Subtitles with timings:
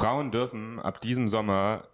[0.00, 1.86] Frauen dürfen ab diesem Sommer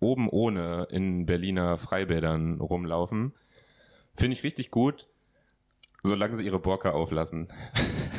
[0.00, 3.34] oben ohne in Berliner Freibädern rumlaufen.
[4.14, 5.06] Finde ich richtig gut,
[6.02, 7.52] solange sie ihre Borka auflassen.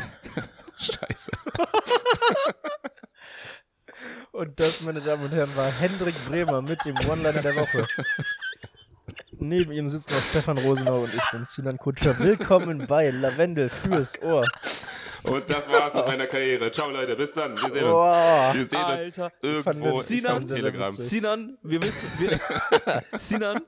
[0.78, 1.32] Scheiße.
[4.34, 7.88] Und das, meine Damen und Herren, war Hendrik Bremer mit dem One-Liner der Woche.
[9.40, 12.20] Neben ihm sitzt noch Stefan Rosenau und ich bin Sinan Kutscher.
[12.20, 14.46] Willkommen bei Lavendel fürs Ohr.
[15.28, 16.72] Und das war's mit meiner Karriere.
[16.72, 17.56] Ciao Leute, bis dann.
[17.56, 18.46] Wir sehen Boah.
[18.48, 18.56] uns.
[18.58, 19.26] Wir sehen Alter.
[19.26, 20.92] uns irgendwo Sinan- auf Telegram.
[20.92, 22.40] Sinan, wir wissen, wir,
[23.20, 23.62] Sinan,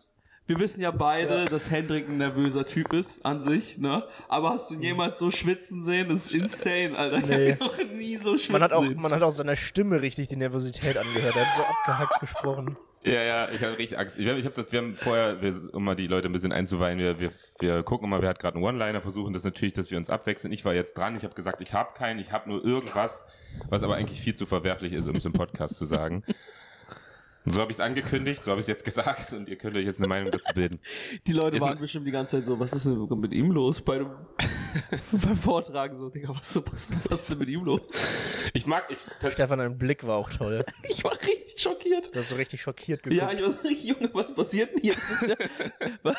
[0.47, 4.03] wir wissen ja beide, dass Hendrik ein nervöser Typ ist an sich, ne?
[4.27, 6.09] Aber hast du ihn jemals so schwitzen sehen?
[6.09, 7.17] Das ist insane, Alter.
[7.19, 7.51] Ich Nee.
[7.59, 8.99] hab ihn noch nie so schwitzen Man hat, auch, sehen.
[9.01, 11.35] man hat auch seiner Stimme richtig die Nervosität angehört.
[11.35, 12.77] Er hat so abgehackt gesprochen.
[13.03, 14.19] Ja, ja, ich habe richtig Angst.
[14.19, 16.51] Ich hab, ich hab das, wir haben vorher, wir, um mal die Leute ein bisschen
[16.51, 19.89] einzuweihen, wir, wir, wir gucken mal, wer hat gerade einen One-Liner, versuchen das natürlich, dass
[19.89, 20.51] wir uns abwechseln.
[20.51, 23.23] Ich war jetzt dran, ich habe gesagt, ich habe keinen, ich habe nur irgendwas,
[23.69, 26.23] was aber eigentlich viel zu verwerflich ist, um es im Podcast zu sagen.
[27.45, 29.77] Und so habe ich es angekündigt, so habe ich es jetzt gesagt und ihr könnt
[29.77, 30.79] euch jetzt eine Meinung dazu bilden.
[31.25, 33.81] Die Leute Ist waren bestimmt die ganze Zeit so, was ist denn mit ihm los
[33.81, 34.09] bei dem,
[35.11, 35.97] beim Vortragen?
[35.97, 37.81] So, Digga, was, was, was ist denn mit ihm los?
[38.53, 38.99] Ich mag, ich,
[39.31, 40.63] Stefan, dein Blick war auch toll.
[40.89, 42.13] Ich war richtig schockiert.
[42.13, 43.21] Du hast so richtig schockiert geguckt.
[43.21, 44.95] Ja, ich war so richtig, Junge, was passiert denn hier?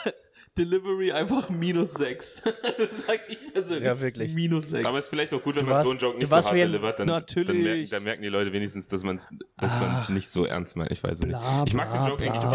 [0.59, 2.43] Delivery einfach minus 6.
[2.43, 3.84] Das sag ich persönlich.
[3.84, 4.33] Ja, wirklich.
[4.34, 4.84] Minus 6.
[4.84, 6.37] aber es ist vielleicht auch gut, wenn Du man warst- so einen Joke nicht so
[6.37, 7.62] hart delivert, dann, dann, Natürlich.
[7.62, 9.28] merken, dann merken die Leute wenigstens, dass man es
[9.59, 10.91] dass man's nicht so ernst meint.
[10.91, 11.28] Ich weiß nicht.
[11.31, 12.33] Bla, ich mag den Joke bla.
[12.33, 12.51] eigentlich Du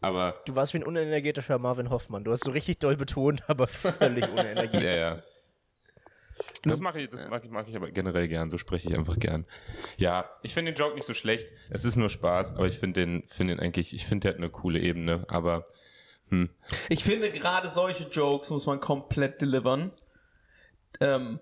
[0.00, 2.24] aber Du warst wie ein unenergetischer Marvin Hoffmann.
[2.24, 4.84] Du hast so richtig doll betont, aber völlig ohne Energie.
[4.84, 5.22] Ja, ja.
[6.62, 9.18] Das mache ich, das mag ich, mag ich aber generell gern, so spreche ich einfach
[9.18, 9.44] gern.
[9.96, 13.00] Ja, ich finde den Joke nicht so schlecht, es ist nur Spaß, aber ich finde
[13.00, 15.66] den, finde den eigentlich, ich finde der hat eine coole Ebene, aber
[16.30, 16.50] hm.
[16.88, 19.92] Ich finde, gerade solche Jokes muss man komplett delivern,
[21.00, 21.38] ähm,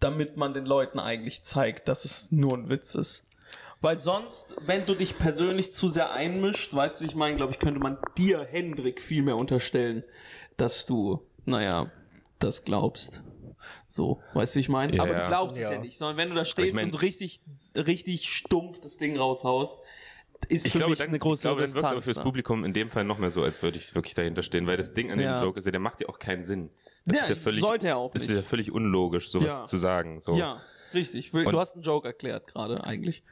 [0.00, 3.24] damit man den Leuten eigentlich zeigt, dass es nur ein Witz ist.
[3.84, 7.52] Weil sonst, wenn du dich persönlich zu sehr einmischt, weißt du, wie ich meine, glaube
[7.52, 10.04] ich, könnte man dir, Hendrik, viel mehr unterstellen,
[10.56, 11.90] dass du, naja,
[12.38, 13.20] das glaubst.
[13.90, 14.96] So, weißt du, wie ich meine?
[14.96, 15.20] Ja, Aber ja.
[15.24, 15.72] du glaubst es Ja.
[15.72, 17.42] ja nicht, sondern wenn du da stehst mein- und richtig,
[17.76, 19.78] richtig stumpf das Ding raushaust,
[20.48, 22.04] ist Ich für glaube, mich dann, eine große ich glaube, dann wirkt es aber Distanz.
[22.06, 22.22] fürs da.
[22.22, 24.94] Publikum in dem Fall noch mehr so, als würde ich wirklich dahinter stehen, weil das
[24.94, 25.38] Ding an Ja.
[25.38, 26.70] dem Joke ist ja, der macht ja auch keinen Sinn.
[27.04, 28.36] Das Ja, ist ja völlig, sollte er auch Das ist nicht.
[28.38, 29.64] ja völlig unlogisch, sowas Ja.
[29.66, 30.20] zu sagen.
[30.20, 30.34] So.
[30.36, 30.62] Ja,
[30.94, 31.30] richtig.
[31.30, 33.22] Du Und- hast einen Joke erklärt gerade eigentlich.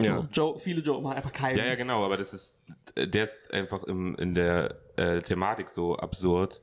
[0.00, 0.16] Ja.
[0.18, 1.58] So, Joe, viele Joke machen einfach keinen.
[1.58, 2.62] Ja, ja, genau, aber das ist,
[2.96, 6.60] der ist einfach im, in der äh, Thematik so absurd,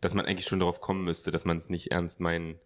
[0.00, 2.58] dass man eigentlich schon darauf kommen müsste, dass man es nicht ernst meinen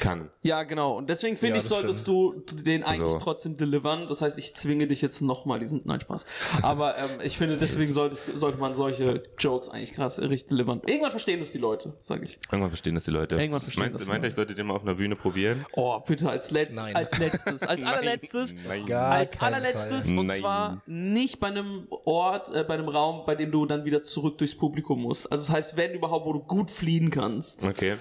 [0.00, 0.30] kann.
[0.42, 0.96] Ja, genau.
[0.96, 4.06] Und deswegen finde Ja, ich, das solltest du den eigentlich Also- trotzdem delivern.
[4.08, 5.82] Das heißt, ich zwinge dich jetzt nochmal diesen.
[5.84, 6.24] Nein, Spaß.
[6.62, 10.82] Aber ähm, ich finde, deswegen solltest, sollte man solche Jokes eigentlich krass richtig delivern.
[10.86, 12.38] Irgendwann verstehen das die Leute, sage ich.
[12.50, 13.36] Irgendwann verstehen das die Leute.
[13.36, 15.64] Irgendwann verstehen Meinst, das meint ihr, ich sollte den mal auf einer Bühne probieren?
[15.72, 16.96] Oh, bitte als, letzt, Nein.
[16.96, 17.62] als letztes.
[17.62, 17.92] Als Nein.
[17.92, 18.54] allerletztes.
[18.66, 18.92] Nein.
[18.92, 20.18] Als allerletztes Fall.
[20.18, 20.38] und Nein.
[20.38, 24.38] zwar nicht bei einem Ort, äh, bei einem Raum, bei dem du dann wieder zurück
[24.38, 25.30] durchs Publikum musst.
[25.30, 27.96] Also das heißt, wenn überhaupt, wo du gut fliehen kannst, Okay.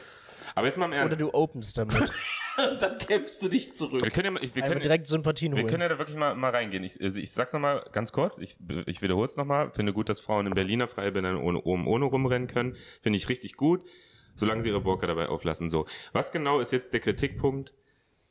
[0.53, 1.13] Aber jetzt mal im Ernst.
[1.13, 2.11] Oder du openst damit.
[2.79, 4.01] dann kämpfst du dich zurück.
[4.01, 5.69] Wir können ja, wir können, direkt Sympathien wir holen.
[5.69, 6.83] können ja da wirklich mal, mal reingehen.
[6.83, 9.71] Ich, also ich sag's nochmal ganz kurz, ich, ich wiederhole es nochmal.
[9.71, 12.75] Finde gut, dass Frauen in Berliner Freibädern ohne, oben ohne rumrennen können.
[13.01, 13.81] Finde ich richtig gut,
[14.35, 15.69] solange sie ihre Burka dabei auflassen.
[15.69, 15.85] So.
[16.13, 17.73] Was genau ist jetzt der Kritikpunkt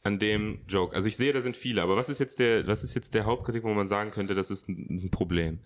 [0.02, 0.94] an dem Joke?
[0.94, 3.26] Also ich sehe, da sind viele, aber was ist jetzt der, was ist jetzt der
[3.26, 5.60] Hauptkritik, wo man sagen könnte, das ist ein, ein Problem?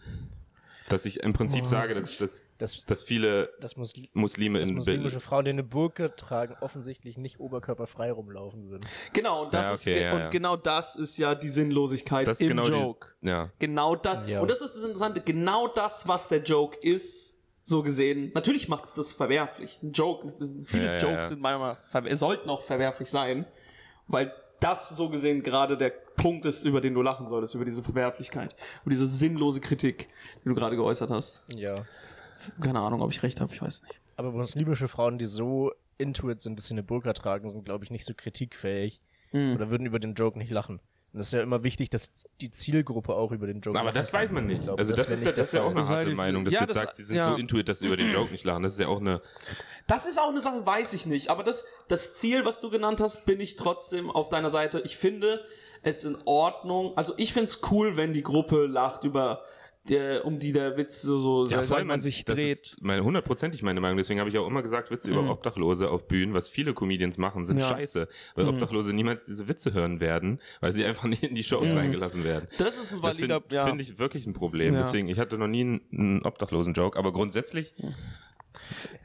[0.88, 1.68] Dass ich im Prinzip Boah.
[1.70, 5.20] sage, dass, dass, Das, dass viele das, Musli Muslime das in muslimische.
[5.20, 8.86] Frauen, die eine Burke tragen, offensichtlich nicht oberkörperfrei rumlaufen würden.
[9.12, 10.28] Genau, und das Ja, ist okay, ge- ja, und ja.
[10.30, 13.08] genau das ist ja die Sinnlosigkeit Das ist im genau die- Joke.
[13.22, 13.50] Ja.
[13.58, 14.28] Genau das.
[14.28, 14.40] Ja.
[14.40, 15.20] Und das ist das Interessante.
[15.20, 18.32] Genau das, was der Joke ist, so gesehen.
[18.34, 19.80] Natürlich macht es das verwerflich.
[19.82, 20.32] Ein Joke,
[20.64, 21.22] viele Ja, ja, Jokes ja.
[21.24, 23.44] sind manchmal, verwer- sollten auch verwerflich sein,
[24.06, 27.82] weil das so gesehen gerade der Punkt ist, über den du lachen solltest, über diese
[27.82, 30.08] Verwerflichkeit, über diese sinnlose Kritik,
[30.44, 31.44] die du gerade geäußert hast.
[31.54, 31.74] Ja.
[32.60, 34.00] Keine Ahnung, ob ich recht habe, ich weiß nicht.
[34.16, 37.84] Aber muslimische Frauen, die so into it sind, dass sie eine Burka tragen, sind, glaube
[37.84, 39.00] ich, nicht so kritikfähig.
[39.30, 39.54] Hm.
[39.54, 40.80] Oder würden über den Joke nicht lachen.
[41.18, 43.96] Und es ist ja immer wichtig, dass die Zielgruppe auch über den Joke Aber lachen
[43.96, 44.58] das weiß man nicht.
[44.58, 46.14] Ich glaube, also das, wär ist, nicht ja- das ist ja auch eine Das harte
[46.14, 47.28] Meinung, dass Ja, du jetzt das- sagst, die sind ja.
[47.30, 48.62] so intuit, dass sie über den Joke nicht lachen.
[48.62, 49.20] Das ist ja auch eine.
[49.88, 51.28] Das ist auch eine Sache, weiß ich nicht.
[51.30, 54.80] Aber das, das Ziel, was du genannt hast, bin ich trotzdem auf deiner Seite.
[54.84, 55.44] Ich finde
[55.82, 56.96] es in Ordnung.
[56.96, 59.42] Also ich finde es cool, wenn die Gruppe lacht über
[59.88, 62.76] der, um die der Witz so, so Ja, mal, man sich das dreht.
[62.80, 63.96] meine hundertprozentig meine Meinung.
[63.98, 67.46] Deswegen habe ich auch immer gesagt, Witze über Obdachlose auf Bühnen, was viele Comedians machen,
[67.46, 67.62] sind Mhm.
[67.62, 67.68] Ja.
[67.68, 71.70] scheiße, weil Obdachlose niemals diese Witze hören werden, weil sie einfach nicht in die Shows
[71.74, 72.48] reingelassen werden.
[72.58, 73.66] Das ist ein Das valider, finde ja.
[73.66, 74.74] find ich wirklich ein Problem.
[74.74, 74.80] Ja.
[74.80, 77.74] Deswegen, ich hatte noch nie einen, einen Obdachlosen-Joke, aber grundsätzlich,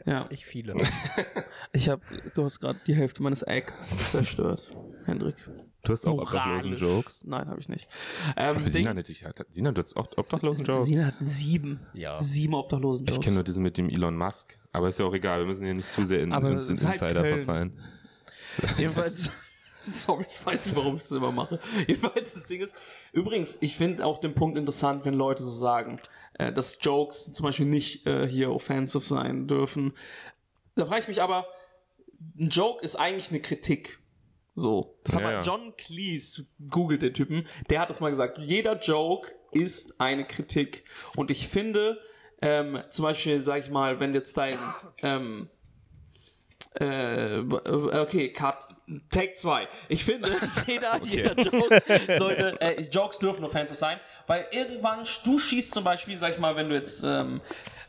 [0.06, 0.28] ja.
[0.30, 0.74] Ich viele.
[1.74, 2.02] Ich habe,
[2.36, 4.72] du hast gerade die Hälfte meines Acts zerstört,
[5.06, 5.36] Hendrik.
[5.84, 6.82] Du hast auch obdachlosen moralisch.
[6.82, 7.24] Jokes.
[7.26, 7.90] Nein, habe ich nicht.
[8.38, 10.86] Ähm, Aber Sina, Ding- natürlich hat, Sina, du hast auch obdachlosen Jokes?
[10.86, 11.86] Sina hat sieben.
[11.94, 12.16] Ja.
[12.16, 13.18] Sieben obdachlosen Jokes.
[13.18, 14.58] Ich kenne nur diesen mit dem Elon Musk.
[14.72, 16.78] Aber ist ja auch egal, wir müssen hier nicht zu sehr in, Aber ins in
[16.78, 17.36] halt Insider Köln.
[17.46, 17.80] verfallen.
[18.78, 19.30] Jedenfalls,
[19.84, 21.60] sorry, ich weiß nicht, warum ich das immer mache.
[21.88, 22.74] Jedenfalls, das Ding ist,
[23.12, 26.00] übrigens, ich finde auch den Punkt interessant, wenn Leute so sagen,
[26.36, 29.94] äh, dass Jokes zum Beispiel nicht äh, hier offensive sein dürfen.
[30.76, 31.46] Da frage ich mich aber,
[32.40, 34.00] ein Joke ist eigentlich eine Kritik.
[34.56, 35.00] So.
[35.04, 35.42] Das hat Ja, mal ja.
[35.42, 38.38] John Cleese, googelt den Typen, der hat das mal gesagt.
[38.40, 40.84] Jeder Joke ist eine Kritik.
[41.16, 42.00] Und ich finde,
[42.42, 44.58] ähm, zum Beispiel, sag ich mal, wenn jetzt dein,
[45.02, 45.50] ähm,
[46.76, 48.68] äh, okay, Cut.
[49.10, 49.68] Take 2.
[49.88, 50.30] Ich finde,
[50.68, 51.82] jeder, jeder Joke
[52.18, 53.98] sollte, äh, Jokes dürfen offensive sein,
[54.28, 57.40] weil irgendwann, du schießt zum Beispiel, sag ich mal, wenn du jetzt ähm,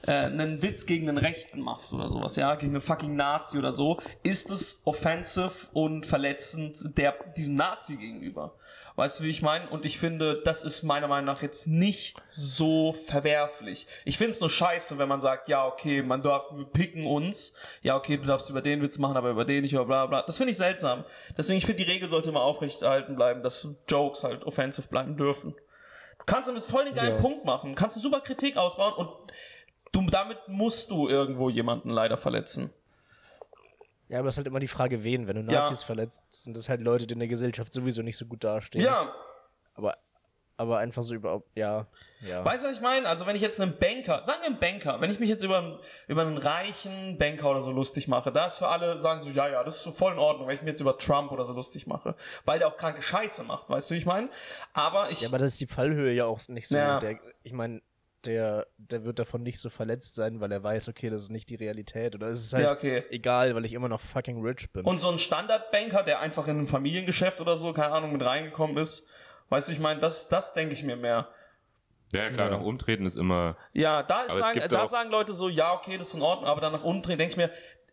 [0.06, 3.72] äh, einen Witz gegen einen Rechten machst oder sowas, ja, gegen einen fucking Nazi oder
[3.72, 8.54] so, ist es offensive und verletzend der, diesem Nazi gegenüber.
[8.96, 9.68] Weißt du, wie ich meine?
[9.70, 13.88] Und ich finde, das ist meiner Meinung nach jetzt nicht so verwerflich.
[14.04, 17.54] Ich finde es nur scheiße, wenn man sagt, ja, okay, man darf, wir picken uns.
[17.82, 20.22] Ja, okay, du darfst über den Witz machen, aber über den nicht, oder bla bla.
[20.22, 21.04] Das finde ich seltsam.
[21.36, 25.56] Deswegen, ich finde, die Regel sollte immer aufrechterhalten bleiben, dass Jokes halt offensive bleiben dürfen.
[26.18, 27.20] Du kannst damit voll den geilen Ja.
[27.20, 27.74] Punkt machen.
[27.74, 29.08] Kannst eine super Kritik ausbauen und
[29.94, 32.70] du, damit musst du irgendwo jemanden leider verletzen.
[34.08, 35.26] Ja, aber es ist halt immer die Frage, wen.
[35.26, 35.60] Wenn du Ja.
[35.60, 38.84] Nazis verletzt, sind das halt Leute, die in der Gesellschaft sowieso nicht so gut dastehen.
[38.84, 39.12] Ja,
[39.74, 39.96] Aber,
[40.56, 41.86] aber einfach so überhaupt, ja.
[42.20, 42.44] ja.
[42.44, 43.08] Weißt du, was ich meine?
[43.08, 45.58] Also, wenn ich jetzt einen Banker, sagen wir einen Banker, wenn ich mich jetzt über
[45.58, 49.30] einen, über einen reichen Banker oder so lustig mache, da ist für alle, sagen so,
[49.30, 51.44] ja, ja, das ist so voll in Ordnung, wenn ich mich jetzt über Trump oder
[51.46, 52.14] so lustig mache,
[52.44, 54.28] weil der auch kranke Scheiße macht, weißt du, wie ich meine?
[54.74, 56.76] Aber ich, Ja, aber das ist die Fallhöhe ja auch nicht so.
[56.76, 56.98] Ja.
[57.00, 57.80] Der, ich meine,
[58.26, 61.48] der, der wird davon nicht so verletzt sein, weil er weiß, okay, das ist nicht
[61.50, 62.14] die Realität.
[62.14, 63.04] Oder es ist halt Ja, okay.
[63.10, 64.84] egal, weil ich immer noch fucking rich bin.
[64.84, 68.76] und so ein Standardbanker, der einfach in ein Familiengeschäft oder so, keine Ahnung, mit reingekommen
[68.76, 69.06] ist,
[69.50, 71.28] weißt du, ich meine, das, das denke ich mir mehr.
[72.14, 72.58] Ja, klar, Ja.
[72.58, 73.56] nach Umtreten ist immer.
[73.72, 76.72] Ja, da, sagen, da sagen Leute so, ja, okay, das ist in Ordnung, aber dann
[76.72, 77.50] nach unten drehen, denke ich mir,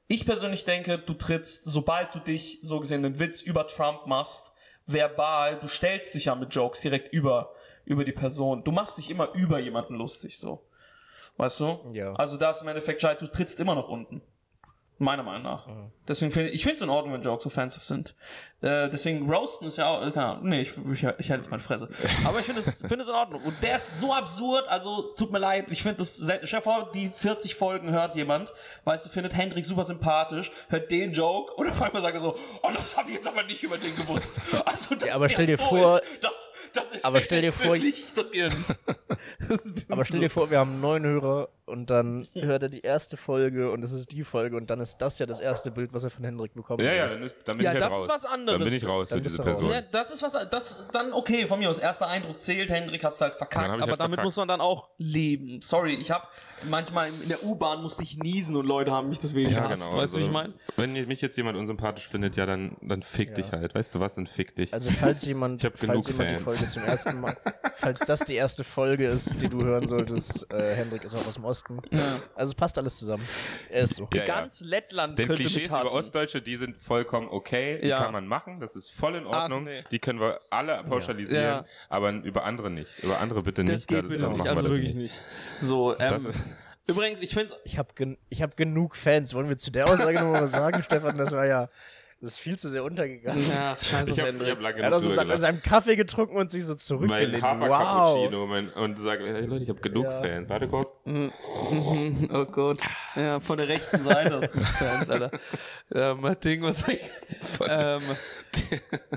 [0.08, 4.52] ich persönlich denke, du trittst, sobald du dich, so gesehen, einen Witz über Trump machst,
[4.86, 7.54] verbal, du stellst dich ja mit Jokes direkt über,
[7.92, 8.64] über die Person.
[8.64, 10.64] Du machst dich immer über jemanden lustig, so.
[11.38, 11.80] Weißt du?
[11.94, 12.14] Ja.
[12.14, 14.22] Also da ist im Endeffekt scheiße, du trittst immer nach unten.
[15.02, 15.68] Meiner Meinung nach.
[16.08, 18.14] Deswegen finde ich, finde es in Ordnung, wenn Jokes offensive sind.
[18.62, 21.64] Äh, deswegen roasten ist ja auch, keine Ahnung, nee, ich, ich, ich halte jetzt meine
[21.64, 21.90] Fresse.
[22.26, 23.42] Aber ich finde es, finde es in Ordnung.
[23.42, 26.64] Und der ist so absurd, also tut mir leid, ich finde das, sehr- stell dir
[26.64, 28.54] vor, die 40 Folgen hört jemand,
[28.84, 32.38] weißt du, findet Hendrik super sympathisch, hört den Joke und auf einmal sagt er so,
[32.62, 34.34] oh, das habe ich jetzt aber nicht über den gewusst.
[34.66, 37.52] Also, dass Ja, aber stell dir so vor- ist, das, das ist aber stell dir
[37.52, 38.54] vor- wirklich, das geht
[39.90, 43.72] aber stell dir vor, wir haben neun Hörer und dann hört er die erste Folge
[43.72, 46.10] und es ist die Folge und dann ist das ja das erste Bild, was er
[46.12, 46.82] von Hendrik bekommt.
[46.84, 48.06] Ja, ja, dann, ist, dann bin Ja, ich halt das raus.
[48.06, 48.60] ist was anderes.
[48.60, 49.44] Dann bin ich raus Dann mit dieser.
[49.44, 49.72] Person.
[49.72, 53.20] Ja, das ist was, das, dann okay, von mir aus, erster Eindruck zählt, Hendrik hast
[53.20, 54.24] du halt verkackt, ich aber halt damit verkackt.
[54.26, 55.62] muss man dann auch leben.
[55.62, 56.28] Sorry, ich habe
[56.70, 60.02] manchmal in der U-Bahn musste ich niesen und Leute haben mich deswegen Ja, gehasst, genau.
[60.02, 60.54] weißt du, wie ich also, meine?
[60.78, 63.36] Wenn mich jetzt jemand unsympathisch findet, ja, dann, dann fick Ja.
[63.36, 63.76] dich halt.
[63.76, 64.16] Weißt du was?
[64.16, 64.74] Dann fick dich.
[64.74, 66.58] Also falls jemand, Ich hab falls genug jemand die Fans.
[66.58, 67.38] Folge zum ersten Mal,
[67.74, 71.36] falls das die erste Folge ist, die du hören solltest, äh, Hendrik ist auch aus
[71.36, 71.80] dem Osten.
[72.36, 73.28] Also es passt alles zusammen.
[73.70, 74.08] Er ist so.
[74.14, 74.26] ja, ja.
[74.26, 75.98] Ganz Lettland Denn könnte Klischees mich über hassen.
[75.98, 77.98] Ostdeutsche, die sind vollkommen okay, die Ja.
[77.98, 79.84] kann man machen, das ist voll in Ordnung, nee.
[79.92, 81.66] die können wir alle pauschalisieren, Ja.
[81.90, 83.04] aber über andere nicht.
[83.04, 83.88] Über andere bitte das nicht.
[83.88, 85.22] geht da- bitte da nicht, also wir das wirklich nicht.
[85.58, 86.32] So, Das ähm,
[86.92, 89.34] übrigens, ich finde Ich habe gen ich hab genug Fans.
[89.34, 91.18] Wollen wir zu der Aussage nochmal was sagen, Stefan?
[91.18, 91.68] Das war ja,
[92.22, 93.44] das ist viel zu sehr untergegangen.
[93.50, 94.52] ja, scheiße, Ich habe Hendrik.
[94.52, 97.42] hab lange Er hat also an seinem Kaffee getrunken und sich so Mein zurückgelehnt.
[97.42, 97.42] Wow.
[97.44, 100.22] Hafer-Cappuccino mein, und sage, hey Leute, ich habe genug Ja.
[100.22, 100.48] Fans.
[100.50, 100.90] Warte kurz.
[102.32, 102.82] Oh Gott.
[103.16, 105.32] Ja, von der rechten Seite hast du Fans, Alter.
[105.94, 107.02] Ähm, Ding, was ich.
[107.68, 108.02] Ähm,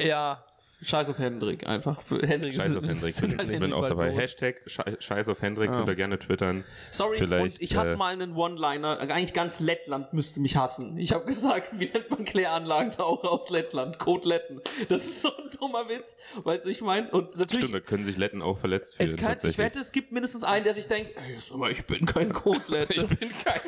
[0.00, 0.42] ja,
[0.84, 2.00] scheiß auf Hendrik einfach.
[2.10, 3.10] Hendrik Scheiß ist- auf Hendrik.
[3.10, 4.08] ist Bin, dein bin auch dabei.
[4.10, 4.18] los.
[4.20, 6.64] Hashtag Schei- Scheiß auf Hendrik, könnt ihr gerne twittern.
[6.90, 10.96] Sorry, Vielleicht, und ich habe äh, mal einen One-Liner, eigentlich ganz Lettland müsste mich hassen.
[10.98, 13.98] Ich habe gesagt, wie nennt man Kläranlagentaucher aus Lettland?
[13.98, 14.60] Code Letten.
[14.88, 17.10] Das ist so ein dummer Witz, weißt du, ich meine?
[17.10, 19.10] Und natürlich, Stimmt, da können sich Letten auch verletzt fühlen.
[19.10, 21.84] es kann, ich wette, es gibt mindestens einen, der sich denkt, ey, sag mal, ich
[21.86, 22.94] bin kein Code Lette.
[22.94, 23.60] ich bin kein.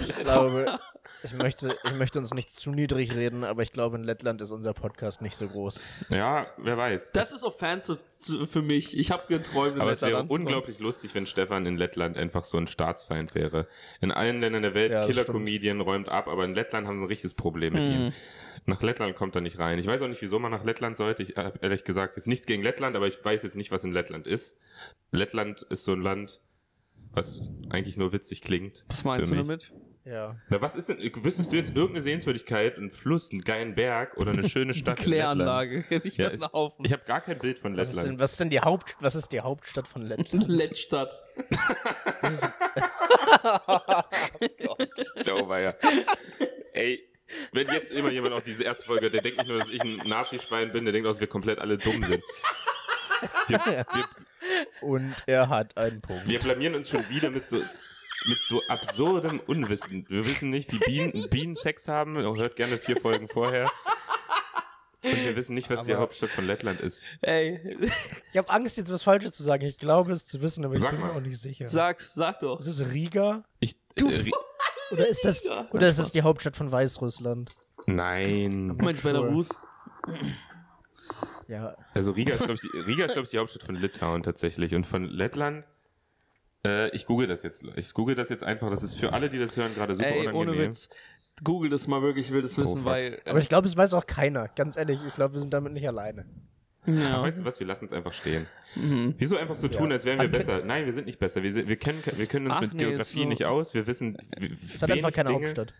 [0.00, 0.78] Ich glaube,
[1.22, 4.50] ich möchte, ich möchte uns nicht zu niedrig reden, aber ich glaube, in Lettland ist
[4.50, 5.80] unser Podcast nicht so groß.
[6.08, 7.12] Ja, wer weiß.
[7.12, 8.96] Das ist offensive zu, für mich.
[8.98, 12.56] Ich habe geträumt, in Aber es wäre unglaublich lustig, wenn Stefan in Lettland einfach so
[12.58, 13.66] ein Staatsfeind wäre.
[14.00, 17.08] In allen Ländern der Welt, Ja, Killer-Comedian räumt ab, aber in Lettland haben sie ein
[17.08, 17.90] richtiges Problem mit Mhm.
[18.06, 18.12] ihm.
[18.66, 19.78] Nach Lettland kommt er nicht rein.
[19.78, 21.22] Ich weiß auch nicht, wieso man nach Lettland sollte.
[21.22, 23.92] Ich habe ehrlich gesagt jetzt nichts gegen Lettland, aber ich weiß jetzt nicht, was in
[23.92, 24.58] Lettland ist.
[25.12, 26.40] Lettland ist so ein Land,
[27.12, 28.84] was eigentlich nur witzig klingt.
[28.88, 29.42] Was meinst du mich.
[29.46, 29.72] damit?
[30.04, 30.36] Ja.
[30.48, 34.32] Na, was ist denn, wüsstest du jetzt irgendeine Sehenswürdigkeit, einen Fluss, einen geilen Berg oder
[34.32, 34.98] eine schöne Stadt?
[34.98, 35.84] in Kläranlage.
[35.88, 36.44] Hätte ich Ja, dann ist-.
[36.84, 38.20] Ich habe gar kein Bild von Was ist, denn, Lettland.
[38.20, 40.48] was ist denn die Haupt, was ist die Hauptstadt von Lettland?
[40.48, 41.12] Lettstadt.
[45.32, 45.74] Oh, war ja.
[46.72, 47.08] Ey,
[47.52, 50.08] wenn jetzt immer jemand auf diese erste Folge, der denkt nicht nur, dass ich ein
[50.08, 52.22] Nazi-Schwein bin, der denkt auch, dass wir komplett alle dumm sind.
[53.48, 53.86] Wir, wir,
[54.80, 56.26] Und er hat einen Punkt.
[56.26, 57.60] wir blamieren uns schon wieder mit so,
[58.26, 60.04] mit so absurdem Unwissen.
[60.08, 62.16] Wir wissen nicht, wie Bienen, Bienen Sex haben.
[62.16, 63.70] Hört gerne vier Folgen vorher.
[65.02, 67.04] Und wir wissen nicht, was die Aber- Hauptstadt von Lettland ist.
[67.22, 67.76] Ey,
[68.30, 69.64] Ich habe Angst, jetzt was Falsches zu sagen.
[69.64, 71.66] Ich glaube es zu wissen, aber ich Sag bin mir auch nicht sicher.
[71.68, 72.58] sag's, sag doch.
[72.60, 73.42] Ist es Riga?
[73.60, 74.30] Ich, äh, Ri-
[74.92, 77.52] Oder ist das, oder ist das die Hauptstadt von Weißrussland?
[77.86, 78.74] nein.
[78.76, 79.62] Du meinst Belarus?
[81.48, 81.76] Ja.
[81.94, 84.74] Also Riga ist, glaube ich, die- Riga ist, glaub ich, die Hauptstadt von Litauen tatsächlich.
[84.74, 85.64] Und von Lettland,
[86.66, 87.64] äh, ich google das jetzt.
[87.76, 88.70] Ich google das jetzt einfach.
[88.70, 90.36] Das ist für alle, die das hören, gerade super Ey, unangenehm.
[90.48, 90.88] ohne Witz.
[91.42, 93.20] Google das mal wirklich, ich will das Oh, wissen, weil.
[93.24, 94.48] äh, Aber ich glaube, es weiß auch keiner.
[94.48, 96.26] Ganz ehrlich, ich glaube, wir sind damit nicht alleine.
[96.86, 97.22] Aber ja.
[97.22, 98.46] weißt du was, wir lassen es einfach stehen.
[98.74, 99.14] Mhm.
[99.18, 100.64] Wieso einfach so tun, als wären wir Aber besser?
[100.64, 101.42] Nein, wir sind nicht besser.
[101.42, 103.74] Wir, wir, kennen, wir können uns Ach mit nee, Geografie so- nicht aus.
[103.74, 104.16] Wir wissen
[104.74, 105.74] Es hat einfach keine Hauptstadt.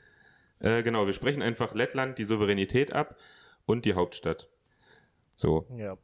[0.60, 3.16] Äh, genau, wir sprechen einfach Lettland die Souveränität ab
[3.64, 4.48] und die Hauptstadt.
[5.36, 5.66] So.
[5.76, 5.96] Ja.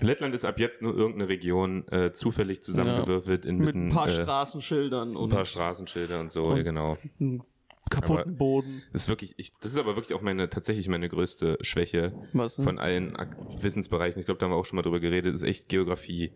[0.00, 4.10] Lettland ist ab jetzt nur irgendeine Region äh, zufällig zusammengewürfelt Mit inmitten ein paar äh,
[4.10, 6.96] Straßenschildern ein und paar Straßenschilder und so, Und- ja, genau.
[7.18, 7.42] einem
[7.90, 8.82] kaputten Aber- Boden.
[8.92, 12.56] Das ist wirklich, ich, das ist aber wirklich auch meine, tatsächlich meine größte Schwäche Was
[12.56, 12.64] denn?
[12.64, 14.20] von allen Ak- Wissensbereichen.
[14.20, 16.32] Ich glaube, da haben wir auch schon mal drüber geredet, ist echt Geografie.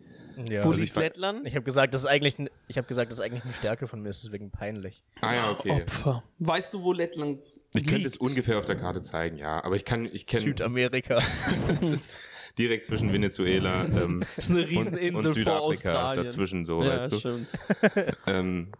[0.49, 0.65] ja.
[0.65, 1.45] Wo also liegt Lettland?
[1.47, 3.87] Ich habe gesagt, das ist eigentlich, n- ich habe gesagt, das ist eigentlich eine Stärke
[3.87, 4.09] von mir.
[4.09, 5.03] Es ist deswegen peinlich.
[5.21, 5.71] Ah ja, okay.
[5.83, 6.23] Opfer.
[6.39, 7.39] Weißt du, wo Lettland
[7.75, 8.23] Ich könnte es liegt?
[8.23, 9.63] ungefähr auf der Karte zeigen, ja.
[9.63, 11.21] Aber ich kann, ich kenne, Südamerika.
[11.81, 12.19] es ist
[12.57, 16.23] direkt zwischen Venezuela ähm, Das ist eine und, Rieseninsel und vor Südafrika Australien.
[16.25, 17.19] dazwischen so, ja, weißt du.
[17.19, 17.49] stimmt.
[18.27, 18.71] Ähm,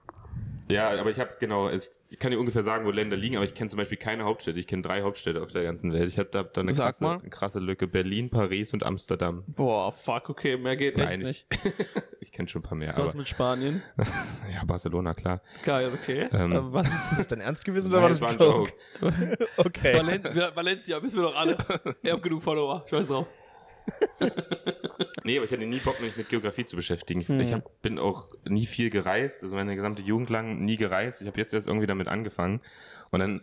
[0.69, 3.45] ja, aber ich habe genau, es, ich kann dir ungefähr sagen, wo Länder liegen, aber
[3.45, 4.59] ich kenne zum Beispiel keine Hauptstädte.
[4.59, 6.07] Ich kenne drei Hauptstädte auf der ganzen Welt.
[6.07, 7.19] Ich habe da, da eine, Sag krasse, mal.
[7.19, 7.87] eine krasse Lücke.
[7.87, 9.43] Berlin, Paris und Amsterdam.
[9.47, 11.45] Boah, fuck, okay, mehr geht echt Nein, nicht.
[11.51, 11.73] ich,
[12.21, 12.93] ich kenne schon ein paar mehr.
[12.95, 13.83] Was Aber, mit Spanien?
[14.53, 15.41] ja, Barcelona, klar.
[15.65, 16.29] Geil, okay.
[16.31, 18.71] Ähm, Aber was Ist das dein Ernst gewesen oder Nein, war das ein Joke?
[19.01, 19.37] Joke.
[19.57, 19.97] Okay.
[19.97, 21.57] Valen Valencia, wissen wir doch alle.
[22.03, 22.85] Ihr habt genug Follower.
[22.89, 23.27] Scheiß drauf.
[25.25, 27.21] Nee, aber ich hatte nie Bock, mich mit Geografie zu beschäftigen.
[27.21, 27.39] Ich, Hm.
[27.39, 31.21] ich hab, bin auch nie viel gereist, also meine gesamte Jugend lang nie gereist.
[31.21, 32.59] Ich habe jetzt erst irgendwie damit angefangen.
[33.11, 33.41] Und dann,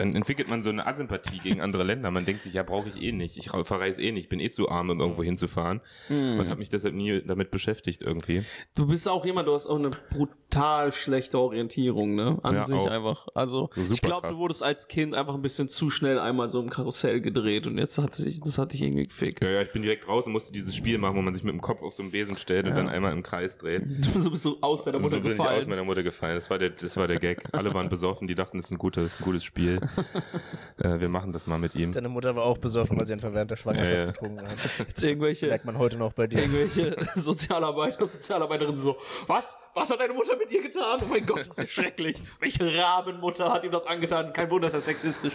[0.00, 2.10] dann entwickelt man so eine Asympathie gegen andere Länder.
[2.10, 3.36] Man denkt sich, ja, brauche ich eh nicht.
[3.36, 4.24] Ich verreise eh nicht.
[4.24, 5.80] Ich bin eh zu arm, um irgendwo hinzufahren.
[6.08, 6.38] Hm.
[6.40, 8.44] Und habe mich deshalb nie damit beschäftigt irgendwie.
[8.74, 12.38] Du bist auch jemand, du hast auch eine brutal schlechte Orientierung, ne?
[12.42, 12.86] An Ja, sich auch.
[12.90, 13.28] einfach.
[13.34, 16.60] Also, Super ich glaube, du wurdest als Kind einfach ein bisschen zu schnell einmal so
[16.60, 19.42] im Karussell gedreht und jetzt hat sich, das hat dich irgendwie gefickt.
[19.42, 21.52] Ja, ja, ich bin direkt raus und musste dieses Spiel machen, wo man sich mit
[21.52, 23.82] dem Kopf auf so einen Besen stellt und dann einmal im Kreis dreht.
[24.00, 25.68] Du bist so- bist so aus deiner Mutter so bin ich aus gefallen.
[25.68, 26.34] meiner Mutter gefallen.
[26.36, 27.44] Das war der, das war der Gag.
[27.52, 29.80] Alle waren besoffen, die dachten, das ist ein gutes, ein gutes Spiel.
[30.78, 31.92] äh, wir machen das mal mit ihm.
[31.92, 34.06] Deine Mutter war auch besoffen, weil sie einen Verwährter Schwangerschaft Ja, ja.
[34.06, 34.56] getrunken hat.
[34.88, 36.38] Jetzt irgendwelche, Merkt man heute noch bei dir.
[36.40, 39.56] irgendwelche Sozialarbeiter, Sozialarbeiterinnen so, was?
[39.74, 41.00] Was hat deine Mutter mit dir getan?
[41.02, 42.16] Oh mein Gott, das ist schrecklich.
[42.40, 44.32] Welche Rabenmutter hat ihm das angetan?
[44.32, 45.34] Kein Wunder, ist er sexistisch.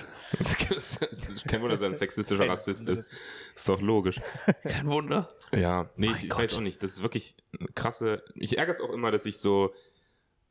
[1.47, 3.13] Kein Wunder, dass er ein sexistischer Rassist ist.
[3.55, 4.19] Ist doch logisch.
[4.63, 5.27] Kein Wunder.
[5.53, 6.39] Ja, nee, ich, ich Gott.
[6.39, 6.83] weiß auch nicht.
[6.83, 8.23] Das ist wirklich eine krasse.
[8.35, 9.73] Ich ärgere es auch immer, dass ich so,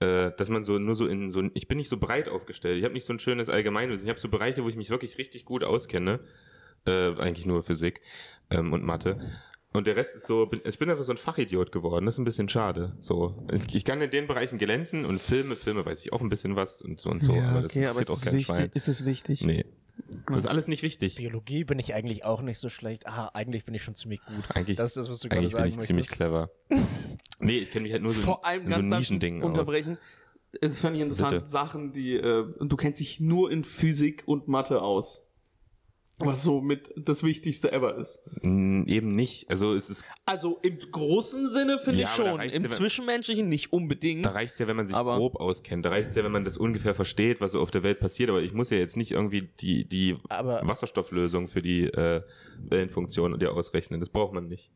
[0.01, 1.43] äh, dass man so nur so in so.
[1.55, 2.79] Ich bin nicht so breit aufgestellt.
[2.79, 4.05] Ich habe nicht so ein schönes Allgemeinwissen.
[4.05, 6.21] Ich habe so Bereiche, wo ich mich wirklich richtig gut auskenne.
[6.87, 8.01] Äh, eigentlich nur Physik
[8.51, 9.19] ähm, und Mathe.
[9.73, 12.05] Und der Rest ist so, ich bin einfach so ein Fachidiot geworden.
[12.07, 12.97] Das ist ein bisschen schade.
[13.01, 16.29] So, ich, ich kann in den Bereichen glänzen und Filme, Filme weiß ich auch ein
[16.29, 18.71] bisschen was und so und so, aber das interessiert auch kein Schwein.
[18.73, 19.43] Ist es wichtig?
[19.43, 19.65] Nee.
[20.27, 21.17] Das ist alles nicht wichtig.
[21.17, 23.07] Biologie bin ich eigentlich auch nicht so schlecht.
[23.07, 24.45] Ah, eigentlich bin ich schon ziemlich gut.
[24.55, 26.17] Eigentlich, das ist das, was du gerade eigentlich bin sagen ich ziemlich möchtest.
[26.17, 26.51] clever.
[27.41, 29.49] Nee, ich kenne mich halt nur so, Vor allem in so Nischendingen aus.
[29.49, 29.99] unterbrechen.
[30.61, 31.33] Das fand ich interessant.
[31.33, 31.47] Bitte.
[31.47, 35.24] Sachen, die, äh, du kennst dich nur in Physik und Mathe aus.
[36.19, 38.21] Was so mit das Wichtigste ever ist.
[38.43, 39.51] Mm, Eben nicht.
[39.51, 42.41] Also es ist, Also im großen Sinne finde Ja, ich schon.
[42.41, 44.25] Im ja, Zwischenmenschlichen nicht unbedingt.
[44.25, 45.85] da reicht's ja, wenn man sich Aber- grob auskennt.
[45.85, 48.31] Da reicht's ja, wenn man das ungefähr versteht, was so auf der Welt passiert.
[48.31, 52.23] Aber ich muss ja jetzt nicht irgendwie die, die Aber- Wasserstofflösung für die äh,
[52.59, 53.99] Wellenfunktion und dir ausrechnen.
[53.99, 54.71] Das braucht man nicht.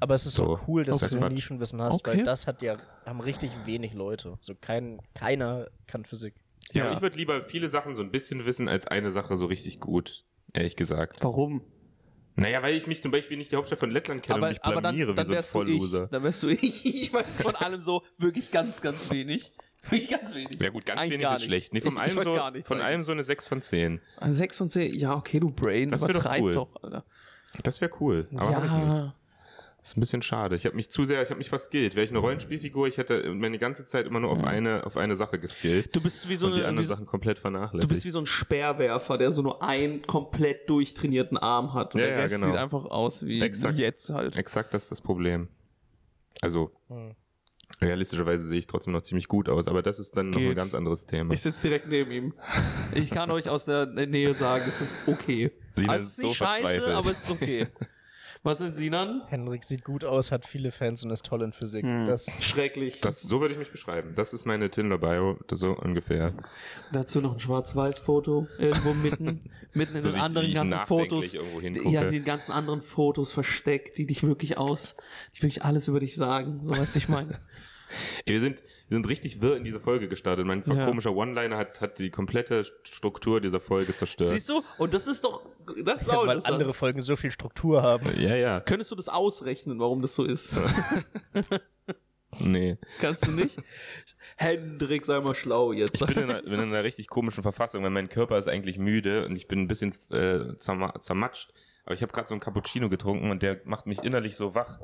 [0.00, 1.28] Aber es ist So, so cool, dass das du so.
[1.28, 2.16] Nischenwissen hast, Okay.
[2.18, 4.36] weil das hat ja, haben richtig wenig Leute.
[4.40, 6.34] So kein, keiner kann Physik.
[6.72, 6.92] Ja, Ja.
[6.94, 10.24] ich würde lieber viele Sachen so ein bisschen wissen, als eine Sache so richtig gut.
[10.54, 11.18] Ehrlich gesagt.
[11.22, 11.62] Warum?
[12.34, 14.80] Naja, weil ich mich zum Beispiel nicht die Hauptstadt von Lettland kenne und mich aber
[14.80, 15.68] dann, blamiere dann wie so ein wärst du ich.
[15.78, 16.06] Vollloser.
[16.08, 16.84] Dann wärst du ich.
[16.86, 19.52] Ich weiß von allem so wirklich ganz, ganz wenig.
[19.90, 20.60] Wirklich ganz wenig.
[20.60, 21.44] Ja gut, ganz Eigentlich wenig ist nichts.
[21.44, 21.74] schlecht.
[21.74, 22.86] Nee, von ich, allem ich weiß so, gar nichts von eigentlich.
[22.86, 24.00] allem so eine 6 von 10.
[24.16, 26.52] Also 6 und 10, ja, okay, du Brain, Das wär doch übertreib cool.
[26.52, 27.04] doch, Alter.
[27.64, 28.28] Das wäre cool.
[28.36, 29.12] Aber hab ich nicht.
[29.82, 30.54] Ja, ist ein bisschen schade.
[30.54, 31.94] Ich habe mich zu sehr, ich habe mich verskillt.
[31.96, 35.16] Wäre ich eine Rollenspielfigur, ich hätte meine ganze Zeit immer nur auf eine, auf eine
[35.16, 35.94] Sache geskillt.
[35.94, 37.88] Du bist wie so und die eine, anderen Sachen komplett du vernachlässigt.
[37.92, 41.94] bist wie so ein Speerwerfer, der so nur einen komplett durchtrainierten Arm hat.
[41.94, 42.46] Und Ja, der ja, Rest genau.
[42.46, 43.78] sieht einfach aus wie Exakt.
[43.78, 44.36] jetzt halt.
[44.36, 45.48] Exakt das ist das Problem.
[46.42, 47.14] Also, Hm.
[47.80, 50.56] realistischerweise sehe ich trotzdem noch ziemlich gut aus, aber das ist dann noch ein Geht.
[50.56, 51.34] ganz anderes Thema.
[51.34, 52.34] Ich sitze direkt neben ihm.
[52.94, 55.50] Ich kann euch aus der Nähe sagen, es ist okay.
[55.76, 57.66] Sinan also ist es ist so nicht scheiße, aber es ist okay.
[58.44, 59.22] Was sind Sinan?
[59.28, 61.84] Hendrik sieht gut aus, hat viele Fans und ist toll in Physik.
[62.06, 63.00] Das Schrecklich.
[63.00, 64.14] Das, so würde ich mich beschreiben.
[64.16, 66.34] Das ist meine Tinder-Bio, so ungefähr.
[66.92, 71.32] Dazu noch ein Schwarz-Weiß-Foto irgendwo mitten, mitten in So den anderen ganzen Fotos.
[71.84, 74.96] Ja, die ganzen anderen Fotos versteckt, die dich wirklich aus,
[75.36, 76.60] die wirklich alles über dich sagen.
[76.62, 77.38] So weißt du, ich meine.
[78.26, 80.44] Wir, sind, wir sind richtig wirr in diese Folge gestartet.
[80.44, 80.84] Mein Ja.
[80.84, 84.28] komischer One-Liner hat, hat die komplette Struktur dieser Folge zerstört.
[84.28, 84.62] Siehst du?
[84.76, 85.40] Und das ist doch,
[85.82, 86.54] das ist auch weil interessant.
[86.56, 88.10] andere Folgen so viel Struktur haben.
[88.20, 88.60] ja, ja.
[88.60, 90.54] Könntest du das ausrechnen, warum das so ist?
[92.38, 92.78] Nee.
[92.98, 93.58] Kannst du nicht?
[94.36, 96.00] Hendrik, sei mal schlau jetzt.
[96.00, 98.78] Ich bin in, einer, bin in einer richtig komischen Verfassung, weil mein Körper ist eigentlich
[98.78, 101.52] müde und ich bin ein bisschen äh, zerma zermatscht.
[101.84, 104.78] Aber ich habe gerade so einen Cappuccino getrunken und der macht mich innerlich so wach.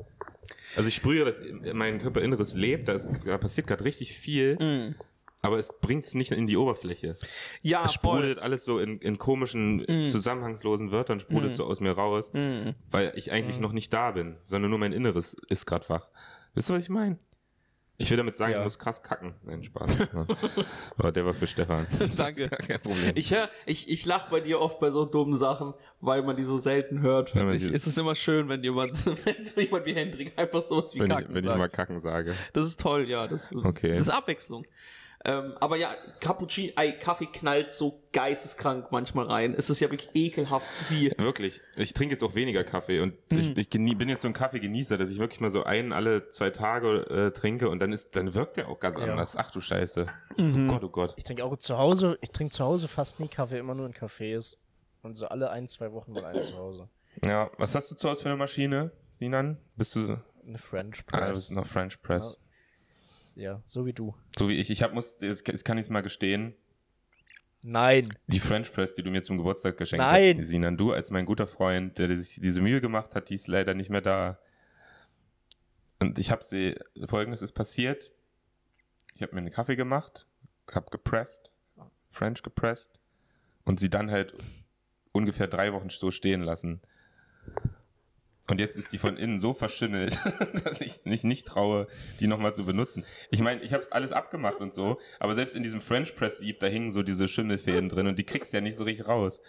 [0.75, 1.41] Also ich sprühe, dass
[1.73, 4.95] mein Körperinneres lebt, da, ist, da passiert gerade richtig viel,
[5.41, 7.15] aber es bringt es nicht in die Oberfläche.
[7.61, 8.17] ja, Es voll.
[8.17, 12.31] sprudelt alles so in, in komischen, zusammenhangslosen Wörtern, sprudelt so aus mir raus,
[12.91, 16.07] weil ich eigentlich noch nicht da bin, sondern nur mein Inneres ist gerade wach.
[16.55, 17.17] Wisst ihr, was ich meine?
[18.01, 18.59] Ich will damit sagen, Ja.
[18.59, 19.35] ich muss krass kacken.
[19.43, 19.91] Nein, Spaß.
[20.97, 21.85] Aber der war für Stefan.
[22.17, 22.47] Danke.
[22.47, 23.11] Kein Problem.
[23.15, 26.43] Ich, hör, ich, ich lach bei dir oft bei so dummen Sachen, weil man die
[26.43, 27.35] so selten hört.
[27.35, 30.63] Wenn Ich, die- es ist immer schön, wenn jemand, wenn so jemand wie Hendrik einfach
[30.63, 31.59] sowas wie wenn ich, Kacken wenn ich sagt.
[31.59, 32.33] mal kacken sage.
[32.53, 33.27] Das ist toll, ja.
[33.27, 33.89] Das, Okay.
[33.95, 34.65] das ist Abwechslung.
[35.25, 35.89] Ähm, aber ja,
[36.21, 39.53] Cappuccino, ey, Kaffee knallt so geisteskrank manchmal rein.
[39.53, 41.11] Es ist ja wirklich ekelhaft, wie.
[41.17, 41.59] Wirklich.
[41.75, 43.37] Ich trinke jetzt auch weniger Kaffee und Mhm.
[43.39, 46.29] ich, ich genie, bin jetzt so ein Kaffeegenießer, dass ich wirklich mal so einen alle
[46.29, 49.07] zwei Tage äh, trinke und dann ist, dann wirkt der auch ganz Ja.
[49.07, 49.35] anders.
[49.35, 50.07] Ach du Scheiße.
[50.37, 50.69] Mhm.
[50.69, 51.13] Oh Gott, oh Gott.
[51.17, 53.93] Ich trinke auch zu Hause, ich trinke zu Hause fast nie Kaffee, immer nur in
[53.93, 54.55] Cafés.
[55.01, 56.87] Und so alle ein, zwei Wochen mal einen zu Hause.
[57.25, 59.57] Ja, was hast du zu Hause für eine Maschine, Sinan?
[59.75, 60.17] Bist du so?
[60.47, 61.39] Eine French Ah, das Press.
[61.39, 62.37] ist noch French Press.
[62.39, 62.48] Ja,
[63.65, 64.15] so wie du.
[64.37, 64.69] So wie ich.
[64.69, 66.55] Ich hab, muss, jetzt kann ich es mal gestehen.
[67.61, 68.07] Nein.
[68.27, 70.37] Die French Press, die du mir zum Geburtstag geschenkt Nein.
[70.37, 73.47] hast, Sinan, du als mein guter Freund, der sich diese Mühe gemacht hat, die ist
[73.47, 74.39] leider nicht mehr da.
[75.99, 78.11] Und ich habe sie, folgendes ist passiert.
[79.15, 80.25] Ich habe mir einen Kaffee gemacht,
[80.71, 81.51] habe gepresst,
[82.05, 83.01] French gepresst
[83.65, 84.33] und sie dann halt
[85.11, 86.79] ungefähr drei Wochen so stehen lassen.
[88.49, 90.19] Und jetzt ist die von innen so verschimmelt,
[90.63, 91.87] dass ich mich nicht traue,
[92.19, 93.05] die nochmal zu benutzen.
[93.29, 96.39] Ich meine, ich habe es alles abgemacht und so, aber selbst in diesem French Press
[96.39, 99.07] Sieb, da hingen so diese Schimmelfäden drin und die kriegst du ja nicht so richtig
[99.07, 99.41] raus.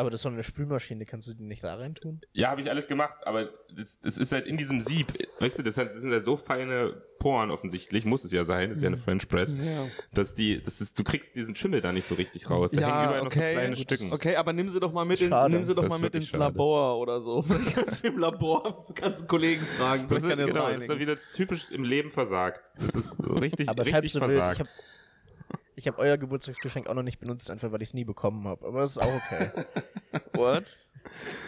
[0.00, 2.22] Aber das ist doch eine Spülmaschine, kannst du die nicht da rein tun?
[2.32, 5.62] Ja, habe ich alles gemacht, aber das, das ist halt in diesem Sieb, weißt du,
[5.62, 8.82] das, hat, das sind halt so feine Poren offensichtlich, muss es ja sein, das ist
[8.82, 9.86] ja eine French Press, Ja.
[10.14, 12.70] dass die, das ist, du kriegst diesen Schimmel da nicht so richtig raus.
[12.70, 14.10] Da hängen überall noch so kleine Stücken.
[14.14, 16.28] Okay, aber nimm sie doch mal mit, in, nimm sie doch Das mal mit ins
[16.28, 16.44] schade.
[16.44, 17.42] Labor oder so.
[17.42, 20.08] Vielleicht kannst du im Labor, kannst einen Kollegen fragen.
[20.08, 22.62] Das Vielleicht ist, kann er genau, so das ist ja wieder typisch im Leben versagt.
[22.78, 24.64] Das ist richtig, Aber richtig so wild.
[25.80, 28.66] Ich habe euer Geburtstagsgeschenk auch noch nicht benutzt, einfach weil ich es nie bekommen habe.
[28.66, 29.50] Aber es ist auch okay.
[30.34, 30.90] What?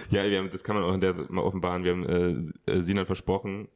[0.09, 1.85] Ja, wir haben, das kann man auch in der mal offenbaren.
[1.85, 3.69] Wir haben äh, Sinan versprochen.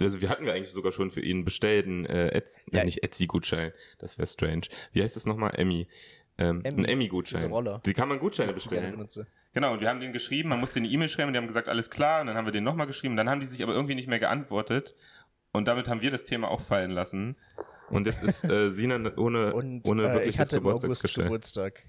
[0.00, 3.04] Also wir hatten wir eigentlich sogar schon für ihn bestellt einen äh, Etsy, Ja, nicht
[3.04, 3.72] Etsy-Gutschein.
[3.98, 4.62] Das wäre strange.
[4.92, 5.52] Wie heißt das nochmal?
[5.56, 5.86] Emmy.
[6.38, 6.80] Ähm, Emmy.
[6.80, 7.52] ein Emmy-Gutschein.
[7.84, 9.06] Die kann man Gutscheine bestellen.
[9.52, 11.68] Genau, und wir haben den geschrieben, man musste eine E-Mail schreiben und die haben gesagt,
[11.68, 13.94] alles klar, und dann haben wir den nochmal geschrieben, dann haben die sich aber irgendwie
[13.94, 14.94] nicht mehr geantwortet
[15.52, 17.36] und damit haben wir das Thema auch fallen lassen.
[17.92, 21.26] Und jetzt ist äh, Sinan ohne, Und ohne äh, ich wirkliches Geburtstagsgeschenk.
[21.26, 21.84] Geburtstag.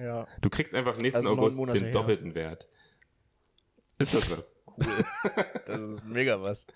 [0.00, 1.90] Ja, Du kriegst einfach nächsten Also August den her.
[1.90, 2.68] doppelten Wert.
[3.98, 4.56] Ist das was?
[4.78, 5.04] cool.
[5.66, 6.66] das ist mega was.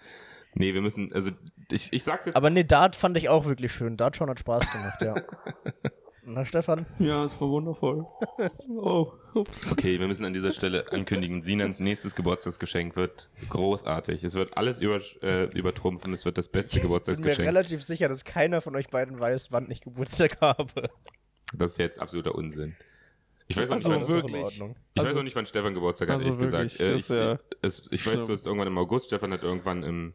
[0.55, 1.31] Nee, wir müssen, also
[1.71, 3.97] ich, ich sag's jetzt, Aber nee, Dart fand ich auch wirklich schön.
[3.97, 5.15] Dart schon hat Spaß gemacht, ja.
[6.25, 6.87] Na, Stefan?
[7.01, 8.07] Ja, es war wundervoll.
[8.69, 9.71] Oh, ups.
[9.71, 14.25] okay, wir müssen an dieser Stelle ankündigen, Sinans nächstes Geburtstagsgeschenk wird großartig.
[14.25, 17.47] Es wird alles über, äh, übertrumpfen, es wird das beste Ich bin mir Geburtstagsgeschenk.
[17.49, 20.89] relativ sicher, dass keiner von euch beiden weiß, wann ich Geburtstag habe.
[21.55, 22.75] Das ist jetzt absoluter Unsinn.
[23.49, 26.31] Ich weiß auch Also nicht, wann, weiß also- auch nicht, wann Stefan Geburtstag hat, also
[26.31, 26.81] ehrlich wirklich, gesagt.
[26.81, 30.15] Äh, ich, ja es, ich weiß, du hast irgendwann im August, Stefan hat irgendwann im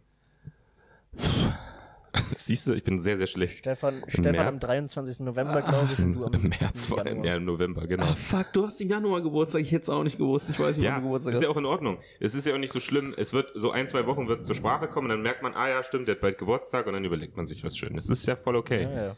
[2.38, 3.60] Siehst du, ich bin sehr, sehr schlecht.
[3.60, 4.64] Stefan, Stefan am März?
[4.66, 5.20] 23.
[5.22, 6.56] November, glaube ich, und du am Im 7.
[6.60, 8.06] März vor allem, ja, im November, genau.
[8.06, 9.62] Ah, fuck, du hast im Januar Geburtstag.
[9.62, 10.50] Ich hätte es auch nicht gewusst.
[10.50, 11.44] Ich weiß nicht, Ja, wann du Geburtstag ist hast.
[11.44, 12.00] ja auch in Ordnung.
[12.20, 13.14] Es ist ja auch nicht so schlimm.
[13.18, 15.68] Es wird so ein, zwei Wochen wird es zur Sprache kommen, dann merkt man, ah
[15.70, 18.08] ja, stimmt, der hat bald Geburtstag und dann überlegt man sich was Schönes.
[18.08, 18.84] Das ist ja voll okay.
[18.84, 19.16] Ja, ja.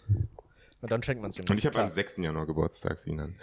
[0.82, 1.44] Na, dann schenkt man es ihm.
[1.50, 2.18] Und ich habe am 6.
[2.18, 3.36] Januar Geburtstag, Sinan.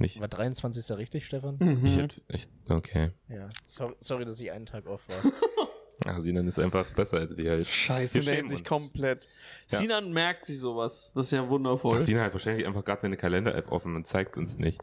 [0.00, 0.20] Nicht.
[0.20, 0.96] War 23.
[0.96, 1.56] richtig, Stefan?
[1.58, 1.84] Mhm.
[1.84, 3.10] Ich hätte, ich, okay.
[3.28, 3.48] Ja.
[3.66, 5.32] Sorry, sorry, dass ich einen Tag off war.
[6.06, 7.66] Ach, Sinan ist einfach besser als wir halt.
[7.66, 8.68] Scheiße, Wir schämen sich uns.
[8.68, 9.28] komplett.
[9.70, 9.78] Ja.
[9.78, 11.10] Sinan merkt sich sowas.
[11.14, 12.00] Das ist ja wundervoll.
[12.00, 14.80] Sinan hat wahrscheinlich einfach gerade seine Kalender-App offen und zeigt es uns nicht.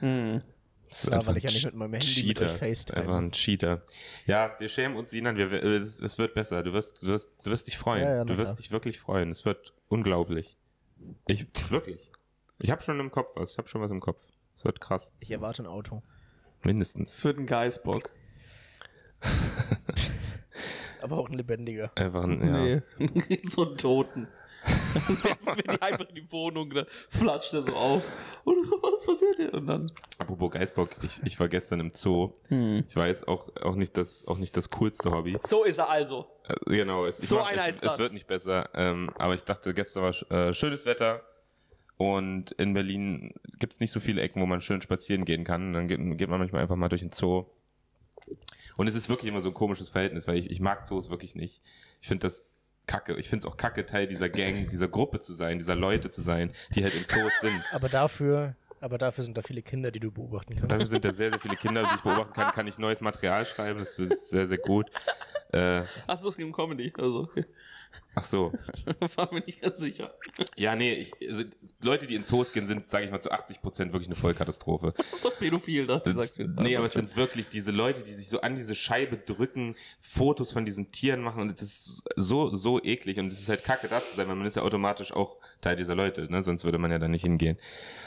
[0.00, 0.42] Mhm.
[0.88, 2.46] Das ist einfach weil ich ja ein nicht mit meinem Handy mit Cheater.
[2.46, 3.00] euch FaceTime.
[3.00, 3.82] Einfach ein Cheater.
[4.26, 5.36] Ja, wir schämen uns, Sinan.
[5.36, 6.62] Wir, es, es wird besser.
[6.62, 8.04] Du wirst, du wirst, du wirst dich freuen.
[8.04, 8.56] Ja, ja, du wirst klar.
[8.56, 9.30] dich wirklich freuen.
[9.30, 10.56] Es wird unglaublich.
[11.26, 12.10] Ich, wirklich.
[12.58, 13.52] Ich habe schon im Kopf was.
[13.52, 14.22] Ich habe schon was im Kopf.
[14.56, 15.12] Es wird krass.
[15.20, 16.02] Ich erwarte ein Auto.
[16.62, 17.16] Mindestens.
[17.16, 18.08] Es wird ein Geißbock.
[21.04, 21.92] Aber auch ein lebendiger.
[21.96, 22.80] Einfach ein, ja.
[22.98, 23.38] Nee.
[23.42, 24.26] so einen Toten.
[25.44, 28.02] Wenn die einfach in die Wohnung, dann flatscht er so auf.
[28.44, 29.52] Und was passiert hier?
[29.52, 29.92] Und dann.
[30.18, 32.32] Apropos Geißbock, ich, ich war gestern im Zoo.
[32.48, 32.84] Hm.
[32.88, 35.36] Ich war jetzt auch, auch, nicht das, auch nicht das coolste Hobby.
[35.46, 36.26] So ist er also.
[36.48, 37.98] Äh, genau, es, So mach- einer es, ist es das.
[37.98, 38.70] wird nicht besser.
[38.72, 41.20] Ähm, aber ich dachte, gestern war äh, schönes Wetter
[41.98, 45.74] und in Berlin gibt es nicht so viele Ecken, wo man schön spazieren gehen kann.
[45.74, 47.44] Dann geht, geht man manchmal einfach mal durch den Zoo.
[48.76, 51.34] Und es ist wirklich immer so ein komisches Verhältnis, weil ich, ich mag Zoos wirklich
[51.34, 51.62] nicht.
[52.00, 52.46] Ich finde das
[52.86, 53.14] kacke.
[53.16, 56.20] Ich finde es auch kacke, Teil dieser Gang, dieser Gruppe zu sein, dieser Leute zu
[56.20, 57.62] sein, die halt in Zoos sind.
[57.72, 60.72] Aber dafür, aber dafür sind da viele Kinder, die du beobachten kannst.
[60.72, 63.46] Dafür sind da sehr, sehr viele Kinder, die ich beobachten kann, kann ich neues Material
[63.46, 63.78] schreiben.
[63.78, 64.90] Das ist sehr, sehr gut.
[65.52, 66.92] Äh, Hast du das gegen Comedy?
[66.98, 67.30] Also,
[68.14, 68.52] ach so.
[69.16, 70.14] war mir nicht ganz sicher.
[70.56, 71.44] Ja, nee, ich, also
[71.82, 74.94] Leute, die in Zoos gehen, sind, sage ich mal, zu 80 Prozent wirklich eine Vollkatastrophe.
[75.14, 76.48] Das ist doch pädophil, Das, sagst du.
[76.48, 80.52] nee, aber es sind wirklich diese Leute, die sich so an diese Scheibe drücken, Fotos
[80.52, 83.88] von diesen Tieren machen und das ist so, so eklig und es ist halt kacke
[83.88, 86.42] da zu sein, weil man ist ja automatisch auch Teil dieser Leute, ne?
[86.42, 87.58] sonst würde man ja da nicht hingehen.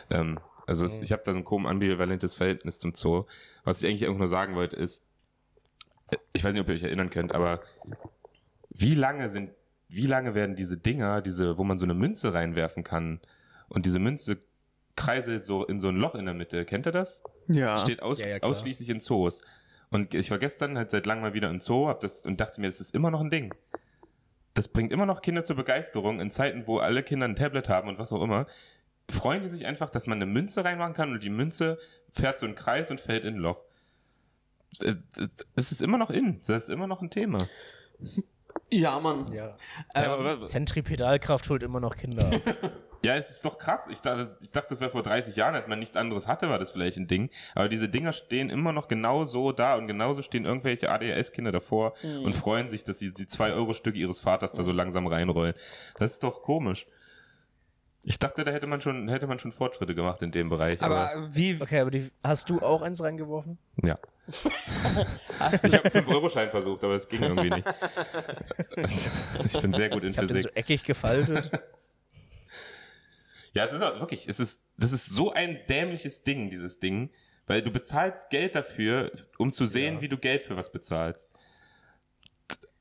[0.09, 3.25] Ähm, also es, ich habe da so ein komisch ambivalentes Verhältnis zum Zoo.
[3.63, 5.03] Was ich eigentlich einfach nur sagen wollte ist,
[6.11, 7.61] äh, ich weiß nicht, ob ihr euch erinnern könnt, aber
[8.69, 9.51] wie lange sind,
[9.89, 13.21] wie lange werden diese Dinger, diese, wo man so eine Münze reinwerfen kann
[13.69, 14.39] und diese Münze
[14.95, 17.23] kreiselt so in so ein Loch in der Mitte, kennt ihr das?
[17.47, 17.77] Ja.
[17.77, 19.41] steht aus, Ja, ja, ausschließlich in Zoos.
[19.89, 22.59] Und ich war gestern halt seit langem mal wieder im Zoo hab das, und dachte
[22.59, 23.53] mir, das ist immer noch ein Ding.
[24.53, 27.87] Das bringt immer noch Kinder zur Begeisterung in Zeiten, wo alle Kinder ein Tablet haben
[27.87, 28.47] und was auch immer.
[29.09, 31.77] Freuen die sich einfach, dass man eine Münze reinmachen kann und die Münze
[32.09, 33.61] fährt so einen Kreis und fällt in ein Loch.
[34.81, 34.95] Äh,
[35.55, 36.41] Es ist immer noch in.
[36.47, 37.47] Das ist immer noch ein Thema.
[38.71, 39.25] Ja, Mann.
[39.31, 39.55] ja.
[39.95, 42.29] Ähm, Zentripedalkraft holt immer noch Kinder.
[43.03, 43.87] Ja, es ist doch krass.
[43.91, 46.59] Ich dachte, ich dachte, das wäre vor 30 Jahren, als man nichts anderes hatte, war
[46.59, 47.29] das vielleicht ein Ding.
[47.53, 51.93] Aber diese Dinger stehen immer noch genau so da und genauso stehen irgendwelche ADHS-Kinder davor
[52.03, 55.53] und freuen sich, dass sie die 2-Euro-Stücke ihres Vaters da so langsam reinrollen.
[55.99, 56.87] Das ist doch komisch.
[58.09, 60.81] Ich dachte, da hätte man schon, hätte man schon Fortschritte gemacht in dem Bereich.
[60.81, 63.57] Aber, aber wie Okay, aber die, hast du auch eins reingeworfen?
[63.83, 63.99] ja.
[65.39, 67.67] hast du Ich habe 5-Euro-Schein versucht, aber es ging irgendwie nicht.
[69.45, 70.51] Ich bin sehr gut in Ich habe den Physik.
[70.51, 71.51] so eckig gefaltet.
[73.53, 77.09] Ja, es ist auch wirklich, es ist, das ist so ein dämliches Ding, dieses Ding,
[77.47, 80.01] weil du bezahlst Geld dafür, um zu sehen, Ja.
[80.01, 81.29] wie du Geld für was bezahlst.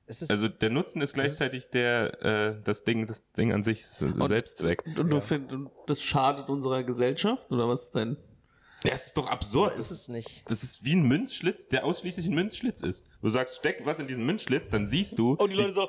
[0.09, 3.81] Es ist, Also der Nutzen ist gleichzeitig der, äh, das Ding, das Ding an sich,
[3.81, 4.85] ist Und- Selbstzweck.
[4.87, 5.21] und du Ja.
[5.21, 8.17] findest, das schadet unserer Gesellschaft oder was denn?
[8.85, 9.73] Ja, es ist doch absurd.
[9.73, 10.49] ist Das es ist, nicht.
[10.49, 13.09] das ist wie ein Münzschlitz, der ausschließlich ein Münzschlitz ist.
[13.21, 15.89] Du sagst, steck was in diesen Münzschlitz, dann siehst du, Und die Leute so,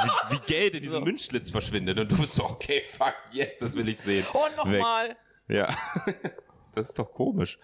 [0.00, 1.04] wie, wie Geld in diesem So.
[1.04, 2.00] Münzschlitz verschwindet.
[2.00, 4.24] Und du bist so, okay, fuck, yes, das will ich sehen.
[4.34, 4.56] oh, Weg.
[4.56, 5.16] nochmal.
[5.46, 5.72] Ja.
[6.74, 7.58] Das ist doch komisch.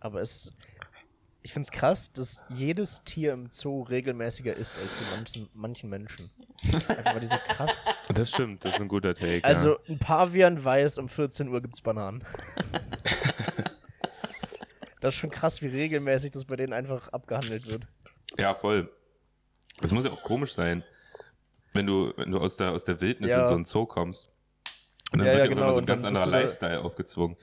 [0.00, 0.52] Aber es.
[1.48, 6.30] Ich find's krass, dass jedes Tier im Zoo regelmäßiger ist als die manchen, manchen Menschen.
[6.62, 7.86] Einfach weil die so krass.
[8.12, 9.42] Das stimmt, das ist ein guter Take.
[9.44, 9.78] Also ja.
[9.88, 12.22] ein Pavian weiß, um 14 Uhr gibt's Bananen.
[15.00, 17.86] das ist schon krass, wie regelmäßig das bei denen einfach abgehandelt wird.
[18.38, 18.92] Ja, voll.
[19.80, 20.84] Das muss ja auch komisch sein,
[21.72, 23.40] wenn du, wenn du aus der, aus der Wildnis Ja.
[23.40, 24.28] in so ein Zoo kommst.
[25.12, 27.38] Und dann Ja, wird ja, dir genau, immer so ein ganz anderer Lifestyle aufgezwungen.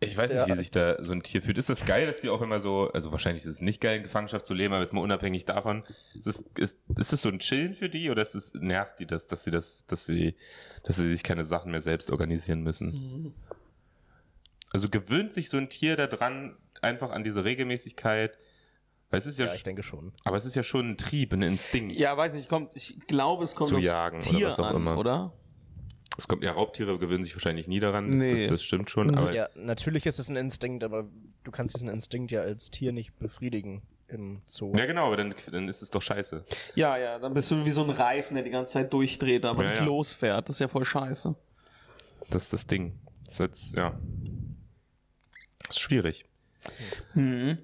[0.00, 0.46] Ich weiß nicht, Ja.
[0.46, 1.58] wie sich da so ein Tier fühlt.
[1.58, 4.02] Ist das geil, dass die auch immer so, also wahrscheinlich ist es nicht geil, in
[4.04, 5.82] Gefangenschaft zu leben, aber jetzt mal unabhängig davon,
[6.14, 9.06] ist es, ist, ist es so ein Chillen für die oder ist es, nervt die
[9.06, 10.36] das, dass sie das, dass sie,
[10.84, 12.90] dass sie sich keine Sachen mehr selbst organisieren müssen?
[12.92, 13.34] Mhm.
[14.72, 18.38] Also gewöhnt sich so ein Tier daran, einfach an diese Regelmäßigkeit,
[19.10, 20.12] weil es ist ja, Ja, ich denke schon.
[20.24, 21.96] aber es ist ja schon ein Trieb, ein Instinkt.
[21.96, 24.66] Ja, weiß nicht, kommt, ich glaube, es kommt Zu aufs jagen oder Tier was auch
[24.66, 24.96] an, immer.
[24.98, 25.32] oder?
[26.18, 28.42] Es kommt ja Raubtiere gewöhnen sich wahrscheinlich nie daran, das, Nee.
[28.42, 31.06] das, das stimmt schon, aber Ja, natürlich ist es ein Instinkt, aber
[31.44, 34.72] du kannst diesen Instinkt ja als Tier nicht befriedigen im Zoo.
[34.76, 36.44] ja genau, aber dann, dann ist es doch scheiße.
[36.74, 39.62] Ja, ja, dann bist du wie so ein Reifen, der die ganze Zeit durchdreht, aber
[39.62, 39.84] Ja, nicht ja.
[39.86, 40.48] losfährt.
[40.48, 41.34] Das ist ja voll scheiße.
[42.30, 42.98] Das ist das Ding.
[43.24, 43.98] Das ist jetzt, ja.
[45.68, 46.24] Das ist schwierig.
[47.14, 47.58] Mhm.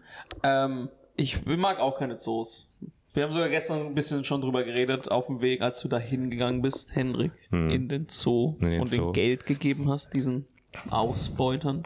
[0.45, 2.69] Ähm, ich mag auch keine Zoos.
[3.15, 5.99] Wir haben sogar gestern ein bisschen schon drüber geredet, auf dem Weg, als du da
[5.99, 7.71] hingegangen bist, Henrik, Hm.
[7.71, 8.97] in den Zoo In den und Zoo.
[9.07, 10.47] den Geld gegeben hast, diesen
[10.91, 11.85] ausbeutern.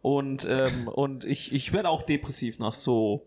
[0.00, 3.26] Und, ähm, und ich, ich werde auch depressiv nach so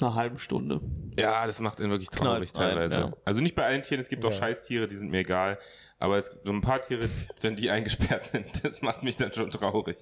[0.00, 0.80] einer halben Stunde.
[1.18, 2.94] Ja, das macht ihn wirklich traurig teilweise.
[2.96, 3.12] ja.
[3.24, 4.36] Also nicht bei allen Tieren, es gibt auch Ja.
[4.36, 5.58] Scheißtiere, die sind mir egal.
[5.98, 7.08] Aber es, so ein paar Tiere,
[7.40, 9.96] wenn die eingesperrt sind, das macht mich dann schon traurig.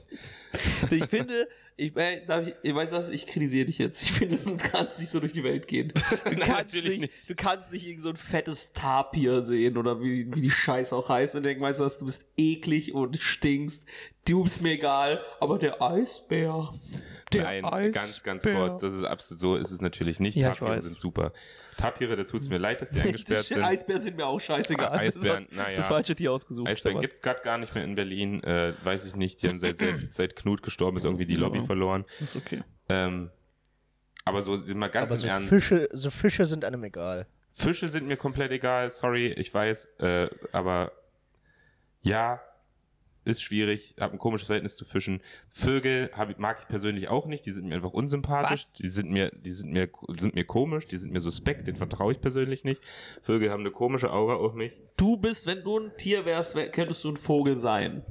[0.90, 1.46] Ich finde,
[1.76, 4.02] ich, äh, darf ich, ich weiß was, ich kritisiere dich jetzt.
[4.02, 5.92] Ich finde, du kannst nicht so durch die Welt gehen.
[5.92, 7.28] Du Nein, kannst nicht, nicht.
[7.28, 11.08] du kannst nicht irgend so ein fettes Tapir sehen oder wie, wie die Scheiße auch
[11.08, 13.86] heißt und denken, weißt du was, du bist eklig und stinkst.
[14.24, 16.70] Du bist mir egal, aber der Eisbär.
[17.42, 17.90] Nein, Eisbär.
[17.90, 18.80] ganz, ganz kurz.
[18.80, 20.36] Das ist absolut so, ist es natürlich nicht.
[20.36, 21.32] Ja, Tapire sind super.
[21.76, 23.62] Tapire, da tut es mir leid, dass die eingesperrt sind.
[23.62, 24.88] Eisbären sind mir auch scheißegal.
[24.88, 25.76] Ah, Eisbären, das, naja.
[25.76, 26.68] das falsche Tier ausgesucht.
[26.68, 28.42] Eisbären gibt's gerade gar nicht mehr in Berlin.
[28.44, 29.42] Äh, weiß ich nicht.
[29.42, 31.64] Die haben seit, seit, seit Knut gestorben ist irgendwie die Lobby Ja.
[31.64, 32.04] verloren.
[32.20, 32.62] ist okay.
[32.88, 33.30] Ähm,
[34.24, 35.48] aber so sind wir ganz Aber so Ernst.
[35.48, 37.26] Fische, so Fische sind einem egal.
[37.50, 40.90] Fische sind mir komplett egal, sorry, ich weiß, äh, aber
[42.02, 42.40] ja,
[43.24, 45.20] ist schwierig, habe ein komisches Verhältnis zu Fischen.
[45.48, 48.72] Vögel hab, ich- mag ich persönlich auch nicht, die sind mir einfach unsympathisch, Was?
[48.74, 52.12] die sind mir, die sind mir, sind mir komisch, die sind mir suspekt, den vertraue
[52.12, 52.82] ich persönlich nicht.
[53.22, 54.78] Vögel haben eine komische Aura auf mich.
[54.96, 58.02] Du bist, wenn du ein Tier wärst, wär, könntest du ein Vogel sein.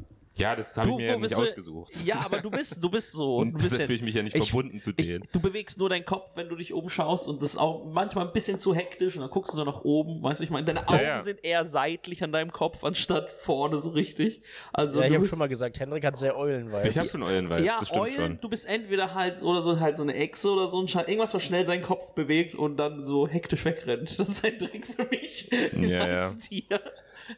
[0.43, 1.91] Ja, das habe ich mir ja nicht ausgesucht.
[2.05, 3.25] Ja, aber du bist, du bist so.
[3.25, 5.27] Du Und bist deshalb fühle ich mich ja nicht ich- verbunden zu Ich, denen.
[5.31, 8.33] du bewegst nur deinen Kopf, wenn du dich umschaust und das ist auch manchmal ein
[8.33, 10.87] bisschen zu hektisch und dann guckst du so nach oben, weißt du, ich meine, deine
[10.87, 11.21] Augen ja.
[11.21, 14.41] sind eher seitlich an deinem Kopf anstatt vorne so richtig.
[14.73, 16.85] Also ja, ich habe schon mal gesagt, Hendrik hat sehr Eulenweib.
[16.85, 18.39] Ich habe schon Eulenweiß, ja, das stimmt Eulen, schon.
[18.41, 21.33] du bist entweder halt oder so halt so eine Echse oder so ein Scheiß, irgendwas,
[21.33, 24.19] was schnell seinen Kopf bewegt und dann so hektisch wegrennt.
[24.19, 26.39] Das ist ein Trick für mich Ja, als ja.
[26.39, 26.81] Tier.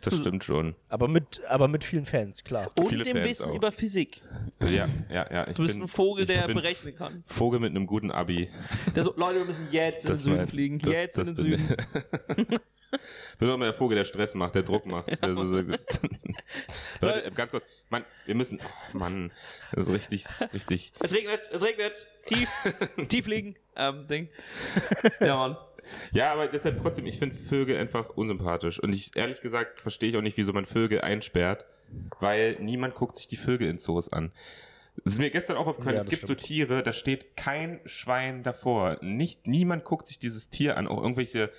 [0.02, 0.76] Das stimmt schon.
[0.90, 2.70] aber, mit, aber mit vielen Fans, klar.
[2.80, 3.56] Und Viele dem Fans Wissen auch.
[3.56, 4.22] über Physik.
[4.62, 5.48] Ja, ja, ja.
[5.48, 7.24] Ich Du bist bin, ein Vogel, ich der berechnen kann.
[7.28, 8.50] Vogel mit einem guten Abi.
[8.96, 10.80] Der so, Leute, wir müssen jetzt in den Süden mein- fliegen.
[10.80, 12.60] das- jetzt das in den bin- Süden.
[13.40, 15.08] bin auch mal der Vogel, der Stress macht, der Druck macht.
[15.24, 15.62] Der so, so,
[17.02, 17.64] Leute, ganz kurz.
[17.90, 18.60] Mann, wir müssen.
[18.94, 19.32] Oh Mann,
[19.74, 20.94] das ist richtig, das ist richtig.
[21.00, 22.08] Es regnet, es regnet.
[22.26, 22.50] Tief,
[23.10, 23.56] tief liegen.
[23.76, 24.30] Ähm, Ding.
[25.20, 25.58] Ja, Mann.
[26.12, 28.80] Ja, aber deshalb trotzdem, ich finde Vögel einfach unsympathisch.
[28.80, 31.66] Und ich, ehrlich gesagt, verstehe ich auch nicht, wieso man Vögel einsperrt,
[32.20, 34.32] weil niemand guckt sich die Vögel in Zoos an.
[35.04, 36.40] Das ist mir gestern auch aufgefallen, Ja, es gibt stimmt.
[36.40, 38.98] so Tiere, da steht kein Schwein davor.
[39.02, 41.52] Nicht, niemand guckt sich dieses Tier an, auch irgendwelche,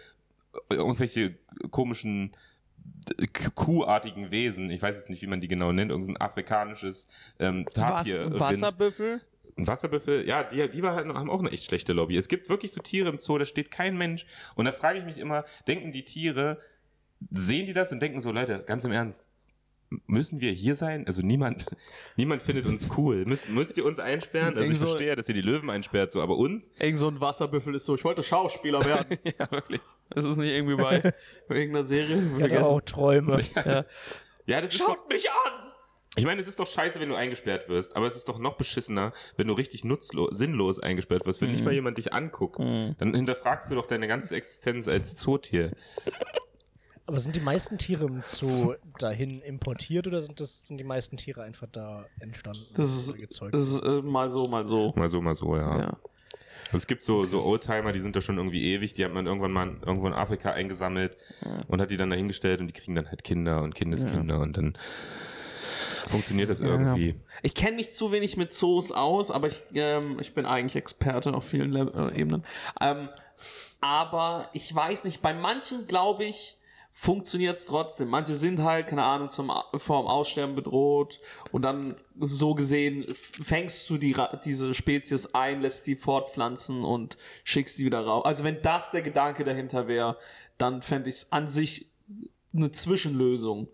[0.70, 1.34] irgendwelche
[1.70, 2.34] komischen
[3.54, 7.06] kuhartigen Wesen, ich weiß jetzt nicht, wie man die genau nennt, irgendein afrikanisches
[7.38, 8.30] ähm, Tapir.
[8.32, 9.20] Was, Wasserbüffel?
[9.56, 12.16] Ein Wasserbüffel, ja, die, die war halt, haben auch eine echt schlechte Lobby.
[12.18, 14.26] Es gibt wirklich so Tiere im Zoo, da steht kein Mensch.
[14.54, 16.60] Und da frage ich mich immer, denken die Tiere,
[17.30, 19.30] sehen die das und denken so, Leute, ganz im Ernst,
[20.06, 21.06] müssen wir hier sein?
[21.06, 21.66] Also niemand,
[22.16, 23.24] niemand findet uns cool.
[23.24, 24.58] Müsst, müsst ihr uns einsperren?
[24.58, 26.70] Also ich so- verstehe, dass ihr die Löwen einsperrt, so, aber uns?
[26.78, 29.16] Irgend so ein Wasserbüffel ist so, ich wollte Schauspieler werden.
[29.38, 29.80] ja, wirklich.
[30.10, 31.12] Das ist nicht irgendwie bei,
[31.48, 32.30] bei irgendeiner Serie.
[32.36, 33.40] Ich hatte auch Träume.
[33.54, 33.84] Ja.
[34.44, 35.65] Ja, das ist doch, Schaut mich an!
[36.16, 38.56] Ich meine, es ist doch scheiße, wenn du eingesperrt wirst, aber es ist doch noch
[38.56, 42.58] beschissener, wenn du richtig nutzlos, sinnlos eingesperrt wirst, wenn nicht mal jemand dich anguckt.
[42.58, 45.72] Dann hinterfragst du doch deine ganze Existenz als Zootier.
[47.06, 51.16] Aber sind die meisten Tiere im Zoo dahin importiert oder sind, das, sind die meisten
[51.16, 52.66] Tiere einfach da entstanden?
[52.74, 53.54] Das ist, gezeugt?
[53.54, 54.92] das ist äh, mal so, mal so.
[54.96, 55.78] Mal so, mal so, ja.
[55.78, 55.96] Ja.
[56.72, 59.52] Es gibt so, so Oldtimer, die sind da schon irgendwie ewig, die hat man irgendwann
[59.52, 61.16] mal irgendwo in Afrika eingesammelt
[61.68, 64.76] und hat die dann dahingestellt und die kriegen dann halt Kinder und Kindeskinder und dann
[66.08, 67.14] funktioniert das irgendwie.
[67.42, 71.34] Ich kenne mich zu wenig mit Zoos aus, aber ich, ähm, ich bin eigentlich Experte
[71.34, 72.44] auf vielen Le äh, Ebenen.
[72.80, 73.08] Ähm,
[73.80, 76.58] aber ich weiß nicht, bei manchen glaube ich,
[76.98, 78.08] funktioniert es trotzdem.
[78.08, 81.20] Manche sind halt, keine Ahnung, zum, vorm Aussterben bedroht
[81.52, 84.16] und dann so gesehen fängst du die,
[84.46, 88.24] diese Spezies ein, lässt die fortpflanzen und schickst die wieder raus.
[88.24, 90.16] Also wenn das der Gedanke dahinter wäre,
[90.56, 91.90] dann fände ich es an sich
[92.56, 93.68] eine Zwischenlösung.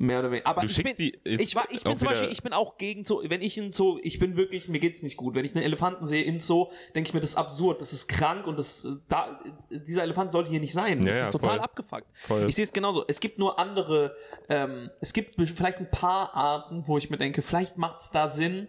[0.00, 0.46] Mehr oder weniger.
[0.46, 2.78] Aber Du ich bin, die ich, war, ich bin auch zum Beispiel, ich bin auch
[2.78, 5.34] gegen Zoo, wenn ich in Zoo, ich bin wirklich, mir geht's nicht gut.
[5.34, 8.06] Wenn ich einen Elefanten sehe im Zoo, denke ich mir, das ist absurd, das ist
[8.06, 11.00] krank und das, da, dieser Elefant sollte hier nicht sein.
[11.02, 11.60] Das ja, ist total voll.
[11.60, 12.06] abgefuckt.
[12.14, 12.48] Voll.
[12.48, 13.04] Ich sehe es genauso.
[13.08, 14.14] Es gibt nur andere,
[14.48, 18.68] ähm, es gibt vielleicht ein paar Arten, wo ich mir denke, vielleicht macht's da Sinn,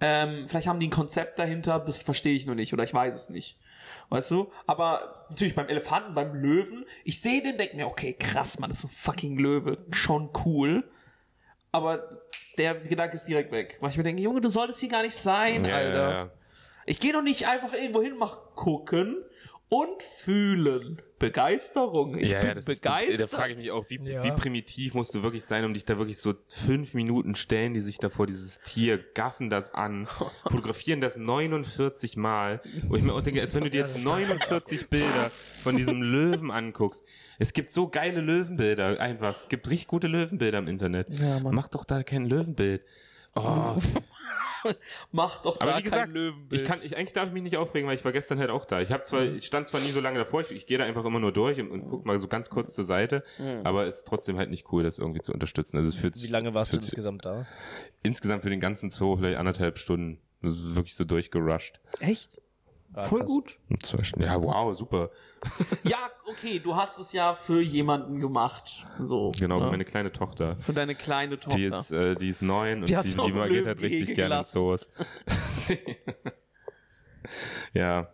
[0.00, 3.14] ähm, vielleicht haben die ein Konzept dahinter, das verstehe ich nur nicht oder ich weiß
[3.14, 3.56] es nicht.
[4.08, 4.50] Weißt du?
[4.66, 8.80] Aber natürlich beim Elefanten, beim Löwen, ich sehe den, denke mir, okay, krass, man, das
[8.80, 10.84] ist ein fucking Löwe, schon cool.
[11.72, 12.20] Aber
[12.56, 13.76] der Gedanke ist direkt weg.
[13.80, 15.92] Weil ich mir denke, Junge, du solltest hier gar nicht sein, Ja, Alter.
[15.98, 16.30] ja, ja.
[16.86, 19.16] Ich gehe doch nicht einfach irgendwo hin, mach gucken
[19.68, 21.02] und fühlen.
[21.18, 22.18] Begeisterung.
[22.18, 23.20] Ich ja, bin ja, das ist, begeistert.
[23.32, 24.22] da frage ich mich auch, wie, Ja.
[24.22, 27.80] wie primitiv musst du wirklich sein, um dich da wirklich so fünf Minuten stellen, die
[27.80, 30.08] sich da vor dieses Tier, gaffen das an,
[30.46, 34.88] fotografieren das 49 Mal, wo ich mir auch denke, als wenn du dir jetzt 49
[34.88, 35.30] Bilder
[35.62, 37.02] von diesem Löwen anguckst.
[37.38, 39.38] Es gibt so geile Löwenbilder, einfach.
[39.40, 41.08] Es gibt richtig gute Löwenbilder im Internet.
[41.18, 41.40] Ja.
[41.40, 42.82] Mach doch da kein Löwenbild.
[43.34, 43.76] Oh,
[45.12, 46.60] Mach doch aber da wie gesagt, Löwenbild.
[46.62, 48.64] ich kann, ich, eigentlich darf ich mich nicht aufregen, weil ich war gestern halt auch
[48.64, 48.80] da.
[48.80, 49.36] Ich habe zwar, Mhm.
[49.36, 51.60] ich stand zwar nie so lange davor, ich, ich gehe da einfach immer nur durch
[51.60, 53.60] und, und guck mal so ganz kurz zur Seite, Mhm.
[53.64, 55.76] aber es ist trotzdem halt nicht cool, das irgendwie zu unterstützen.
[55.76, 57.46] Also es fühlt Wie lange warst du insgesamt da?
[58.02, 60.18] insgesamt für den ganzen Zoo vielleicht anderthalb Stunden.
[60.42, 61.80] Das ist wirklich so durchgerusht.
[62.00, 62.40] Echt?
[62.94, 63.30] Ah, Voll krass.
[63.30, 63.58] gut.
[64.18, 65.10] Ja, wow, super.
[65.84, 68.84] Ja, okay, du hast es ja für jemanden gemacht.
[68.98, 69.32] So.
[69.38, 69.66] Genau, ne?
[69.66, 70.56] meine kleine Tochter.
[70.58, 71.58] Für deine kleine Tochter.
[71.58, 74.42] Die ist, äh, die ist neun und Die die, die, halt Löwengehege richtig gerne.
[74.44, 74.90] Zoos.
[77.74, 78.08] ja.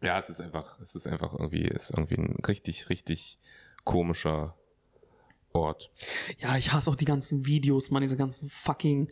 [0.00, 3.38] Ja, es ist einfach, es ist einfach irgendwie, ist irgendwie ein richtig, richtig
[3.84, 4.56] komischer
[5.52, 5.90] Ort.
[6.38, 9.08] Ja, ich hasse auch die ganzen Videos, man, diese ganzen fucking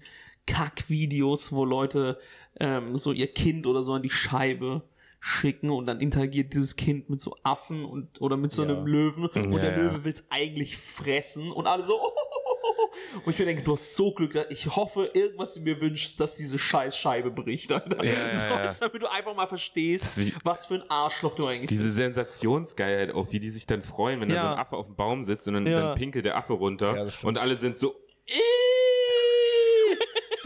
[0.46, 2.18] Kack-Videos, wo Leute
[2.58, 4.82] ähm, so ihr Kind oder so an die Scheibe
[5.20, 8.68] schicken und dann interagiert dieses Kind mit so Affen und oder mit so Ja.
[8.70, 9.76] einem Löwen und Ja, der ja.
[9.76, 11.94] Löwe will es eigentlich fressen und alle so
[13.24, 16.20] und ich mir denke, du hast so Glück, dass- ich hoffe, irgendwas du mir wünschst,
[16.20, 17.72] dass diese scheiß Scheibe bricht.
[17.72, 18.04] Alter.
[18.04, 18.72] Ja, so, ja.
[18.80, 21.96] Damit du einfach mal verstehst, was für ein Arschloch du eigentlich Diese bist.
[21.96, 25.22] Sensationsgeilheit auch, wie die sich dann freuen, wenn da so ein Affe auf dem Baum
[25.24, 25.80] sitzt und dann, Ja.
[25.80, 27.94] dann pinkelt der Affe runter und alle sind so,
[28.26, 28.40] "Ih,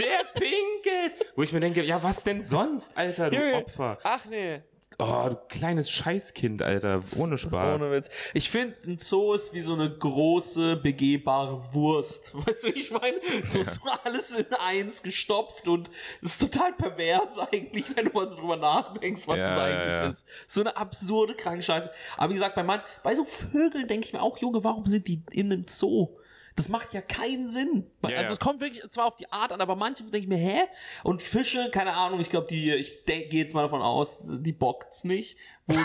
[0.01, 1.27] der pinkelt.
[1.37, 3.55] Wo ich mir denke, ja, was denn sonst, Alter, du Junge.
[3.55, 3.99] Opfer.
[4.03, 4.63] Ach nee.
[4.99, 7.81] Oh, du kleines Scheißkind, Alter, ohne Spaß.
[7.81, 8.11] Ohne Witz.
[8.35, 12.35] Ich finde, ein Zoo ist wie so eine große, begehbare Wurst.
[12.47, 13.17] Weißt du, wie ich meine?
[13.47, 15.91] So ist alles in eins gestopft und
[16.23, 19.99] es ist total pervers eigentlich, wenn du mal so drüber nachdenkst, was Ja, ja, eigentlich
[19.99, 20.09] ja.
[20.09, 20.27] ist.
[20.47, 21.91] So eine absurde, kranke Scheiße.
[22.17, 25.07] Aber wie gesagt, bei, manch, bei so Vögeln denke ich mir auch, Junge, warum sind
[25.09, 26.09] die in einem Zoo?
[26.61, 27.87] Das macht ja keinen Sinn.
[28.03, 28.33] Ja, also ja.
[28.33, 30.61] es kommt wirklich zwar auf die Art an, aber manche denke ich mir, hä?
[31.03, 35.05] Und Fische, keine Ahnung, ich glaube, die, ich gehe jetzt mal davon aus, die bockt's
[35.05, 35.81] nicht, wo sie,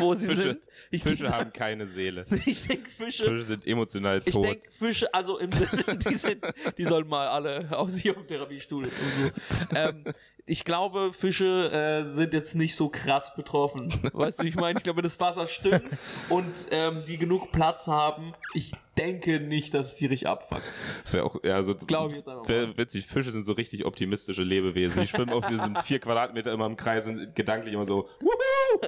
[0.00, 0.60] wo sie Fische, sind.
[0.90, 2.26] Ich Fische jetzt- haben keine Seele.
[2.46, 3.24] ich denke Fische.
[3.24, 4.44] Fische sind emotional Ich tot.
[4.44, 6.44] denke Fische, also im Sinne, die sind,
[6.78, 9.76] die sollen mal alle auf sich auf Therapiestuhl und so.
[9.76, 10.04] ähm,
[10.46, 13.92] ich glaube, Fische äh, sind jetzt nicht so krass betroffen.
[14.12, 14.78] Weißt du, wie ich meine?
[14.78, 15.84] Ich glaube, das Wasser stimmt
[16.28, 18.34] und ähm, die genug Platz haben.
[18.54, 20.62] Ich denke nicht, dass es die richtig abfuckt.
[21.02, 23.06] Das wäre auch, ja, so, Glaub ich jetzt einfach wär witzig.
[23.06, 25.00] Fische sind so richtig optimistische Lebewesen.
[25.00, 28.80] Die schwimmen auf diesem vier Quadratmeter immer im Kreis und gedanklich immer so, wuhu,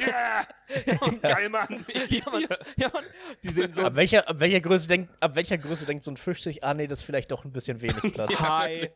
[0.00, 0.46] yeah,
[1.22, 2.58] geil, Mann, ich lieb's Ja, hier.
[2.76, 3.04] ja, Mann.
[3.42, 6.16] Die sehen so Ab welcher, ab, welcher Größe denkt, ab welcher Größe denkt so ein
[6.16, 8.40] Fisch sich, ah nee, das ist vielleicht doch ein bisschen wenig Platz.
[8.42, 8.88] high.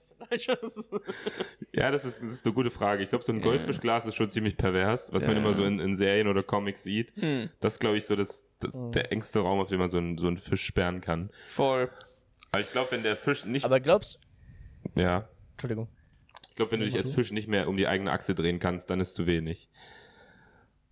[1.74, 3.02] Ja, das ist, das ist eine gute Frage.
[3.02, 5.96] Ich glaube, so ein Goldfischglas ist schon ziemlich pervers, was man immer so in, in
[5.96, 7.12] Serien oder Comics sieht.
[7.16, 7.48] Hm.
[7.61, 10.18] Das ist, glaube ich, so das, das, der engste Raum, auf dem man so einen,
[10.18, 11.31] so einen Fisch sperren kann.
[11.46, 11.90] Voll.
[12.51, 14.18] Aber ich glaube, wenn der Fisch nicht, Aber glaubst
[14.94, 15.88] ja, Entschuldigung.
[16.48, 18.90] ich glaube, wenn du dich als Fisch nicht mehr um die eigene Achse drehen kannst,
[18.90, 19.68] dann ist zu wenig.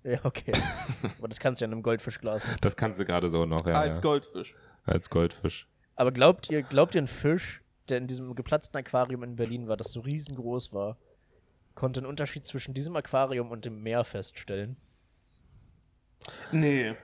[0.02, 0.52] Ja, okay.
[1.18, 2.58] Aber das kannst du ja in einem Goldfischglas machen.
[2.60, 3.74] Das kannst du gerade so noch, ja.
[3.74, 4.02] Als ja.
[4.02, 4.54] Goldfisch.
[4.84, 5.68] Als Goldfisch.
[5.96, 9.76] Aber glaubt ihr, glaubt ihr, ein Fisch, der in diesem geplatzten Aquarium in Berlin war,
[9.76, 10.96] das so riesengroß war,
[11.74, 14.76] konnte einen Unterschied zwischen diesem Aquarium und dem Meer feststellen?
[16.52, 16.94] Nee.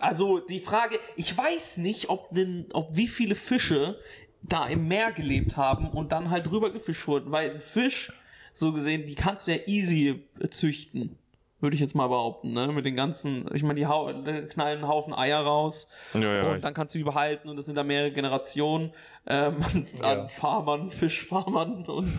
[0.00, 4.00] Also die Frage, ich weiß nicht, ob, denn, ob wie viele Fische
[4.42, 8.10] da im Meer gelebt haben und dann halt rüber gefischt wurden, weil ein Fisch,
[8.52, 11.16] so gesehen, die kannst du ja easy äh, züchten.
[11.60, 12.68] Würde ich jetzt mal behaupten, ne?
[12.68, 16.64] Mit den ganzen, ich meine, die hau knallen einen Haufen Eier raus Ja, ja, und
[16.64, 18.92] dann kannst du die behalten und das sind da mehrere Generationen
[19.26, 19.56] ähm,
[20.02, 20.28] an, Ja.
[20.28, 22.12] Farmern, Fischfarmern und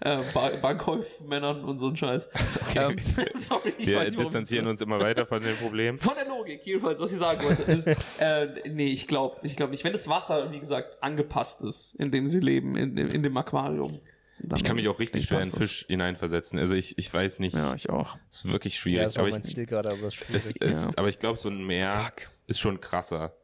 [0.00, 2.28] äh, Ba- Bankkaufmännern und so ein Scheiß.
[2.74, 2.96] Ähm,
[3.38, 5.98] sorry, ich Wir weiß nicht, distanzieren uns immer weiter von dem Problem.
[5.98, 7.86] von der Logik, jedenfalls, was ich sagen wollte, ist,
[8.20, 9.82] äh, nee, ich glaube ich glaub nicht.
[9.82, 14.00] Wenn das Wasser, wie gesagt, angepasst ist, in dem sie leben, in, in dem Aquarium.
[14.38, 15.50] Dann Ich kann mich auch richtig schwer in.
[15.50, 16.58] Fisch hineinversetzen.
[16.58, 17.54] Also ich, ich weiß nicht.
[17.56, 18.18] Ja, ich auch.
[18.30, 19.04] ist wirklich Ja, schwierig.
[19.04, 20.74] das war aber, mein ich, Ziel gerade, aber es ist es, schwierig.
[20.74, 20.90] es, ja.
[20.96, 22.30] aber ich glaube, so ein Meer Fuck.
[22.46, 23.34] ist schon krasser.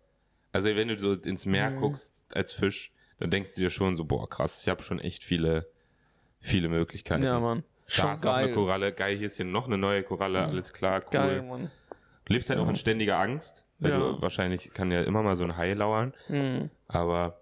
[0.52, 1.80] Also wenn du so ins Meer Mhm.
[1.80, 5.24] guckst als Fisch, dann denkst du dir schon so, boah, krass, ich habe schon echt
[5.24, 5.66] viele,
[6.40, 7.24] viele Möglichkeiten.
[7.24, 7.62] Ja, Mann.
[7.86, 8.54] Da Schon ist noch eine geil.
[8.54, 11.10] Koralle, geil, hier ist hier noch eine neue Koralle, alles klar, cool.
[11.10, 11.70] Geil, Mann.
[12.26, 13.64] Du lebst halt auch in ständiger Angst.
[13.78, 13.98] Weil Ja.
[13.98, 16.70] du, wahrscheinlich kann ja immer mal so ein Hai lauern, Mhm.
[16.86, 17.40] aber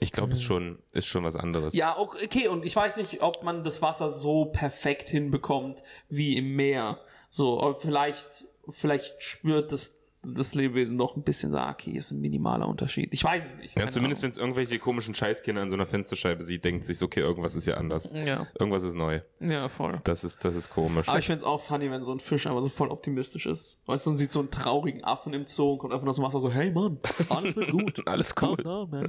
[0.00, 1.74] ich glaube, es ist schon, ist schon was anderes.
[1.74, 6.36] Ja, ok- okay, und ich weiß nicht, ob man das Wasser so perfekt hinbekommt wie
[6.36, 6.98] im Meer.
[7.30, 9.97] So, vielleicht, vielleicht spürt das,
[10.34, 13.12] das Lebewesen noch ein bisschen ah, okay, ist ein minimaler Unterschied.
[13.12, 13.78] Ich weiß es nicht.
[13.78, 17.06] Ja, zumindest wenn es irgendwelche komischen Scheißkinder an so einer Fensterscheibe sieht, denkt sich, so,
[17.06, 18.12] okay, irgendwas ist ja anders.
[18.12, 19.20] Ja, Irgendwas ist neu.
[19.40, 20.00] ja, voll.
[20.04, 21.08] Das ist, das ist komisch.
[21.08, 23.80] Aber ich find's auch funny, wenn so ein Fisch einfach so voll optimistisch ist.
[23.86, 26.24] Weißt du, und sieht so einen traurigen Affen im Zoo und kommt einfach aus dem
[26.24, 26.98] Wasser so, hey Mann,
[27.28, 28.06] alles wird gut.
[28.06, 28.56] Alles cool.
[28.56, 29.06] down, man.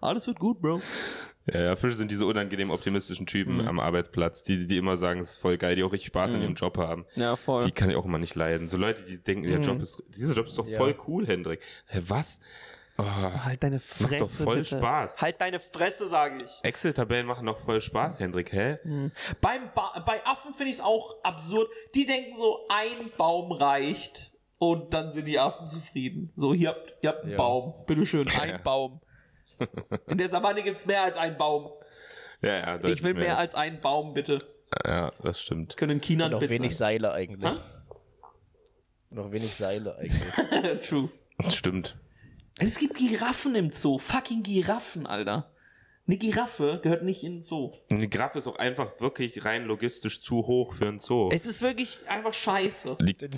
[0.00, 0.80] Alles wird gut, Bro.
[1.54, 3.68] Ja, Fische sind diese unangenehm optimistischen Typen Mhm.
[3.68, 6.42] am Arbeitsplatz, die, die immer sagen, es ist voll geil, die auch richtig Spaß an
[6.42, 7.06] ihrem Job haben.
[7.14, 7.64] Ja, voll.
[7.64, 8.68] Die kann ich auch immer nicht leiden.
[8.68, 9.50] So Leute, die denken, Mhm.
[9.50, 10.76] der Job ist, dieser Job ist doch Ja.
[10.78, 11.60] voll cool, Hendrik.
[11.86, 12.40] Hä, was?
[12.98, 14.18] Halt deine Fresse.
[14.18, 14.76] doch voll bitte.
[14.76, 15.22] Spaß.
[15.22, 16.50] Halt deine Fresse, sage ich.
[16.62, 18.76] Excel-Tabellen machen doch voll Spaß, Hendrik, hä?
[19.40, 21.70] Beim ba bei Affen finde ich es auch absurd.
[21.94, 26.30] Die denken so, ein Baum reicht und dann sind die Affen zufrieden.
[26.34, 27.36] So, hier habt, ihr habt einen Ja.
[27.38, 27.72] Baum.
[27.86, 28.58] Bitteschön, ein Ja.
[28.58, 29.00] Baum.
[30.06, 31.70] In der Savanne gibt es mehr als einen Baum.
[32.42, 32.76] Ja, ja.
[32.76, 34.46] Ich deutlich will mehr als einen Baum, bitte.
[34.84, 35.70] Ja, das stimmt.
[35.70, 37.00] Das können in China Bit wenig sein.
[37.00, 37.50] Seile eigentlich.
[37.50, 37.56] Hä?
[39.10, 40.80] Noch wenig Seile eigentlich.
[40.88, 41.10] True.
[41.38, 41.96] Das stimmt.
[42.58, 43.98] Es gibt Giraffen im Zoo.
[43.98, 45.50] Fucking Giraffen, Alter.
[46.06, 47.72] Eine Giraffe gehört nicht in den Zoo.
[47.88, 51.28] Eine Graffe ist auch einfach wirklich rein logistisch zu hoch für einen Zoo.
[51.32, 52.96] Es ist wirklich einfach scheiße.
[52.96, 53.30] Den,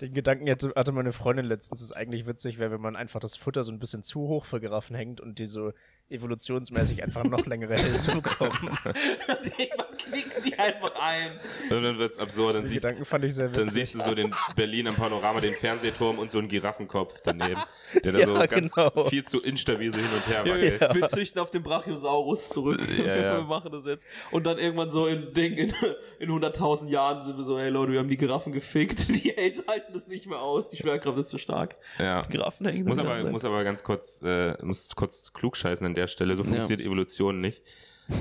[0.00, 3.20] den Gedanken hatte, hatte meine Freundin letztens, das ist eigentlich witzig, wäre, wenn man einfach
[3.20, 5.72] das Futter so ein bisschen zu hoch für Giraffen hängt und die so
[6.08, 8.52] evolutionsmäßig einfach noch längere Hälse bekommen.
[8.84, 11.32] Man knickt die einfach ein.
[11.70, 12.54] Und dann wird's absurd.
[12.56, 13.58] Dann Den siehst, Gedanken fand ich sehr witzig.
[13.64, 17.60] dann siehst du so den Berlin am Panorama, den Fernsehturm und so einen Giraffenkopf daneben,
[18.04, 19.04] der da Ja, so ganz genau.
[19.06, 20.80] viel zu instabil so hin und her wackelt.
[20.80, 20.94] Ja.
[20.94, 22.80] Wir züchten auf den Brachiosaurus zurück.
[22.98, 23.36] Ja, ja.
[23.38, 24.06] Wir machen das jetzt.
[24.30, 25.72] Und dann irgendwann so im Ding, in,
[26.20, 29.08] in 100.000 Jahren sind wir so, hey Leute, wir haben die Giraffen gefickt.
[29.26, 30.68] Die Aids halten das nicht mehr aus.
[30.68, 31.76] Die Schwerkraft ist zu stark.
[31.98, 32.22] Ja.
[32.22, 33.32] Die Giraffen hängen Muss die aber, Zeit.
[33.32, 36.36] muss aber ganz kurz, äh, muss kurz klugscheißen an der Stelle.
[36.36, 37.62] So funktioniert Evolution nicht.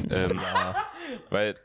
[0.09, 0.39] Ähm,
[1.29, 1.55] Weil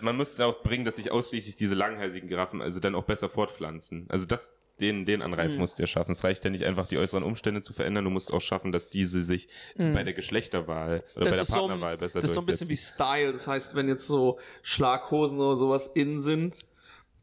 [0.00, 4.04] man muss auch bringen, dass sich ausschließlich diese langhalsigen Giraffen also dann auch besser fortpflanzen.
[4.10, 5.60] Also das, den, den Anreiz Mhm.
[5.60, 6.10] musst du ja schaffen.
[6.12, 8.04] Es reicht ja nicht einfach, die äußeren Umstände zu verändern.
[8.04, 9.48] Du musst auch schaffen, dass diese sich
[9.78, 11.44] bei der Geschlechterwahl oder bei der Mhm.
[11.44, 12.76] so, ein- Partnerwahl besser das ist so ein bisschen wie.
[12.76, 13.32] Style.
[13.32, 16.56] Das heißt, wenn jetzt so Schlaghosen oder sowas in sind,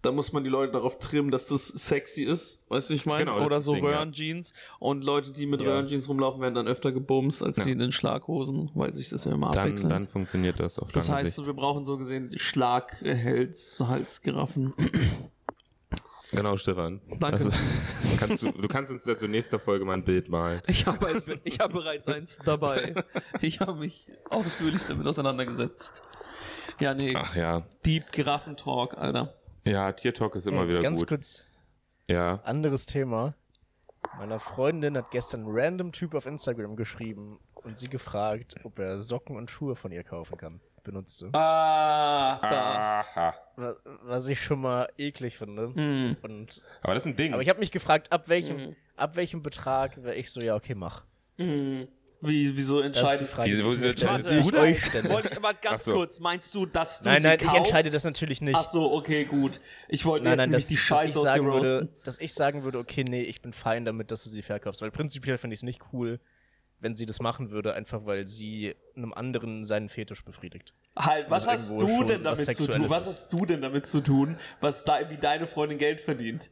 [0.01, 2.63] dann muss man die Leute darauf trimmen, dass das sexy ist.
[2.69, 3.25] Weißt du, ich meine?
[3.25, 3.91] Genau, oder so Ding, ja.
[3.91, 4.53] Röhrenjeans.
[4.79, 5.69] Und Leute, die mit Ja.
[5.71, 9.33] Röhrenjeans rumlaufen, werden dann öfter gebumst, als die in den Schlaghosen, weil sich das ja
[9.33, 9.91] immer Dann, abwechselt.
[9.91, 11.45] dann funktioniert das auf das heißt, Sicht.
[11.47, 14.73] wir brauchen so gesehen Schlaghals, Halsgiraffen.
[16.31, 17.01] Genau, Stefan.
[17.19, 17.25] Danke.
[17.37, 17.49] Also,
[18.19, 20.61] kannst du, du kannst uns ja zur nächsten Folge mal ein Bild malen.
[20.67, 22.93] Ich habe, ich habe bereits eins dabei.
[23.41, 26.03] Ich habe mich ausführlich damit auseinandergesetzt.
[26.79, 27.65] Ja, nee, Ach ja.
[27.85, 29.33] Deep Giraffen-Talk, Alter.
[29.68, 31.10] Ja, Tiertalk ist immer wieder Ganz gut.
[31.10, 31.45] kurz,
[32.10, 32.39] Ja.
[32.43, 33.34] anderes Thema.
[34.18, 39.01] Meiner Freundin hat gestern ein random Typ auf Instagram geschrieben und sie gefragt, ob er
[39.01, 40.62] Socken und Schuhe von ihr kaufen kann.
[40.84, 41.30] Benutzte.
[41.34, 42.99] Ah, da.
[43.01, 43.34] Aha.
[43.57, 45.74] Was, was ich schon mal eklig finde.
[45.76, 46.16] Hm.
[46.22, 47.34] Und, Aber das ist ein Ding.
[47.34, 48.76] aber ich habe mich gefragt, ab welchem, Mhm.
[48.95, 51.03] ab welchem Betrag wäre ich so, ja, okay, mach.
[51.38, 51.88] Hm.
[52.22, 54.51] Wie, wieso Das entscheidest Frage, Wie- die wo ich sie mir stelle, entscheidest du ich
[54.51, 54.61] das?
[54.61, 55.09] euch stelle.
[55.09, 55.93] Wollte ich aber ganz so.
[55.93, 57.53] kurz, meinst du, dass du Nein, sie nein, kaufst?
[57.53, 58.55] ich entscheide das natürlich nicht.
[58.55, 59.61] Ach so, okay, gut.
[59.88, 61.89] Ich wollte Nein, jetzt nein, nämlich dass, die dass, ich Scheiße aus sagen dem würde,
[62.03, 64.82] dass ich sagen würde, okay, nee, ich bin fein damit, dass du sie verkaufst.
[64.82, 66.20] Weil prinzipiell finde ich es nicht cool,
[66.82, 70.74] wenn sie das machen würde, einfach weil sie einem anderen seinen Fetisch befriedigt.
[70.97, 72.89] Halt, was was hast du denn damit zu tun?
[72.89, 76.49] Was hast du denn damit zu tun, was da, wie deine Freundin Geld verdient?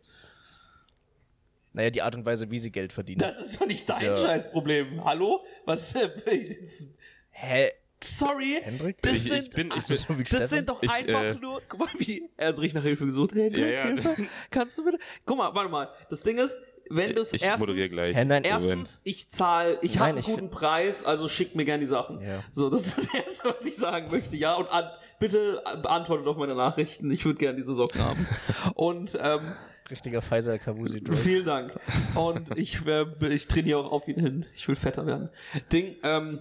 [1.77, 3.19] Naja, die Art und Weise, wie sie Geld verdienen.
[3.19, 5.05] Das ist doch nicht dein ja- Scheißproblem.
[5.05, 5.45] Hallo?
[5.65, 5.93] Was?
[7.29, 7.69] Hä?
[8.03, 8.59] Sorry.
[8.63, 8.97] Hendrik?
[9.03, 11.33] Das Ich- ich sind, bin- ich bin- so wie das sind doch Ich, einfach äh,
[11.35, 11.61] nur.
[11.69, 13.33] Guck mal, wie er hat richtig nach Hilfe gesucht.
[13.35, 13.83] Hey, Ja, ja.
[13.85, 14.15] Hilfe?
[14.49, 14.97] Kannst du bitte?
[15.25, 15.89] Guck mal, warte mal.
[16.09, 16.57] Das Ding ist,
[16.89, 18.15] wenn das ich erstens, moderiere gleich.
[18.25, 21.85] Nein, Erstens, ich zahle, ich habe einen ich guten Preis, also schickt mir gerne die
[21.87, 22.21] Sachen.
[22.21, 22.43] Ja.
[22.53, 24.35] So, das ist das Erste, was ich sagen möchte.
[24.35, 27.11] Ja, und an, bitte beantwortet auf meine Nachrichten.
[27.11, 28.27] Ich würde gerne diese Socken haben.
[28.75, 29.53] Und ähm,
[29.89, 31.17] Richtiger Pfizer Kavusi Drake.
[31.23, 31.79] vielen Dank.
[32.15, 34.45] Und ich, äh, ich trainiere auch auf ihn hin.
[34.55, 35.29] Ich will fetter werden.
[35.71, 36.39] Ding, ähm,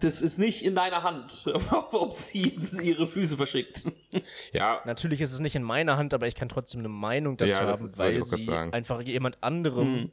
[0.00, 1.46] das ist nicht in deiner Hand,
[1.92, 3.84] ob sie ihre Füße verschickt.
[4.52, 7.50] Ja, Natürlich ist es nicht in meiner Hand, aber ich kann trotzdem eine Meinung dazu
[7.60, 8.72] Ja, das haben, weil sie sagen.
[8.72, 10.12] einfach jemand anderem Hm.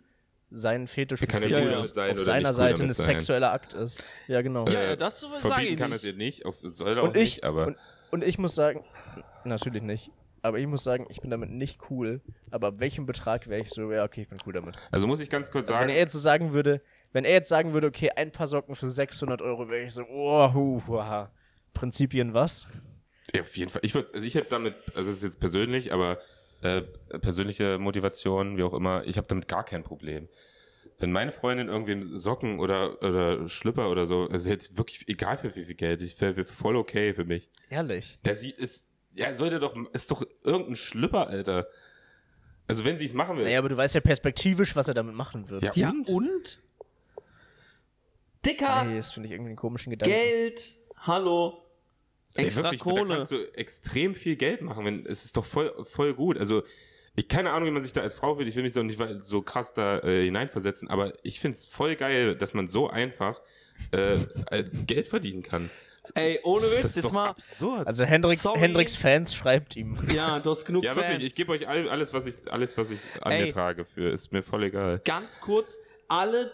[0.51, 4.03] seinen Fetisch kann ja damit sein auf oder seiner Seite ein sexueller Akt ist.
[4.27, 4.67] Ja, genau.
[4.67, 6.03] Ja, das sag verbieten ich kann nicht.
[6.03, 6.45] das ihr nicht.
[6.45, 7.77] Auf, soll er auch und ich nicht, aber und,
[8.11, 8.83] und ich muss sagen,
[9.45, 10.11] natürlich nicht.
[10.41, 12.21] Aber ich muss sagen, ich bin damit nicht cool.
[12.49, 14.75] Aber ab welchem Betrag wäre ich so, ja, okay, ich bin cool damit.
[14.89, 16.81] also muss ich ganz kurz Also wenn sagen, er jetzt so sagen würde,
[17.13, 20.03] wenn er jetzt sagen würde, okay, ein paar Socken für 600 Euro, wäre ich so,
[20.09, 21.31] oh, hu, haha.
[21.73, 22.67] Prinzipien was?
[23.33, 23.81] ja, auf jeden Fall.
[23.83, 26.19] Ich würde, also ich habe damit, also das ist jetzt persönlich, aber
[26.61, 30.27] äh, persönliche Motivation, wie auch immer, ich habe damit gar kein Problem.
[30.99, 35.55] Wenn meine Freundin irgendwie Socken oder, oder Schlüpper oder so, also jetzt wirklich egal für
[35.55, 37.49] wie viel Geld, ich wäre voll okay für mich.
[37.69, 38.19] Ehrlich.
[38.25, 41.67] Ja, sie ist, ja, sollte doch, ist doch irgendein Schlüpper, Alter.
[42.67, 43.43] Also wenn sie es machen will.
[43.43, 45.63] Naja, aber du weißt ja perspektivisch, was er damit machen wird.
[45.63, 46.09] Ja, Ja, und?
[46.09, 46.59] und?
[48.45, 50.15] Dicker, Nee, das finde ich irgendwie einen komischen Gedanken.
[50.15, 51.63] Geld, hallo,
[52.35, 53.15] Ey, extra wirklich, Da Kohle.
[53.15, 54.85] kannst du extrem viel Geld machen.
[54.85, 56.37] Wenn, es ist doch voll, voll gut.
[56.37, 56.63] Also,
[57.15, 58.47] ich keine Ahnung, wie man sich da als Frau fühlt.
[58.47, 61.95] Ich will mich so nicht so krass da äh, hineinversetzen, aber ich finde es voll
[61.97, 63.41] geil, dass man so einfach
[63.91, 64.13] äh,
[64.49, 65.69] äh, Geld verdienen kann.
[66.15, 67.29] Ey, ohne Witz, Das ist jetzt doch mal.
[67.29, 67.85] absurd.
[67.87, 68.59] Also Hendricks, Sorry.
[68.59, 69.97] Hendricks Fans schreibt ihm.
[70.11, 71.07] Ja, du hast genug ja, Fans.
[71.09, 73.45] wirklich, ich gebe euch all, alles, was ich, alles, was ich an Ey.
[73.45, 74.99] mir trage für, ist mir voll egal.
[75.05, 75.77] Ganz kurz,
[76.07, 76.51] alle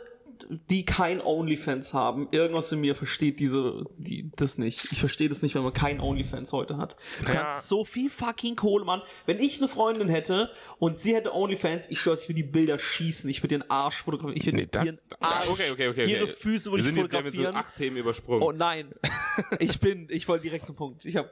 [0.70, 4.92] die kein OnlyFans haben, irgendwas in mir versteht diese, die, das nicht.
[4.92, 6.96] Ich verstehe das nicht, wenn man kein OnlyFans heute hat.
[7.20, 7.34] Du Ja.
[7.34, 9.02] kannst so viel fucking Kohle machen.
[9.26, 12.80] Wenn ich eine Freundin hätte und sie hätte OnlyFans, ich schwöre, ich würde die Bilder
[12.80, 14.86] schießen, ich würde ihren Arsch fotografieren, ich würde Nee, das.
[14.86, 16.06] ihren Arsch, okay, okay, okay.
[16.12, 16.28] ihre.
[16.28, 17.56] Füße Wir würde ich sind jetzt ja mit so fotografieren.
[17.56, 18.44] acht Themen übersprungen.
[18.44, 18.94] Oh nein,
[19.60, 21.06] ich bin, ich wollte direkt zum Punkt.
[21.06, 21.30] Ich habe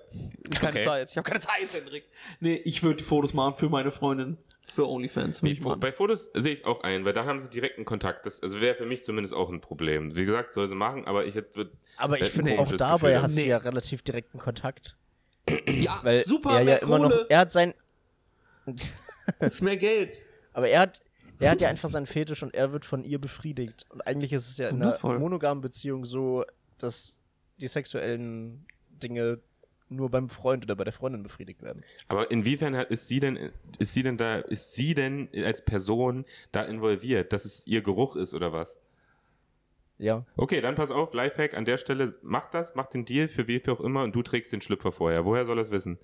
[0.52, 0.80] keine.
[0.82, 1.12] Zeit.
[1.12, 2.04] Ich habe keine Zeit, Hendrik.
[2.40, 4.38] Nee, ich würde Fotos machen für meine Freundin,
[4.76, 5.42] für OnlyFans.
[5.44, 8.26] ich bei Fotos sehe ich es auch ein, weil da haben sie direkten Kontakt.
[8.26, 10.16] Das also wäre für mich zumindest auch ein Problem.
[10.16, 11.72] Wie gesagt, soll sie machen, aber ich hätte.
[11.98, 13.22] Aber ich finde, auch dabei Gefühl.
[13.24, 13.44] hast Nee.
[13.44, 14.96] du ja relativ direkten Kontakt.
[15.68, 17.74] Ja, Weil super, er ja mehr immer noch, er hat sein,
[19.40, 20.22] ist mehr Geld.
[20.54, 21.02] aber er hat,
[21.40, 23.86] er hat ja einfach seinen Fetisch und er wird von ihr befriedigt.
[23.90, 26.46] Und eigentlich ist es ja in einer monogamen Beziehung so,
[26.78, 27.20] dass
[27.58, 29.40] die sexuellen Dinge
[29.96, 31.84] nur beim Freund oder bei der Freundin befriedigt werden.
[32.08, 36.26] Aber inwiefern hat- ist sie denn, ist sie denn da, ist sie denn als Person
[36.52, 38.80] da involviert, dass es ihr Geruch ist oder was?
[39.98, 40.26] Ja.
[40.36, 43.60] Okay, dann pass auf, Lifehack an der Stelle, mach das, mach den Deal für wie
[43.60, 45.24] viel auch immer und du trägst den Schlüpfer vorher.
[45.26, 45.98] Woher soll er es wissen?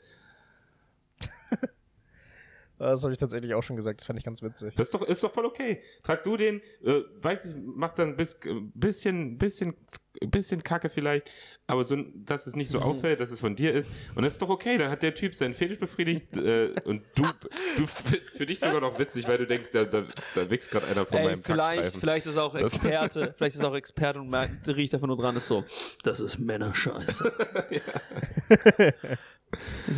[2.82, 4.74] Das habe ich tatsächlich auch schon gesagt, das fand ich ganz witzig.
[4.76, 5.82] Das ist doch, ist doch voll okay.
[6.04, 8.38] Trag du den, äh, weiß ich, mach dann ein bis,
[8.74, 9.76] bisschen, bisschen,
[10.20, 11.30] bisschen Kacke vielleicht,
[11.68, 13.90] aber so, dass es nicht so auffällt, dass es von dir ist.
[14.16, 17.24] Und das ist doch okay, dann hat der Typ seinen Fetisch befriedigt äh, und du,
[17.78, 20.04] du für, dich sogar noch witzig, weil du denkst, da, da,
[20.36, 23.56] da wächst gerade einer von Ey, meinem vielleicht, vielleicht ist er auch Das- Experte, vielleicht
[23.56, 25.64] ist er auch Experte und merkt, riecht einfach nur dran, ist so,
[26.04, 27.32] das ist Männerscheiße.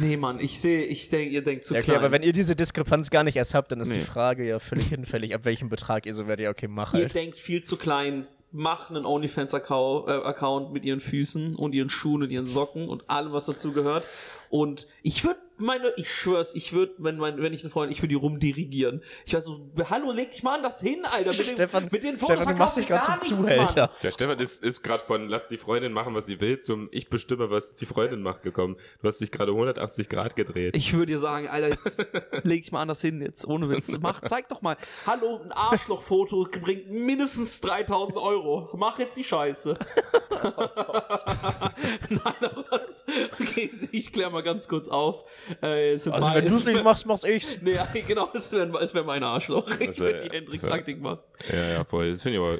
[0.01, 1.99] Nee, Mann, ich sehe, ich denke, ihr denkt zu Ja, okay, klein.
[1.99, 3.95] aber wenn ihr diese Diskrepanz gar nicht erst habt, dann ist Nee.
[3.95, 6.43] die Frage ja völlig hinfällig, ab welchem Betrag ihr so werdet.
[6.45, 7.13] Ja, okay, mach ihr halt.
[7.15, 12.29] denkt viel zu klein, macht einen OnlyFans-Account äh, mit ihren Füßen und ihren Schuhen und
[12.31, 14.05] ihren Socken und allem, was dazu gehört.
[14.49, 18.01] Und ich würde meine, ich schwör's, ich würde, wenn, mein, wenn ich eine Freundin, ich
[18.01, 19.01] würde die rumdirigieren.
[19.25, 21.31] Ich war so, hallo, leg dich mal anders hin, Alter.
[21.31, 23.91] Mit, Stefan, den, mit den Fotos Stefan, du machst dich gerade zum gar nichts, Zuhälter.
[24.01, 27.09] Der Stefan ist, ist gerade von lass die Freundin machen, was sie will, zum ich
[27.09, 28.77] bestimme, was die Freundin macht gekommen.
[29.01, 30.75] Du hast dich gerade 180 Grad gedreht.
[30.75, 32.05] Ich würde dir sagen, Alter, jetzt
[32.43, 33.97] leg dich mal anders hin, jetzt ohne Witz.
[33.99, 34.77] Mach, zeig doch mal.
[35.05, 38.69] Hallo, ein Arschlochfoto bringt mindestens 3000 Euro.
[38.75, 39.75] Mach jetzt die Scheiße.
[42.09, 43.05] Nein, aber was?
[43.39, 45.25] Okay, ich klär mal ganz kurz auf.
[45.61, 47.57] Äh, Also, mein- wenn du es nicht machst, mach's ich's.
[47.61, 47.77] Nee,
[48.07, 49.67] genau, es wäre es wär mein Arschloch.
[49.69, 51.19] Würde wär- die Hendrik das wär- Taktik machen.
[51.51, 52.11] Ja, ja, voll.
[52.11, 52.59] Das finde ich aber.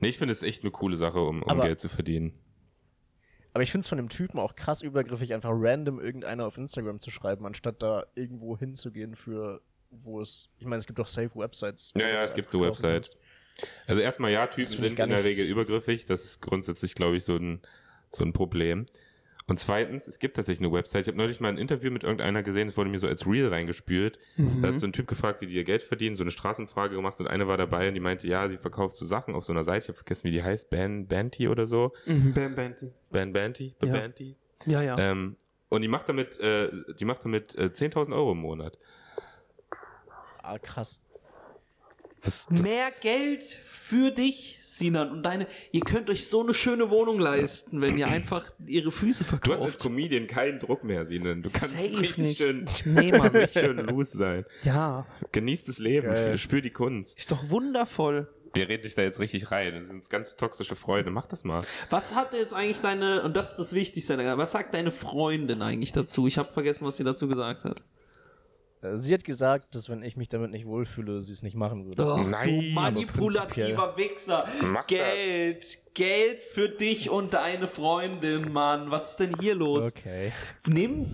[0.00, 2.38] Nee, ich finde es echt eine coole Sache, um, um Aber- Geld zu verdienen.
[3.54, 7.00] Aber ich finde es von dem Typen auch krass übergriffig, einfach random irgendeiner auf Instagram
[7.00, 10.50] zu schreiben, anstatt da irgendwo hinzugehen für, wo es.
[10.58, 11.92] Ich meine, es gibt doch safe Websites.
[11.96, 12.82] Ja, ja, es gibt Websites.
[13.12, 13.16] kannst.
[13.86, 16.04] Also erstmal ja, Typen sind in der Regel übergriffig.
[16.04, 17.62] Das ist grundsätzlich, glaube ich, so ein,
[18.12, 18.84] so ein Problem.
[19.48, 21.02] Und zweitens, es gibt tatsächlich eine Website.
[21.02, 23.46] Ich habe neulich mal ein Interview mit irgendeiner gesehen, das wurde mir so als Reel
[23.48, 24.18] reingespült.
[24.36, 27.20] Da hat so ein Typ gefragt, wie die ihr Geld verdienen, so eine Straßenfrage gemacht
[27.20, 29.62] und eine war dabei und die meinte, ja, sie verkauft so Sachen auf so einer
[29.62, 31.92] Seite, ich habe vergessen, wie die heißt, Ban Banty oder so.
[32.06, 32.92] Bam Banty.
[33.12, 33.76] Ban Banty?
[33.84, 33.92] Ja.
[33.92, 34.36] Banty?
[34.66, 34.98] Ja, ja.
[34.98, 35.36] Ähm,
[35.68, 38.78] und die macht damit, äh, die macht damit äh, 10.000 Euro im Monat.
[40.42, 41.00] Ah, krass.
[42.22, 45.46] Das, das, Mehr Geld für dich, Sinan, und deine.
[45.70, 49.42] Ihr könnt euch so eine schöne Wohnung leisten, wenn ihr einfach ihre Füße Du hast
[49.42, 49.80] als verkauft.
[49.80, 51.42] Comedian keinen Druck mehr, Sinan.
[51.42, 52.38] Du kannst Safe richtig nicht.
[52.38, 53.28] schön, Nee, Mann.
[53.28, 54.44] richtig schön loose sein.
[54.64, 55.06] Ja.
[55.32, 56.36] Genieß das Leben, Geil.
[56.38, 57.16] spür die Kunst.
[57.18, 58.28] Ist doch wundervoll.
[58.54, 59.74] Wir reden dich da jetzt richtig rein.
[59.74, 61.10] Das sind ganz toxische Freunde.
[61.10, 61.62] Mach das mal.
[61.90, 65.92] Was hat jetzt eigentlich deine, und das ist das Wichtigste, was sagt deine Freundin eigentlich
[65.92, 66.26] dazu?
[66.26, 67.82] Ich habe vergessen, was sie dazu gesagt hat.
[68.82, 72.04] Sie hat gesagt, dass wenn ich mich damit nicht wohlfühle, sie es nicht machen würde.
[72.06, 74.46] Ach, Nein, du manipulativer Wichser.
[74.62, 74.86] Mach das.
[74.88, 78.90] Geld, Geld für dich und deine Freundin, Mann.
[78.90, 79.86] Was ist denn hier los?
[79.88, 80.32] Okay.
[80.66, 81.06] Nimm,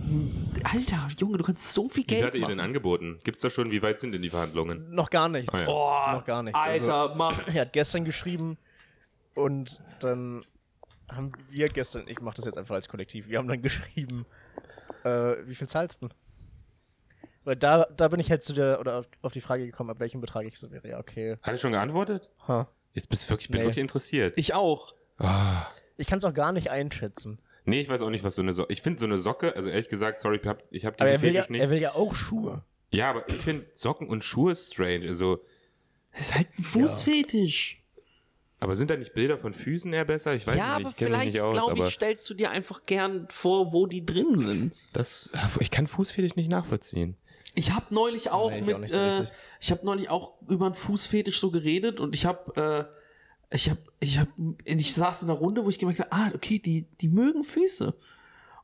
[0.63, 3.19] Alter, Junge, du kannst so viel Wie Geld hat er ihr denn angeboten?
[3.23, 3.71] Gibt's da schon?
[3.71, 4.93] Wie weit sind denn die Verhandlungen?
[4.93, 5.53] Noch gar nichts.
[5.53, 5.67] Ah, ja.
[5.67, 6.59] Oh, Noch gar nichts.
[6.61, 7.47] Also- Alter, mach.
[7.53, 8.57] Er hat gestern geschrieben
[9.35, 10.43] und dann
[11.09, 14.25] haben wir gestern, ich mache das jetzt einfach als Kollektiv, wir haben dann geschrieben,
[15.03, 16.09] äh, wie viel zahlst du?
[17.45, 20.21] Weil da, da bin ich halt zu der, oder auf, die Frage gekommen, ab welchem
[20.21, 20.87] Betrag ich so wäre.
[20.87, 21.37] Ja, okay.
[21.41, 22.29] Hat er schon geantwortet?
[22.47, 22.67] Ha.
[22.93, 23.65] Jetzt bist du wirklich, ich bin Nee.
[23.67, 24.33] wirklich interessiert.
[24.37, 24.93] Ich auch.
[25.17, 25.65] Ah.
[25.97, 27.39] Ich kann es auch gar nicht einschätzen.
[27.65, 28.71] Nee, ich weiß auch nicht, was so eine Socke.
[28.73, 31.13] Ich finde so eine Socke, also ehrlich gesagt, sorry, ich habe ich hab Aber diesen
[31.15, 31.61] er will, ja, Fetisch nicht.
[31.61, 32.63] er will ja auch Schuhe.
[32.91, 35.07] ja, aber ich finde Socken und Schuhe strange.
[35.07, 35.39] Also,
[36.11, 37.81] Das ist halt ein Fußfetisch.
[38.59, 40.33] aber sind da nicht Bilder von Füßen eher besser?
[40.35, 42.29] Ich weiß Ja, nicht, aber ich kenne mich vielleicht, nicht aus, glaube aber ich, stellst
[42.29, 44.75] du dir einfach gern vor, wo die drin sind.
[44.93, 45.29] das,
[45.59, 47.15] ich kann Fußfetisch nicht nachvollziehen.
[47.55, 49.27] Ich habe neulich auch Nee, ich mit, auch so äh,
[49.59, 52.89] ich habe neulich auch über einen Fußfetisch so geredet und ich habe,
[53.51, 54.31] äh, ich habe, ich habe,
[54.65, 57.93] ich saß in einer Runde, wo ich gemerkt habe, ah, okay, die, die mögen Füße.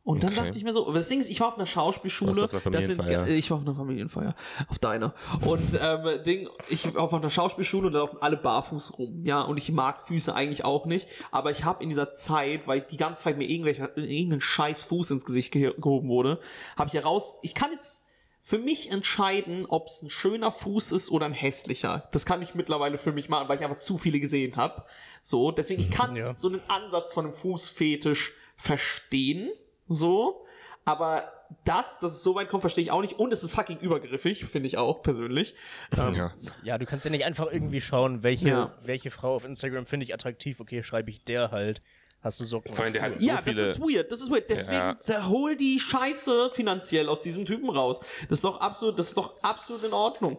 [0.02, 0.46] Und dann Okay.
[0.46, 2.32] dachte ich mir so, das Ding ist, ich war auf einer Schauspielschule.
[2.32, 4.34] Auf einer sind, ich war auf einer Familienfeier,
[4.68, 5.14] auf deiner.
[5.42, 9.42] Und ähm, Ding, ich war auf einer Schauspielschule und da laufen alle barfuß rum, ja.
[9.42, 12.98] Und ich mag Füße eigentlich auch nicht, aber ich habe in dieser Zeit, weil die
[12.98, 16.40] ganze Zeit mir irgendwelcher irgendein scheiß Fuß ins Gesicht ge gehoben wurde,
[16.76, 18.04] habe ich heraus, ich kann jetzt
[18.42, 22.08] für mich entscheiden, ob es ein schöner Fuß ist oder ein hässlicher.
[22.12, 24.86] Das kann ich mittlerweile für mich machen, weil ich einfach zu viele gesehen habe.
[25.22, 26.36] So, deswegen ich kann Ja.
[26.38, 29.50] so einen Ansatz von einem Fußfetisch verstehen,
[29.88, 30.46] so,
[30.86, 31.32] aber
[31.66, 33.14] das, dass es so weit kommt, verstehe ich auch nicht.
[33.20, 35.56] Und es ist fucking übergriffig, finde ich auch persönlich.
[35.98, 36.34] Ähm, Ja.
[36.64, 38.74] Ja, du kannst ja nicht einfach irgendwie schauen, welche, Ja.
[38.84, 40.60] welche Frau auf Instagram finde ich attraktiv.
[40.60, 41.82] Okay, schreibe ich der halt.
[42.22, 42.74] Hast du Socken?
[42.74, 44.50] Vor allem, der hat so ja, viele- das ist weird, das ist weird.
[44.50, 44.98] Deswegen Ja.
[45.08, 48.02] da hol die Scheiße finanziell aus diesem Typen raus.
[48.28, 50.38] Das ist doch absolut, das ist doch absolut in Ordnung.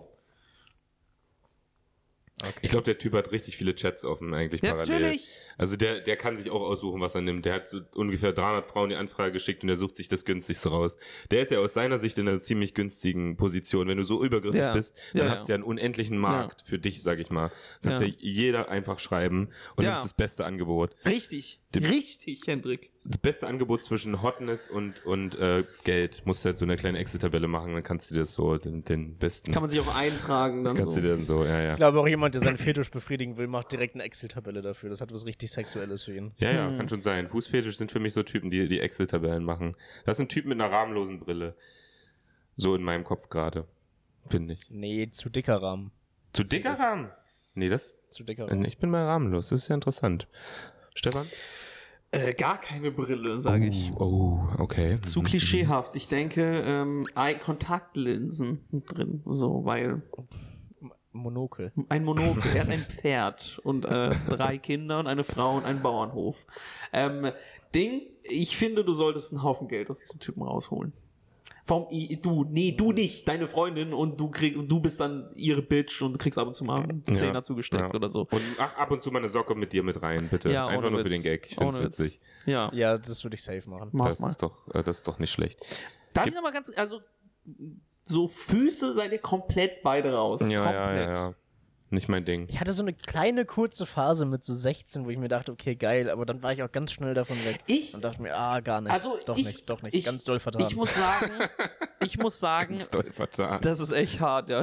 [2.62, 4.98] Ich glaube, der Typ hat richtig viele Chats offen eigentlich parallel.
[5.00, 5.28] Natürlich.
[5.58, 7.44] Also der, der kann sich auch aussuchen, was er nimmt.
[7.44, 10.70] Der hat so ungefähr 300 Frauen die Anfrage geschickt und der sucht sich das günstigste
[10.70, 10.96] raus.
[11.30, 13.88] Der ist ja aus seiner Sicht in einer ziemlich günstigen Position.
[13.88, 14.72] Wenn du so übergriffig Ja.
[14.72, 15.44] bist, dann Ja, hast ja.
[15.44, 17.52] du ja einen unendlichen Markt für dich, sag ich mal.
[17.82, 18.14] Kannst ja, Ja.
[18.18, 19.90] jeder einfach schreiben und Ja.
[19.90, 20.96] nimmst das beste Angebot.
[21.04, 21.59] Richtig.
[21.76, 22.90] Richtig, Hendrik.
[23.04, 26.22] Das beste Angebot zwischen Hotness und, und äh, Geld.
[26.26, 28.82] Musst du halt so eine kleine Excel-Tabelle machen, dann kannst du dir das so, den,
[28.84, 31.00] den besten, Kann man sich auch eintragen dann kannst so.
[31.00, 31.70] du dir dann so, ja, ja.
[31.72, 34.90] Ich glaube auch jemand, der seinen Fetisch befriedigen will, macht direkt eine Excel-Tabelle dafür.
[34.90, 36.32] Das hat was richtig Sexuelles für ihn.
[36.38, 36.56] Ja, Hm.
[36.56, 37.28] ja, kann schon sein.
[37.28, 39.76] Fußfetisch sind für mich so Typen, die die Excel-Tabellen machen.
[40.04, 41.54] Das ist ein Typ mit einer rahmenlosen Brille.
[42.56, 43.66] So in meinem Kopf gerade.
[44.28, 44.68] Finde ich.
[44.70, 45.92] Nee, zu dicker Rahmen.
[46.32, 47.10] Zu dicker Rahmen?
[47.54, 47.96] Nee, das.
[48.08, 48.64] Zu dicker Rahmen.
[48.64, 49.48] Ich bin mal rahmenlos.
[49.48, 50.28] Das ist ja interessant.
[51.00, 51.26] Stefan?
[52.10, 53.90] Äh, gar keine Brille, sage ich.
[53.96, 55.00] Oh, okay.
[55.00, 55.96] Zu klischeehaft.
[55.96, 57.08] Ich denke, ähm,
[57.42, 60.02] Kontaktlinsen drin, so, weil
[61.12, 61.72] Monokel.
[61.88, 65.80] ein Monokel, er hat ein Pferd und äh, drei Kinder und eine Frau und einen
[65.80, 66.44] Bauernhof.
[66.92, 67.32] Ähm,
[67.74, 70.92] Ding, ich finde, du solltest einen Haufen Geld aus diesem Typen rausholen.
[71.70, 72.44] Warum i- du?
[72.44, 76.12] Nee, du nicht, deine Freundin und du krieg, und du bist dann ihre Bitch und
[76.14, 77.94] du kriegst ab und zu mal einen Zehner Ja, zugesteckt ja.
[77.94, 78.22] oder so.
[78.30, 80.50] Und ach, ab und zu mal eine Socke mit dir mit rein, bitte.
[80.50, 81.14] Ja, Einfach nur für Witz.
[81.14, 81.46] den Gag.
[81.48, 81.98] Ich finde es Ohne Witz.
[82.00, 82.20] witzig.
[82.46, 83.88] Ja, Ja, das würde ich safe machen.
[83.92, 84.26] mach Das mal.
[84.28, 85.60] ist, doch, äh, das ist doch nicht schlecht.
[86.12, 87.00] Darf ich noch mal ganz, also
[88.02, 90.40] so Füße seid ihr komplett beide raus.
[90.48, 90.74] Ja, komplett.
[90.74, 91.34] ja, ja, ja.
[91.92, 92.46] Nicht mein Ding.
[92.48, 95.74] Ich hatte so eine kleine kurze Phase mit so 16, wo ich mir dachte, okay,
[95.74, 97.58] geil, aber dann war ich auch ganz schnell davon weg.
[97.66, 98.92] Ich- Und dachte mir, ah, gar nicht.
[98.92, 99.94] Also doch ich, nicht, doch nicht.
[99.94, 100.62] Ich, ganz doll vertan.
[100.68, 101.32] Ich muss sagen,
[102.04, 103.60] ich muss sagen, Ganz doll vertan.
[103.62, 104.62] das ist echt hart, ja.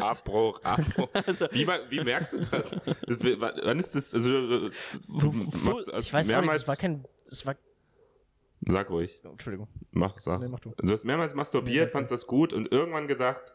[0.00, 1.08] Abbruch, Abbruch.
[1.26, 2.70] Also- wie, wie merkst du das?
[2.70, 3.18] das?
[3.20, 4.12] Wann ist das?
[4.12, 4.70] Also, äh,
[5.08, 7.56] du machst das ich weiß auch nicht, mehrmals- es war kein, es war,
[8.68, 9.20] Sag ruhig.
[9.24, 9.68] Entschuldigung.
[9.92, 10.40] Mach, sag.
[10.40, 10.74] Nee, mach du.
[10.76, 13.54] Du hast mehrmals Nee, masturbiert, sag fandst das gut und irgendwann gedacht,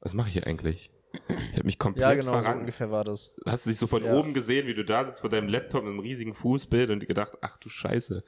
[0.00, 0.90] was mache ich hier eigentlich?
[1.28, 2.60] Ich habe mich komplett Ja, genau, so verrannt.
[2.60, 3.32] ungefähr war das.
[3.46, 4.14] Hast du dich so von Ja.
[4.14, 7.06] oben gesehen, wie du da sitzt vor deinem Laptop mit einem riesigen Fußbild und dir
[7.06, 8.22] gedacht, ach du Scheiße.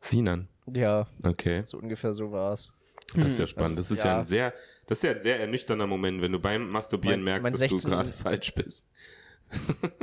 [0.00, 0.48] Sinan.
[0.66, 1.62] Ja, Okay.
[1.64, 2.72] so ungefähr so war es.
[3.16, 3.78] Das ist ja spannend.
[3.78, 4.12] Das ist ja.
[4.12, 4.18] ja.
[4.20, 4.54] ein sehr,
[4.86, 7.60] das ist ja ein sehr ernüchterner Moment, wenn du beim Masturbieren Mein- merkst, mein dass
[7.60, 8.86] 16 du gerade falsch bist.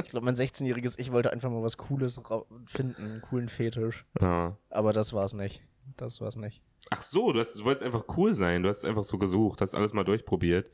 [0.02, 2.22] Ich glaube, mein 16-jähriges Ich wollte einfach mal was Cooles
[2.68, 4.06] finden, einen coolen Fetisch.
[4.22, 4.56] Ja.
[4.70, 5.62] Aber das war's nicht.
[5.98, 6.62] Das war's nicht.
[6.90, 8.64] Ach so, du, hast, du wolltest einfach cool sein.
[8.64, 10.70] Du hast einfach so gesucht, hast alles mal durchprobiert.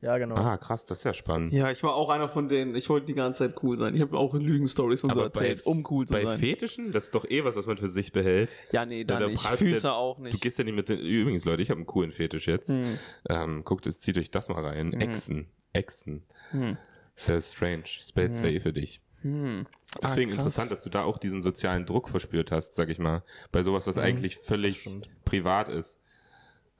[0.00, 0.36] Ja, genau.
[0.36, 1.52] Ah, krass, das ist ja spannend.
[1.52, 2.76] Ja, ich war auch einer von denen.
[2.76, 3.96] Ich wollte die ganze Zeit cool sein.
[3.96, 6.38] Ich habe auch Lügenstories und so erzählt, um cool zu bei sein.
[6.38, 8.48] Fetischen, das ist doch eh was, was man für sich behält.
[8.70, 9.44] ja, nee, Da- da, nicht.
[9.44, 10.40] Füße ja- auch Du nicht.
[10.40, 12.76] gehst ja nicht mit den, übrigens, Leute, ich habe einen coolen Fetisch jetzt.
[12.76, 12.98] Hm.
[13.28, 14.92] Ähm, guckt, es- zieht euch das mal rein.
[14.92, 15.48] Echsen.
[15.72, 16.22] Echsen.
[16.52, 16.76] Hm.
[17.16, 17.84] Sehr strange.
[17.86, 19.00] Spelled safe für dich.
[19.22, 19.66] Hm.
[20.00, 23.24] Deswegen Ah, interessant, dass du da auch diesen sozialen Druck verspürt hast, sag ich mal.
[23.50, 24.88] Bei sowas, was eigentlich völlig
[25.24, 26.00] privat ist.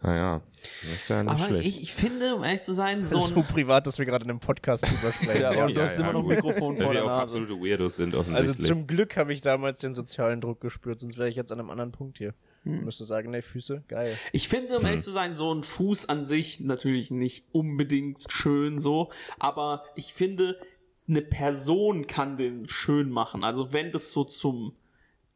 [0.01, 0.42] Naja,
[0.82, 1.66] das ist ja nicht Aber schlecht.
[1.68, 4.38] ich, ich finde, um ehrlich zu sein, so so privat, dass wir gerade in einem
[4.38, 5.42] Podcast drüber sprechen.
[5.42, 5.64] Ja, ja.
[5.66, 6.28] und du hast immer noch ein.
[6.28, 7.22] Mikrofon vor der Nase.
[7.22, 8.66] absolute Weirdos sind, Also offensichtlich.
[8.66, 11.70] zum Glück habe ich damals den sozialen Druck gespürt, sonst wäre ich jetzt an einem
[11.70, 12.34] anderen Punkt hier.
[12.64, 14.14] Ich müsste sagen, nee, Füße, geil.
[14.32, 18.78] Ich finde, um ehrlich zu sein, so ein Fuß an sich natürlich nicht unbedingt schön
[18.78, 20.61] so, aber ich finde,
[21.09, 23.42] eine Person kann den schön machen.
[23.42, 24.74] Also wenn das so zum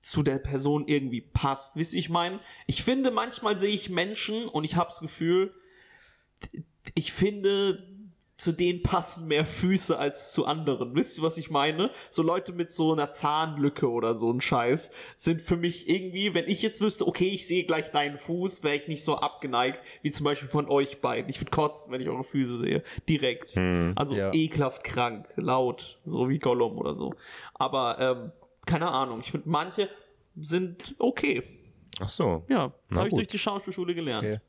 [0.03, 1.77] zu der Person irgendwie passt.
[1.77, 2.41] Wisst ihr, ich meine?
[2.67, 5.55] Ich finde, manchmal sehe ich Menschen und ich habe das Gefühl,
[6.95, 7.87] ich finde,
[8.37, 10.97] zu denen passen mehr Füße als zu anderen.
[10.97, 11.91] Wisst ihr, was ich meine?
[12.11, 16.49] So Leute mit so einer Zahnlücke oder so ein Scheiß sind für mich irgendwie, wenn
[16.49, 20.11] ich jetzt wüsste, okay, ich sehe gleich deinen Fuß, wäre ich nicht so abgeneigt, wie
[20.11, 21.31] zum Beispiel von euch beiden.
[21.31, 22.83] Ich würde kotzen, wenn ich eure Füße sehe.
[23.09, 23.57] Direkt.
[23.95, 24.33] Also Ja.
[24.35, 27.15] ekelhaft krank, laut, so wie Gollum oder so.
[27.55, 28.33] Aber, ähm,
[28.73, 29.21] keine Ahnung.
[29.21, 29.89] Ich finde, manche
[30.37, 31.43] sind okay.
[32.01, 32.45] Ach so.
[32.49, 34.27] Ja, das habe ich durch die Schauspielschule gelernt.
[34.27, 34.41] Okay.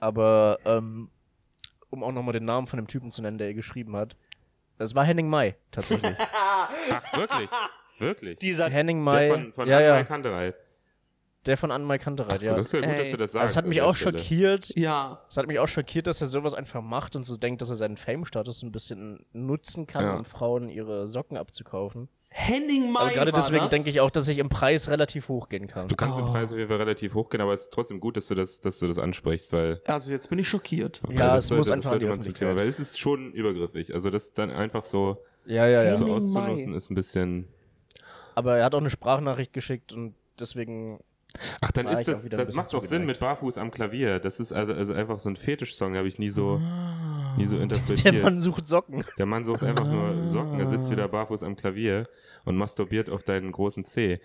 [0.00, 1.10] Aber, ähm,
[1.90, 4.16] um auch nochmal den Namen von dem Typen zu nennen, der ihr geschrieben hat.
[4.78, 6.16] Das war Henning May, tatsächlich.
[6.34, 6.70] Ach,
[7.16, 7.50] wirklich?
[7.98, 8.38] wirklich?
[8.40, 9.30] Dieser Henning Der May.
[9.30, 10.04] von, von ja, ja.
[10.04, 10.52] Kanterei.
[11.46, 12.54] Der von Anmal Kantereit, ja.
[12.54, 12.98] Das ist ja gut, Ey.
[12.98, 13.44] dass du das sagst.
[13.44, 14.18] Das hat mich der auch Stelle.
[14.18, 14.74] schockiert.
[14.74, 15.22] Ja.
[15.30, 17.76] Es hat mich auch schockiert, dass er sowas einfach macht und so denkt, dass er
[17.76, 20.16] seinen Fame-Status so ein bisschen nutzen kann, Ja.
[20.16, 22.08] um Frauen ihre Socken abzukaufen.
[22.38, 23.70] Henning Mai Aber gerade deswegen das.
[23.70, 25.88] denke ich auch, dass ich im Preis relativ hoch gehen kann.
[25.88, 26.22] Du kannst Oh.
[26.22, 28.34] den Preis auf jeden Fall relativ hoch gehen, aber es ist trotzdem gut, dass du
[28.34, 31.00] das, dass du das ansprichst, weil Also jetzt bin ich schockiert.
[31.08, 32.40] Ja, weil es muss einfach an die Öffentlichkeit.
[32.40, 33.94] kümmern, weil es ist schon übergriffig.
[33.94, 35.16] Also das dann einfach so,
[35.46, 35.94] Ja, ja, ja.
[35.96, 36.76] so Henning auszunutzen, Mai.
[36.76, 37.48] ist ein bisschen.
[38.34, 41.00] Aber er hat auch eine Sprachnachricht geschickt und deswegen.
[41.62, 44.20] Ach, dann ist das, das macht doch Sinn mit Barfuß am Klavier.
[44.20, 46.60] Das ist also, also einfach so ein Fetischsong, den habe ich nie so,
[47.36, 48.22] nie so Der interpretiert.
[48.22, 49.04] Mann sucht Socken.
[49.18, 49.88] Der Mann sucht einfach Ah.
[50.12, 52.08] nur Socken, er sitzt wieder barfuß am Klavier
[52.44, 54.20] und masturbiert auf deinen großen Zeh.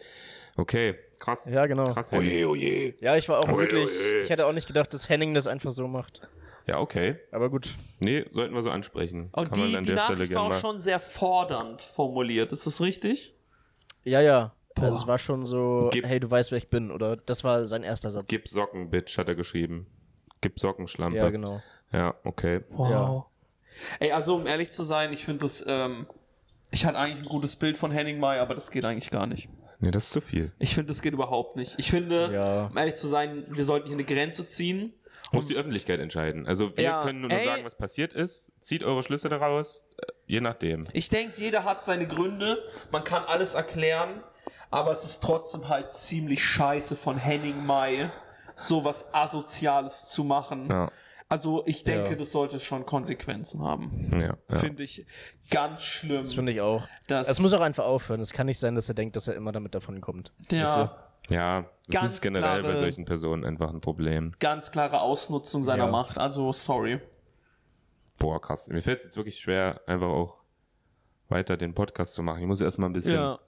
[0.57, 1.45] Okay, krass.
[1.45, 1.93] Ja, genau.
[1.93, 2.45] Krass, Henning.
[2.45, 2.93] oje.
[2.99, 3.87] Ja, ich war auch Ui, wirklich.
[3.89, 4.19] ui.
[4.21, 6.21] Ich hätte auch nicht gedacht, dass Henning das einfach so macht.
[6.67, 7.15] Ja, okay.
[7.31, 7.73] Aber gut.
[7.99, 9.29] Nee, sollten wir so ansprechen.
[9.31, 11.81] Und Kann man die, an die der Stelle Nachricht war gerne auch schon sehr fordernd
[11.81, 12.51] formuliert.
[12.51, 13.33] Ist das richtig?
[14.03, 14.53] Ja, ja.
[14.75, 14.83] Boah.
[14.85, 17.15] Also es war schon so, Gib- hey, du weißt, wer ich bin, oder?
[17.17, 18.25] Das war sein erster Satz.
[18.27, 19.87] Gib Socken, Bitch, hat er geschrieben.
[20.41, 21.17] Gib Socken, Schlampe.
[21.17, 21.61] ja, genau.
[21.91, 22.61] Ja, okay.
[22.69, 23.25] Wow.
[23.99, 26.07] Ey, also um ehrlich zu sein, ich finde das, ähm,
[26.71, 29.49] ich hatte eigentlich ein gutes Bild von Henning Mai, aber das geht eigentlich gar nicht.
[29.79, 30.51] Nee, das ist zu viel.
[30.59, 31.75] Ich finde, das geht überhaupt nicht.
[31.79, 32.65] Ich finde, Ja.
[32.67, 34.93] um ehrlich zu sein, wir sollten hier eine Grenze ziehen.
[35.33, 36.45] Muss die Öffentlichkeit entscheiden.
[36.45, 37.45] Also wir Ja, können nur, nur ey.
[37.45, 38.51] sagen, was passiert ist.
[38.59, 40.83] Zieht eure Schlüsse daraus, äh, je nachdem.
[40.93, 42.61] Ich denke, jeder hat seine Gründe.
[42.91, 44.23] Man kann alles erklären,
[44.69, 48.11] aber es ist trotzdem halt ziemlich scheiße von Henning Mai,
[48.55, 50.69] sowas Asoziales zu machen.
[50.69, 50.91] Ja,
[51.31, 52.15] Also ich denke, Ja.
[52.15, 54.09] das sollte schon Konsequenzen haben.
[54.13, 54.55] ja, ja.
[54.57, 55.05] Finde ich
[55.49, 56.23] ganz schlimm.
[56.23, 56.85] Das finde ich auch.
[57.07, 58.19] Das- es muss auch einfach aufhören.
[58.19, 60.33] Es kann nicht sein, dass er denkt, dass er immer damit davon kommt.
[60.39, 60.97] Weißt ja,
[61.29, 64.33] ja das Ganz ist generell bei klare- solchen Personen einfach ein Problem.
[64.39, 65.91] ganz klare Ausnutzung seiner Ja.
[65.91, 66.17] Macht.
[66.17, 66.99] Also sorry.
[68.19, 68.67] Boah, krass.
[68.67, 70.41] Mir fällt es jetzt wirklich schwer, einfach auch
[71.29, 72.41] weiter den Podcast zu machen.
[72.41, 73.39] Ich muss erstmal ein bisschen Ja.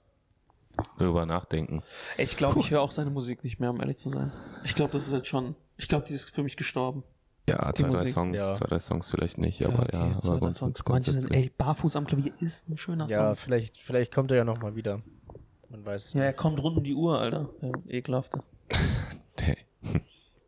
[0.98, 1.82] drüber nachdenken.
[2.16, 4.32] Ich glaube, ich höre auch seine Musik nicht mehr, um ehrlich zu sein.
[4.64, 5.54] Ich glaube, das ist jetzt schon.
[5.76, 7.04] Ich glaube, die ist für mich gestorben.
[7.46, 8.54] Ja, zwei, drei Songs, ja.
[8.54, 11.30] zwei, drei Songs vielleicht nicht, aber ja, jetzt aber wird das grundsätzlich- sonst- Manche sind,
[11.34, 13.36] ey, Barfuß am Klavier ist ein schöner Ja, Song.
[13.36, 15.02] vielleicht, vielleicht kommt er ja nochmal wieder.
[15.68, 17.50] Man weiß es Ja, er kommt rund um die Uhr, Alter.
[17.86, 18.42] Ekelhafte.
[19.38, 19.58] Hey.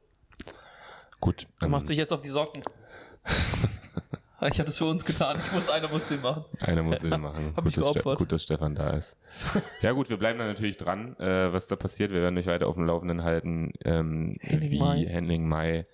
[1.21, 1.47] Gut.
[1.61, 2.63] Er ähm, macht sich jetzt auf die Socken.
[4.43, 5.41] ich habe das für uns getan.
[5.45, 6.45] Ich muss, einer muss den machen.
[6.61, 7.53] Einer muss den machen.
[7.57, 9.19] Hab gut, ich dass gut, dass Stefan da ist.
[9.83, 12.13] ja gut, wir bleiben da natürlich dran, äh, was da passiert.
[12.13, 15.05] Wir werden euch weiter auf dem Laufenden halten, ähm, Henning wie Mai.
[15.07, 15.87] Henning Mai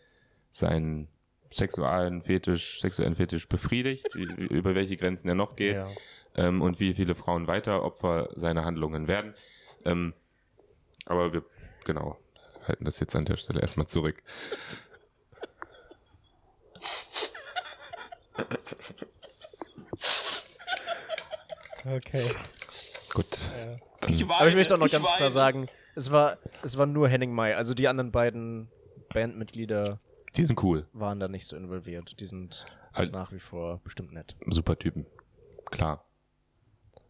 [0.52, 1.08] seinen
[1.50, 5.88] sexualen Fetisch, sexuellen Fetisch befriedigt, über welche Grenzen er noch geht Ja.
[6.36, 9.34] ähm, und wie viele Frauen weiter Opfer seiner Handlungen werden.
[9.84, 10.14] Ähm,
[11.04, 11.44] aber wir,
[11.84, 12.16] genau,
[12.66, 14.22] halten das jetzt an der Stelle erstmal zurück.
[21.84, 22.30] Okay.
[23.12, 23.50] Gut.
[24.08, 25.30] Ich Aber ich möchte auch noch ganz klar weine.
[25.30, 27.56] sagen, es war, es war nur Henning Mai.
[27.56, 28.68] Also die anderen beiden
[29.12, 29.98] Bandmitglieder
[30.36, 30.86] Die sind cool.
[30.92, 32.18] waren da nicht so involviert.
[32.20, 32.64] Die sind
[32.94, 34.34] Halt- nach wie vor bestimmt nett.
[34.46, 35.06] super Typen.
[35.66, 36.04] Klar.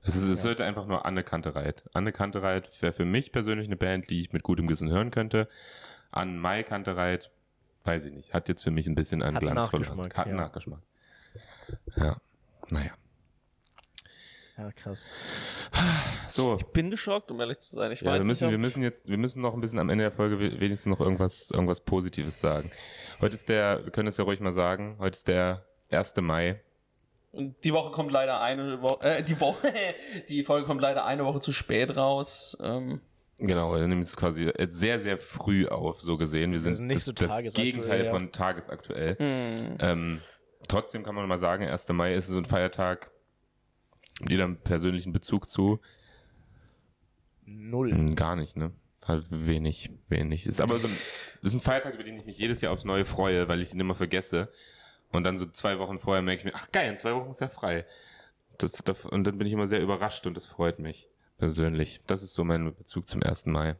[0.04, 1.84] Es, ist, es sollte einfach nur Anne Kantereit.
[1.92, 5.48] Anne Kantereit wäre für mich persönlich eine Band, die ich mit gutem Gewissen hören könnte.
[6.10, 7.30] An Mai Kantereit,
[7.84, 9.96] weiß ich nicht, hat jetzt für mich ein bisschen an Hat Glanz verloren.
[9.98, 10.30] Nachgeschmack, Hat ja.
[10.32, 10.80] einen Nachgeschmack.
[11.96, 12.16] Ja,
[12.70, 12.90] naja.
[14.58, 15.10] Ja, krass.
[16.28, 17.90] So, bin geschockt, um ehrlich zu sein.
[17.92, 18.52] Ich ja, weiß wir müssen, nicht.
[18.52, 21.00] wir müssen jetzt, wir müssen noch ein bisschen am Ende der Folge we- wenigstens noch
[21.00, 22.70] irgendwas, irgendwas Positives sagen.
[23.20, 26.14] Heute ist der, wir können es ja ruhig mal sagen, heute ist der 1.
[26.20, 26.60] Mai.
[27.32, 29.72] Und die Woche kommt leider eine Woche, äh, die Woche,
[30.28, 32.56] die Folge kommt leider eine Woche zu spät raus.
[32.60, 33.00] Ähm,
[33.38, 36.52] Genau, wir nehmen es quasi sehr, sehr früh auf, so gesehen.
[36.52, 38.10] Wir sind, sind nicht das, so das Gegenteil ja.
[38.12, 39.16] von tagesaktuell.
[39.18, 40.20] Ähm,
[40.68, 41.88] trotzdem kann man mal sagen, 1.
[41.88, 43.10] Mai ist so ein Feiertag
[44.22, 45.80] mit jedem persönlichen Bezug zu.
[47.44, 47.90] Null.
[47.90, 48.72] Hm, Gar nicht, ne?
[49.06, 50.46] Halt wenig, wenig.
[50.46, 50.96] Ist aber so ein,
[51.42, 53.74] das ist ein Feiertag, über den ich mich jedes Jahr aufs Neue freue, weil ich
[53.74, 54.48] ihn immer vergesse.
[55.10, 57.40] Und dann so zwei Wochen vorher merke ich mir, ach geil, in zwei Wochen ist
[57.40, 57.84] ja frei.
[58.58, 61.08] Das, das, und dann bin ich immer sehr überrascht und das freut mich
[61.38, 62.00] persönlich.
[62.06, 63.46] Das ist so mein Bezug zum 1.
[63.46, 63.76] Mai.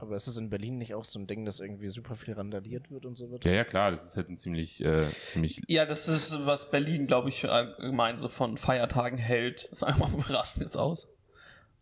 [0.00, 2.90] Aber ist es in Berlin nicht auch so ein Ding, dass irgendwie super viel randaliert
[2.90, 3.44] wird und so wird?
[3.44, 7.06] Ja, ja, klar, das ist halt ein ziemlich, äh, ziemlich, ja, das ist, was Berlin,
[7.06, 9.64] glaube ich, allgemein so von Feiertagen hält.
[9.70, 11.06] Das ist einfach, wir rasten jetzt aus.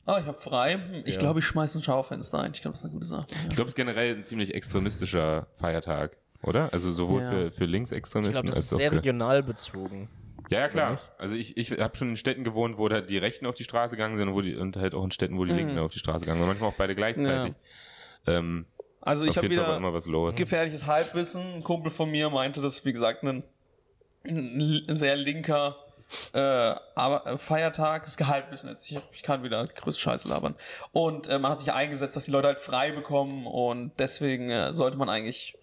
[0.05, 1.03] Ah, ich habe frei.
[1.05, 1.21] Ich Ja.
[1.21, 2.53] glaube, ich schmeiße ein Schaufenster ein.
[2.55, 3.27] Ich glaube, das ist eine gute Sache.
[3.31, 6.73] ich glaube, es ist generell ein ziemlich extremistischer Feiertag, oder?
[6.73, 7.31] Also sowohl Ja.
[7.31, 10.09] für, für Ich Linksextremisten glaube, das als ist sehr regional bezogen.
[10.51, 10.99] Ja, ja, klar.
[11.19, 13.97] Also ich, ich habe schon in Städten gewohnt, wo da die Rechten auf die Straße
[13.97, 15.59] gegangen sind und, wo die, und halt auch in Städten, wo die Mhm.
[15.59, 16.49] Linken auf die Straße gegangen sind.
[16.49, 17.55] Manchmal auch beide gleichzeitig.
[18.29, 18.67] Ähm,
[19.01, 20.37] Also ich habe wieder immer was los.
[20.37, 21.57] gefährliches Halbwissen.
[21.57, 23.45] Ein Kumpel von mir meinte, dass, wie gesagt, ein,
[24.25, 25.77] ein sehr linker
[26.33, 28.91] äh, aber äh, Feiertag, das Gehaltwissen jetzt.
[28.91, 30.55] Ich, ich kann wieder größte Scheiße labern.
[30.93, 34.73] Und äh, man hat sich eingesetzt, dass die Leute halt frei bekommen und deswegen äh,
[34.73, 35.59] sollte man eigentlich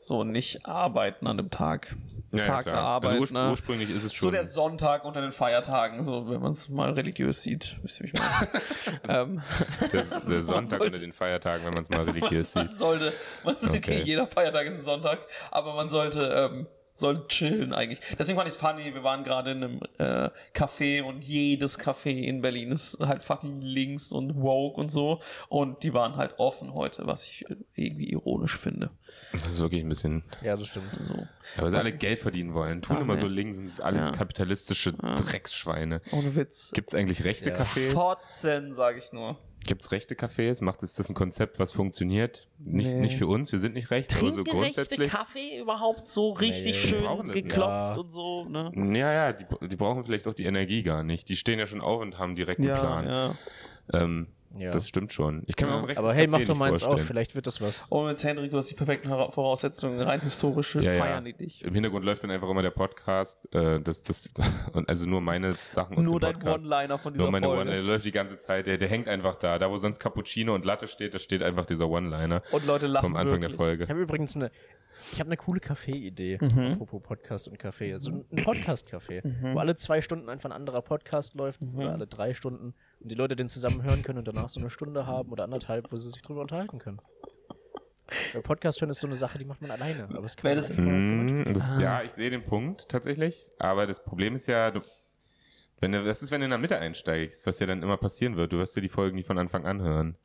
[0.00, 1.96] so nicht arbeiten an dem Tag.
[2.30, 2.74] Ja, ja, Tag klar.
[2.74, 3.10] der Arbeit.
[3.10, 3.50] Also urspr ne?
[3.50, 4.32] ursprünglich ist es So schon.
[4.32, 8.10] der Sonntag unter den Feiertagen, so wenn man es mal religiös sieht, wisst ihr, wie
[8.10, 8.48] ich meine.
[9.08, 9.42] ähm,
[9.92, 12.76] der, der man Sonntag sollte- unter den Feiertagen, wenn man es mal religiös man sieht.
[12.78, 13.12] sollte,
[13.44, 13.76] man ist okay.
[13.78, 14.02] Okay.
[14.04, 15.18] jeder Feiertag ist ein Sonntag,
[15.50, 16.66] aber man sollte, ähm,
[16.98, 18.00] sollte chillen eigentlich.
[18.18, 22.10] Deswegen fand ich es funny, wir waren gerade in einem äh, Café und jedes Café
[22.10, 26.74] in Berlin ist halt fucking links und woke und so und die waren halt offen
[26.74, 27.44] heute, was ich
[27.74, 28.90] irgendwie ironisch finde.
[29.32, 30.24] Das ist wirklich ein bisschen.
[30.42, 30.86] Ja, das stimmt.
[31.00, 31.14] So.
[31.14, 32.82] Ja, weil sie alle Geld verdienen wollen.
[32.82, 33.20] Tun Ah, immer nee.
[33.20, 34.12] so links, sind alles Ja.
[34.12, 36.00] kapitalistische Drecksschweine.
[36.12, 36.72] Ohne Witz.
[36.74, 37.56] Gibt es eigentlich rechte Ja.
[37.56, 37.92] Cafés?
[37.92, 39.38] Fotzen, sage ich nur.
[39.68, 40.64] Gibt es rechte Cafés?
[40.64, 42.48] Macht es das ein Konzept, was funktioniert?
[42.58, 43.00] Nicht, Nee.
[43.02, 45.10] nicht für uns, wir sind nicht recht, aber so grundsätzlich.
[45.10, 47.96] Kaffee überhaupt so richtig Nee, schön geklopft Ja.
[47.96, 48.72] und so, ne?
[48.98, 51.28] Ja, ja, die, die brauchen vielleicht auch die Energie gar nicht.
[51.28, 53.06] Die stehen ja schon auf und haben direkt einen Plan.
[53.06, 53.34] ja.
[53.92, 54.70] Ähm, Ja.
[54.70, 55.42] Das stimmt schon.
[55.46, 55.78] Ich kann mir Ja.
[55.78, 57.84] auch ein rechtes Aber hey, Café mach doch mal eins auf, vielleicht wird das was.
[57.90, 60.98] Und jetzt, Hendrik, du hast die perfekten Voraussetzungen, rein historische Ja, ja.
[60.98, 61.62] feiern die dich.
[61.64, 63.46] Im Hintergrund läuft dann einfach immer der Podcast.
[63.54, 64.32] Äh, das, das,
[64.72, 66.64] und also nur meine Sachen aus Nur dem dein Podcast.
[66.64, 67.60] One-Liner von dieser Nur meine Folge.
[67.62, 69.58] One, der läuft die ganze Zeit, der, der hängt einfach da.
[69.58, 73.04] Da, wo sonst Cappuccino und Latte steht, da steht einfach dieser One-Liner und Leute lachen
[73.06, 73.56] vom Anfang der wirklich.
[73.56, 73.84] Folge.
[73.84, 74.50] Ich habe übrigens eine,
[75.12, 76.72] ich habe eine coole Kaffee-Idee, Mhm.
[76.72, 77.92] apropos Podcast und Kaffee.
[77.92, 79.22] Also ein Podcast-Café,
[79.54, 81.78] wo alle zwei Stunden einfach ein anderer Podcast läuft Mhm.
[81.78, 84.70] oder alle drei Stunden und die Leute den zusammen hören können und danach so eine
[84.70, 87.00] Stunde haben oder anderthalb, wo sie sich drüber unterhalten können.
[88.32, 90.04] Weil Podcast hören ist so eine Sache, die macht man alleine.
[90.04, 91.80] Aber es kann das- Mhm, das, Ah.
[91.80, 93.50] Ja, ich sehe den Punkt tatsächlich.
[93.58, 94.80] Aber das Problem ist ja, du,
[95.80, 98.36] wenn du, das ist, wenn du in der Mitte einsteigst, was ja dann immer passieren
[98.36, 98.52] wird.
[98.52, 100.16] Du wirst dir die Folgen nie von Anfang an hören.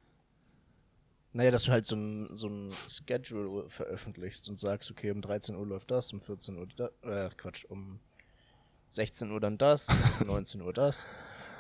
[1.34, 5.55] Naja, dass du halt so ein, so ein Schedule veröffentlichst und sagst, okay, um 13
[5.55, 7.99] Uhr läuft das, um 14 Uhr da, äh, Quatsch, um
[8.88, 9.89] 16 Uhr dann das,
[10.21, 11.07] um 19 Uhr das.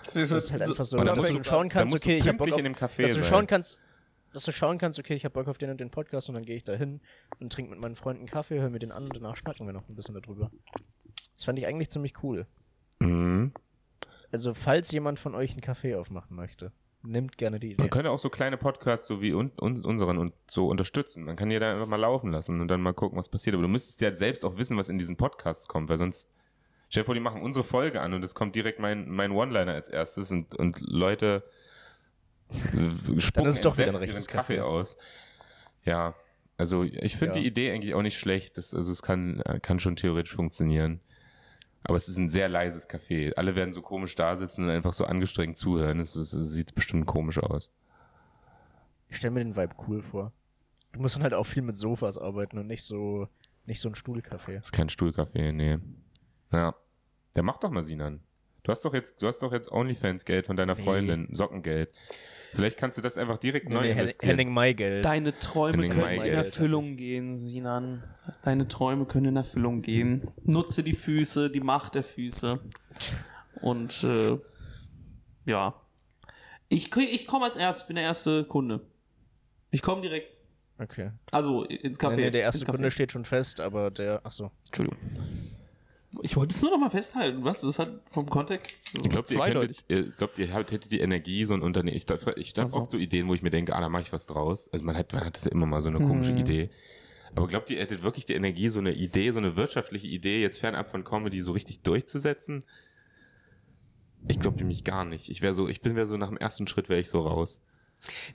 [0.05, 2.51] Das Das ist halt einfach so, dass musst du schauen kannst, okay, ich hab Bock
[2.51, 3.79] auf, in dem Café dass du schauen kannst,
[4.33, 6.45] dass du schauen kannst, okay, ich hab Bock auf den und den Podcast und dann
[6.45, 7.01] gehe ich da hin
[7.39, 9.87] und trinke mit meinen Freunden Kaffee, höre mir den an und danach schnacken wir noch
[9.87, 10.51] ein bisschen darüber.
[11.35, 12.47] Das fand ich eigentlich ziemlich cool.
[12.99, 13.53] Mhm.
[14.31, 16.71] Also, falls jemand von euch einen Kaffee aufmachen möchte,
[17.03, 17.81] nimmt gerne die Idee.
[17.81, 21.23] Man könnte auch so kleine Podcasts so wie un, un, unseren und so unterstützen.
[21.23, 23.55] Man kann jeder einfach mal laufen lassen und dann mal gucken, was passiert.
[23.55, 26.29] Aber du müsstest ja selbst auch wissen, was in diesen Podcasts kommt, weil sonst,
[26.93, 29.73] stell dir vor, die machen unsere Folge an und es kommt direkt mein, mein One-Liner
[29.73, 31.43] als erstes und, und Leute
[33.17, 34.59] spucken ist es doch wieder ein Kaffee Kaffee.
[34.59, 34.95] aus.
[35.85, 36.13] Ja,
[36.55, 37.41] also ich finde Ja.
[37.41, 38.57] die Idee eigentlich auch nicht schlecht.
[38.59, 40.99] Das, also es kann, kann schon theoretisch funktionieren.
[41.83, 43.33] Aber es ist ein sehr leises Café.
[43.37, 45.99] Alle werden so komisch da sitzen und einfach so angestrengt zuhören.
[45.99, 47.75] Es, es, es sieht bestimmt komisch aus.
[49.09, 50.31] Ich stelle mir den Vibe cool vor.
[50.91, 53.27] Du musst dann halt auch viel mit Sofas arbeiten und nicht so,
[53.65, 54.53] nicht so ein Stuhlcafé.
[54.57, 55.79] Das ist kein Stuhlcafé, nee.
[56.51, 56.75] Ja.
[57.35, 58.21] Der macht doch mal Sinan.
[58.63, 60.83] Du hast doch jetzt, du hast doch jetzt OnlyFans-Geld von deiner Nee.
[60.83, 61.89] Freundin, Sockengeld.
[62.53, 64.29] Vielleicht kannst du das einfach direkt neu Nee, investieren.
[64.29, 65.03] Henning Maygeld.
[65.03, 66.33] Deine Träume Henning können in.
[66.33, 68.03] Erfüllung gehen, Sinan.
[68.43, 70.29] Deine Träume können in Erfüllung gehen.
[70.43, 72.59] Nutze die Füße, die Macht der Füße.
[73.61, 74.37] Und äh,
[75.45, 75.73] ja.
[76.69, 78.81] Ich, ich komme als erstes, bin der erste Kunde.
[79.71, 80.27] Ich komme direkt.
[80.77, 81.11] Okay.
[81.31, 82.15] Also ins Café.
[82.15, 82.65] Nee, nee, der erste.
[82.65, 84.51] Kunde steht schon fest, aber der, ach so.
[84.67, 84.99] Entschuldigung.
[86.21, 87.43] Ich wollte es nur noch mal festhalten.
[87.43, 87.61] Was?
[87.61, 90.91] Das ist halt vom Kontext so Ich glaube, ihr, könntet- ihr, glaubt, ihr habt- hättet
[90.91, 91.97] die Energie, so ein Unternehmen.
[91.97, 92.77] Ich, darf- ich habe so.
[92.77, 94.69] oft so Ideen, wo ich mir denke, ah, da mache ich was draus.
[94.71, 96.37] Also man hat, man hat das ja immer mal so eine komische Mhm.
[96.39, 96.69] Idee.
[97.35, 100.39] Aber glaubt ihr, ihr hättet wirklich die Energie, so eine Idee, so eine wirtschaftliche Idee,
[100.39, 102.63] jetzt fernab von Comedy so richtig durchzusetzen?
[104.27, 105.29] Ich glaube nämlich gar nicht.
[105.29, 107.61] Ich wäre so, ich bin wäre so nach dem ersten Schritt wäre ich so raus.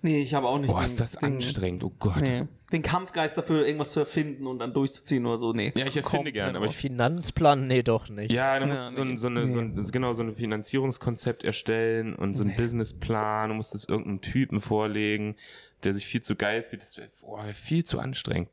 [0.00, 2.22] Nee, ich habe auch nicht Boah, den- ist das den, anstrengend, oh Gott.
[2.22, 2.44] Nee.
[2.72, 5.52] Den Kampfgeist dafür, irgendwas zu erfinden und dann durchzuziehen oder so.
[5.52, 5.72] Nee.
[5.74, 7.66] Ja, ich erfinde Komplett gern, aber ich Finanzplan?
[7.66, 8.30] Nee, doch nicht.
[8.32, 9.16] Ja, da musst Ja, du so, ein, nee.
[9.16, 13.50] so, eine, so, ein, genau, so ein Finanzierungskonzept erstellen und so einen Businessplan.
[13.50, 15.36] Du musst es irgendeinem Typen vorlegen,
[15.84, 16.82] der sich viel zu geil fühlt.
[16.82, 18.48] Das wäre wär viel zu anstrengend.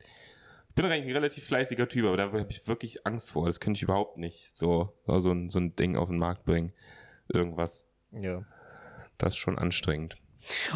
[0.68, 3.46] Ich bin eigentlich ein relativ fleißiger Typ, aber da habe ich wirklich Angst vor.
[3.46, 6.72] Das könnte ich überhaupt nicht so, so, ein, so ein Ding auf den Markt bringen.
[7.32, 7.86] Irgendwas.
[8.12, 8.42] Ja.
[9.18, 10.16] Das ist schon anstrengend.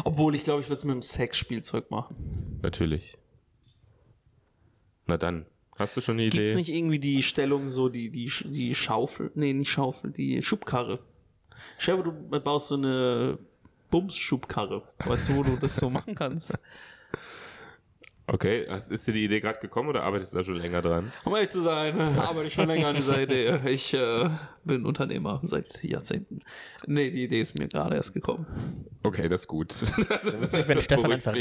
[0.03, 2.59] Obwohl, ich glaube, ich würde es mit dem Sexspielzeug machen.
[2.61, 3.17] Natürlich.
[5.05, 5.45] Na dann.
[5.77, 6.45] Hast du schon eine Idee?
[6.45, 10.99] es nicht irgendwie die Stellung, so die, die, die Schaufel, nee, nicht Schaufel, die Schubkarre?
[11.77, 13.39] Vor, du baust so eine
[13.89, 14.83] Bums-Schubkarre.
[15.05, 16.53] Weißt du, wo du das so machen kannst?
[18.27, 21.11] Okay, ist dir die Idee gerade gekommen oder arbeitest du da schon länger dran?
[21.25, 23.59] Um ehrlich zu sein, äh, arbeite ich schon länger an dieser Idee.
[23.65, 24.29] Ich äh,
[24.63, 26.39] bin Unternehmer seit Jahrzehnten.
[26.85, 28.45] Nee, die Idee ist mir gerade erst gekommen.
[29.03, 29.73] Okay, das ist gut.
[30.09, 31.35] Das ist witzig, wenn Stefan einfach-.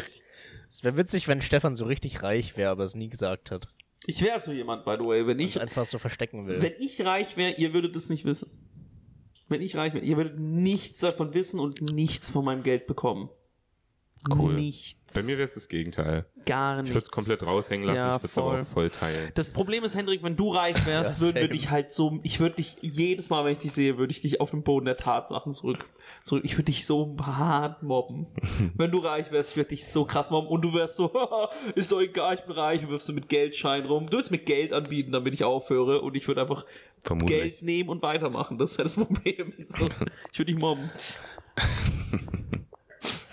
[0.69, 3.69] Es wäre witzig, wenn Stefan so richtig reich wäre, aber es nie gesagt hat.
[4.07, 6.61] Ich wäre so jemand, by the way, wenn Ich ich, einfach so verstecken will.
[6.63, 8.51] wenn ich reich wäre, ihr würdet es nicht wissen.
[9.49, 13.29] wenn ich reich wäre, ihr würdet nichts davon wissen und nichts von meinem Geld bekommen.
[14.29, 14.53] Cool.
[14.55, 15.15] Nichts.
[15.15, 16.27] Bei mir wäre es das Gegenteil.
[16.45, 16.95] gar Ich nichts.
[16.95, 18.61] würde es komplett raushängen lassen, Ja, ich würde es aber voll.
[18.61, 19.33] auch voll teilen.
[19.35, 22.39] Das Problem ist, Hendrik, wenn du reich wärst, Ja, würden wir dich halt so, ich
[22.39, 24.97] würde dich jedes Mal, wenn ich dich sehe, würde ich dich auf den Boden der
[24.99, 25.85] Tatsachen zurück,
[26.23, 26.45] zurück.
[26.45, 28.27] Ich würde dich so hart mobben.
[28.77, 31.11] wenn du reich wärst, ich würde dich so krass mobben und du wärst so,
[31.75, 34.07] ist doch egal, ich bin reich, wirfst du mit Geldschein rum.
[34.07, 36.67] Du würdest mir Geld anbieten, damit ich aufhöre und ich würde einfach
[37.03, 37.41] Vermutlich.
[37.41, 38.59] Geld nehmen und weitermachen.
[38.59, 39.55] Das ist ja das Problem.
[39.67, 39.87] So,
[40.33, 40.91] ich würde dich mobben.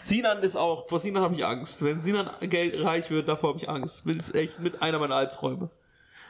[0.08, 1.82] Sinan ist auch, vor Sinan habe ich Angst.
[1.84, 4.04] Wenn Sinan Geld reich wird, davor habe ich Angst.
[4.06, 5.70] Das ist echt mit einer meiner Albträume.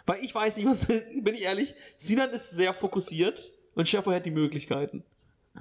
[0.05, 0.79] Weil ich weiß nicht, was,
[1.21, 5.03] bin ich ehrlich, Sinan ist sehr fokussiert und Schäfer hat die Möglichkeiten.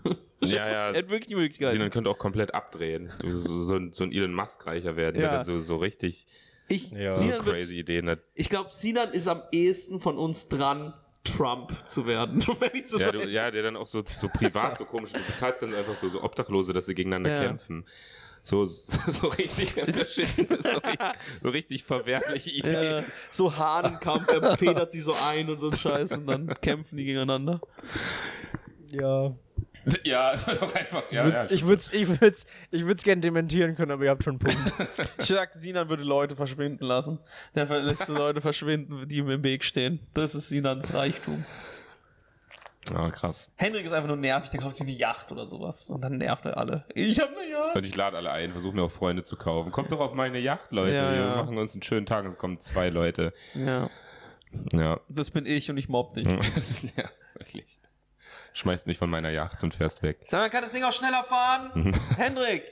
[0.42, 0.90] Ja, ja.
[0.90, 1.72] Er hat wirklich die Möglichkeiten.
[1.72, 3.10] Sinan könnte auch komplett abdrehen.
[3.22, 5.28] So, so, so ein- so ein Elon Musk reicher werden, Ja.
[5.28, 6.26] der dann so, so richtig
[6.68, 7.10] ich, Ja.
[7.10, 8.18] so Sinan wird, crazy Ideen hat.
[8.34, 10.92] ich glaube, Sinan ist am ehesten von uns dran,
[11.26, 12.42] Trump zu werden.
[12.60, 15.12] Wenn ich so Ja, sagen- du, ja, der dann auch so, so privat so komisch,
[15.12, 17.46] du bezahlst dann einfach so, so Obdachlose, dass sie gegeneinander Ja.
[17.48, 17.84] kämpfen.
[18.42, 20.28] So, so, so richtig so, richtig-
[21.42, 23.04] so richtig verwerfliche Ja, Ideen.
[23.30, 27.04] so Hahnenkampf, er federt sie so ein und so ein Scheiß und dann kämpfen die
[27.04, 27.60] gegeneinander.
[28.90, 29.34] Ja.
[30.04, 31.50] Ja, doch einfach, ja, ja.
[31.50, 34.40] Ich würde es ich würd's, ich würd's gerne dementieren können, aber ihr habt schon einen
[34.40, 34.72] Punkt.
[35.18, 37.18] Ich sag, Sinan würde Leute verschwinden lassen.
[37.54, 40.00] Der lässt so Leute verschwinden, die ihm im Weg stehen.
[40.14, 41.44] Das ist Sinans Reichtum.
[42.94, 43.50] Ah, krass.
[43.56, 45.90] Hendrik ist einfach nur nervig, der kauft sich eine Yacht oder sowas.
[45.90, 46.84] Und dann nervt er alle.
[46.94, 47.74] Ich hab eine Yacht.
[47.76, 49.72] Und ich lade alle ein, versuche mir auch Freunde zu kaufen.
[49.72, 50.94] Kommt doch auf meine Yacht, Leute.
[50.94, 51.36] Ja, Wir ja.
[51.36, 53.32] machen uns einen schönen Tag und es kommen zwei Leute.
[53.54, 53.90] Ja,
[54.72, 55.00] Ja.
[55.08, 56.26] das bin ich und ich mobb dich.
[56.96, 57.80] ja, wirklich.
[58.56, 60.20] Schmeißt mich von meiner Yacht und fährst weg.
[60.24, 61.92] Sag mal, kann das Ding auch schneller fahren?
[62.16, 62.64] Hendrik!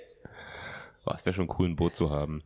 [1.05, 2.41] Boah, es wäre schon cool, ein Boot zu haben.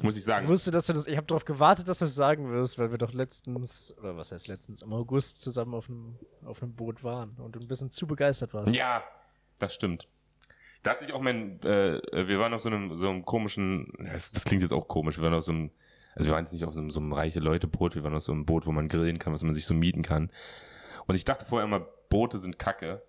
[0.00, 0.48] Muss ich Ich sagen.
[0.48, 1.06] wusste, dass du das.
[1.06, 4.32] Ich habe darauf gewartet, dass du es sagen wirst, weil wir doch letztens, oder was
[4.32, 7.90] heißt letztens, im August zusammen auf einem, auf einem Boot waren und du ein bisschen
[7.90, 8.74] zu begeistert warst.
[8.74, 9.02] Ja,
[9.58, 10.08] das stimmt.
[10.84, 14.30] Da hat sich auch mein, äh, wir waren auf so einem, so einem komischen, das,
[14.30, 15.70] das klingt jetzt auch komisch, wir waren auf so einem,
[16.14, 18.22] also wir waren jetzt nicht auf so einem, so einem reiche Leute-Boot, wir waren auf
[18.22, 20.30] so einem Boot, wo man grillen kann, was man sich so mieten kann.
[21.08, 23.02] Und ich dachte vorher immer, Boote sind kacke.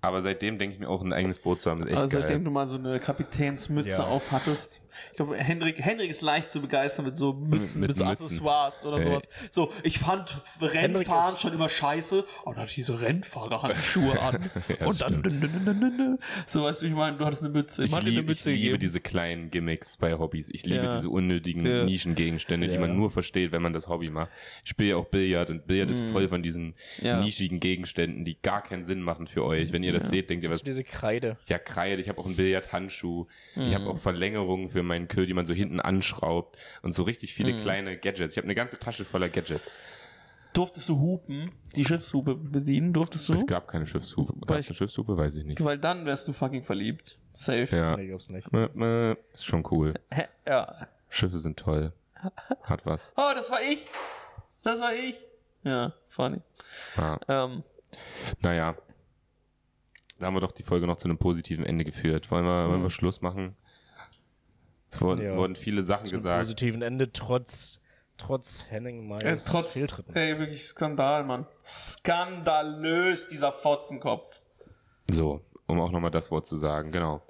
[0.00, 2.44] Aber seitdem denke ich mir auch, ein eigenes Boot zu haben, ist echt seitdem geil.
[2.44, 4.06] du mal so eine Kapitänsmütze Ja.
[4.06, 4.80] auf hattest.
[5.10, 8.24] Ich glaube, Hendrik, Hendrik ist leicht zu begeistern mit so Mützen, Mit mit, so Mützen.
[8.24, 9.04] Accessoires oder Ey.
[9.04, 9.28] sowas.
[9.50, 12.22] So, ich fand Rennfahren schon immer scheiße.
[12.44, 14.50] Und dann hatte ich diese Rennfahrerhandschuhe an.
[14.80, 16.18] Ja, und dann, dun, dun, dun.
[16.46, 17.84] so weißt du, wie ich meine, du hattest eine Mütze.
[17.84, 18.80] Ich, dir lieb, eine ich Mütze liebe gegeben.
[18.80, 20.48] diese kleinen Gimmicks bei Hobbys.
[20.50, 20.94] Ich liebe Ja.
[20.94, 21.84] diese unnötigen Ja.
[21.84, 24.30] Nischengegenstände, die man nur versteht, wenn man das Hobby macht.
[24.64, 26.74] Ich spiele ja auch Billard und Billard ist voll von diesen Mhm.
[27.06, 27.20] Ja.
[27.20, 29.72] nischigen Gegenständen, die gar keinen Sinn machen für euch.
[29.72, 31.36] Wenn ihr das seht, denkt ihr, was du diese Kreide?
[31.46, 33.74] ja, Kreide, ich habe auch einen Billardhandschuh, ich Mhm.
[33.74, 37.52] habe auch Verlängerungen für meinen Köhl, die man so hinten anschraubt und so richtig viele
[37.54, 37.62] Mhm.
[37.62, 38.34] kleine Gadgets.
[38.34, 39.78] Ich habe eine ganze Tasche voller Gadgets.
[40.52, 42.92] Durftest du Hupen, die Schiffshupe bedienen?
[42.94, 43.34] Durftest du?
[43.34, 44.32] Es gab keine Schiffshupe.
[44.46, 45.16] Gab es ich- eine Schiffshupe?
[45.16, 45.62] Weiß ich nicht.
[45.62, 47.18] Weil dann wärst du fucking verliebt.
[47.34, 47.68] Safe.
[47.76, 47.94] Ja.
[47.96, 48.48] Nee, gab's nicht.
[49.34, 49.92] Ist schon cool.
[50.10, 50.24] Hä?
[50.48, 50.86] Ja.
[51.10, 51.92] Schiffe sind toll.
[52.62, 53.12] Hat was.
[53.18, 53.84] Oh, das war ich.
[54.62, 55.16] Das war ich.
[55.62, 56.40] Ja, funny.
[56.96, 57.18] Ja.
[57.28, 57.62] Ähm,
[58.40, 58.76] Naja.
[60.18, 62.30] Da haben wir doch die Folge noch zu einem positiven Ende geführt.
[62.30, 63.54] Wollen wir, wollen wir Schluss machen?
[64.90, 65.36] Es wurden, Ja.
[65.36, 66.40] wurden viele Sachen Zum gesagt.
[66.40, 67.80] positiven Ende, trotz,
[68.16, 70.14] trotz Henning Mayes äh, trotz, Fehltritten.
[70.16, 71.46] ey, wirklich Skandal, Mann.
[71.64, 74.40] Skandalös, dieser Fotzenkopf.
[75.10, 76.92] So, um auch nochmal das Wort zu sagen.
[76.92, 77.22] Genau.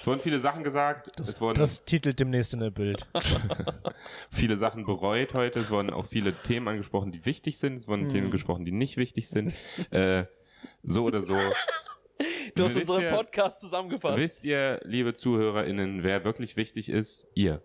[0.00, 1.08] Es wurden viele Sachen gesagt.
[1.20, 3.06] es wurden Das titelt demnächst in der Bild.
[4.30, 5.60] viele Sachen bereut heute.
[5.60, 7.76] Es wurden auch viele Themen angesprochen, die wichtig sind.
[7.78, 7.90] Es Hm.
[7.90, 9.54] wurden Themen gesprochen, die nicht wichtig sind.
[9.90, 10.24] äh,
[10.82, 11.36] so oder so.
[12.54, 14.16] Du hast Wisst unseren ihr- Podcast zusammengefasst.
[14.18, 17.26] Wisst ihr, liebe ZuhörerInnen, wer wirklich wichtig ist?
[17.34, 17.60] Ihr.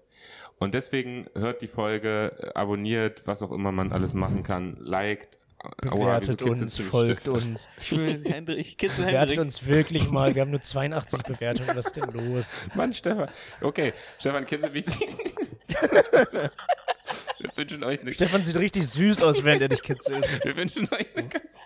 [0.57, 5.37] Und deswegen hört die Folge, äh, abonniert, was auch immer man alles machen kann, liked.
[5.89, 7.69] Aua, Bewertet kitzelst uns, folgt uns.
[7.81, 9.39] Ich will Hendrik, kitzel Bewertet Hendrik.
[9.39, 10.33] uns wirklich mal.
[10.33, 11.75] Wir haben nur 82 Bewertungen.
[11.75, 12.55] Was ist denn los?
[12.75, 13.29] Mann, Stefan.
[13.61, 14.85] Okay, Stefan, kitzelt mich.
[17.39, 20.27] Wir wünschen euch eine, Stefan sieht richtig süß aus, während er dich kitzelt.
[20.43, 21.57] wir wünschen euch eine ganz,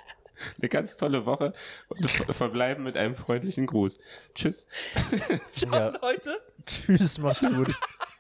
[0.60, 1.54] eine ganz tolle Woche
[1.90, 3.98] und ver- verbleiben mit einem freundlichen Gruß.
[4.36, 4.68] Tschüss.
[5.56, 5.90] Ja.
[6.02, 6.40] Leute.
[6.66, 7.76] Tschüss, macht's gut.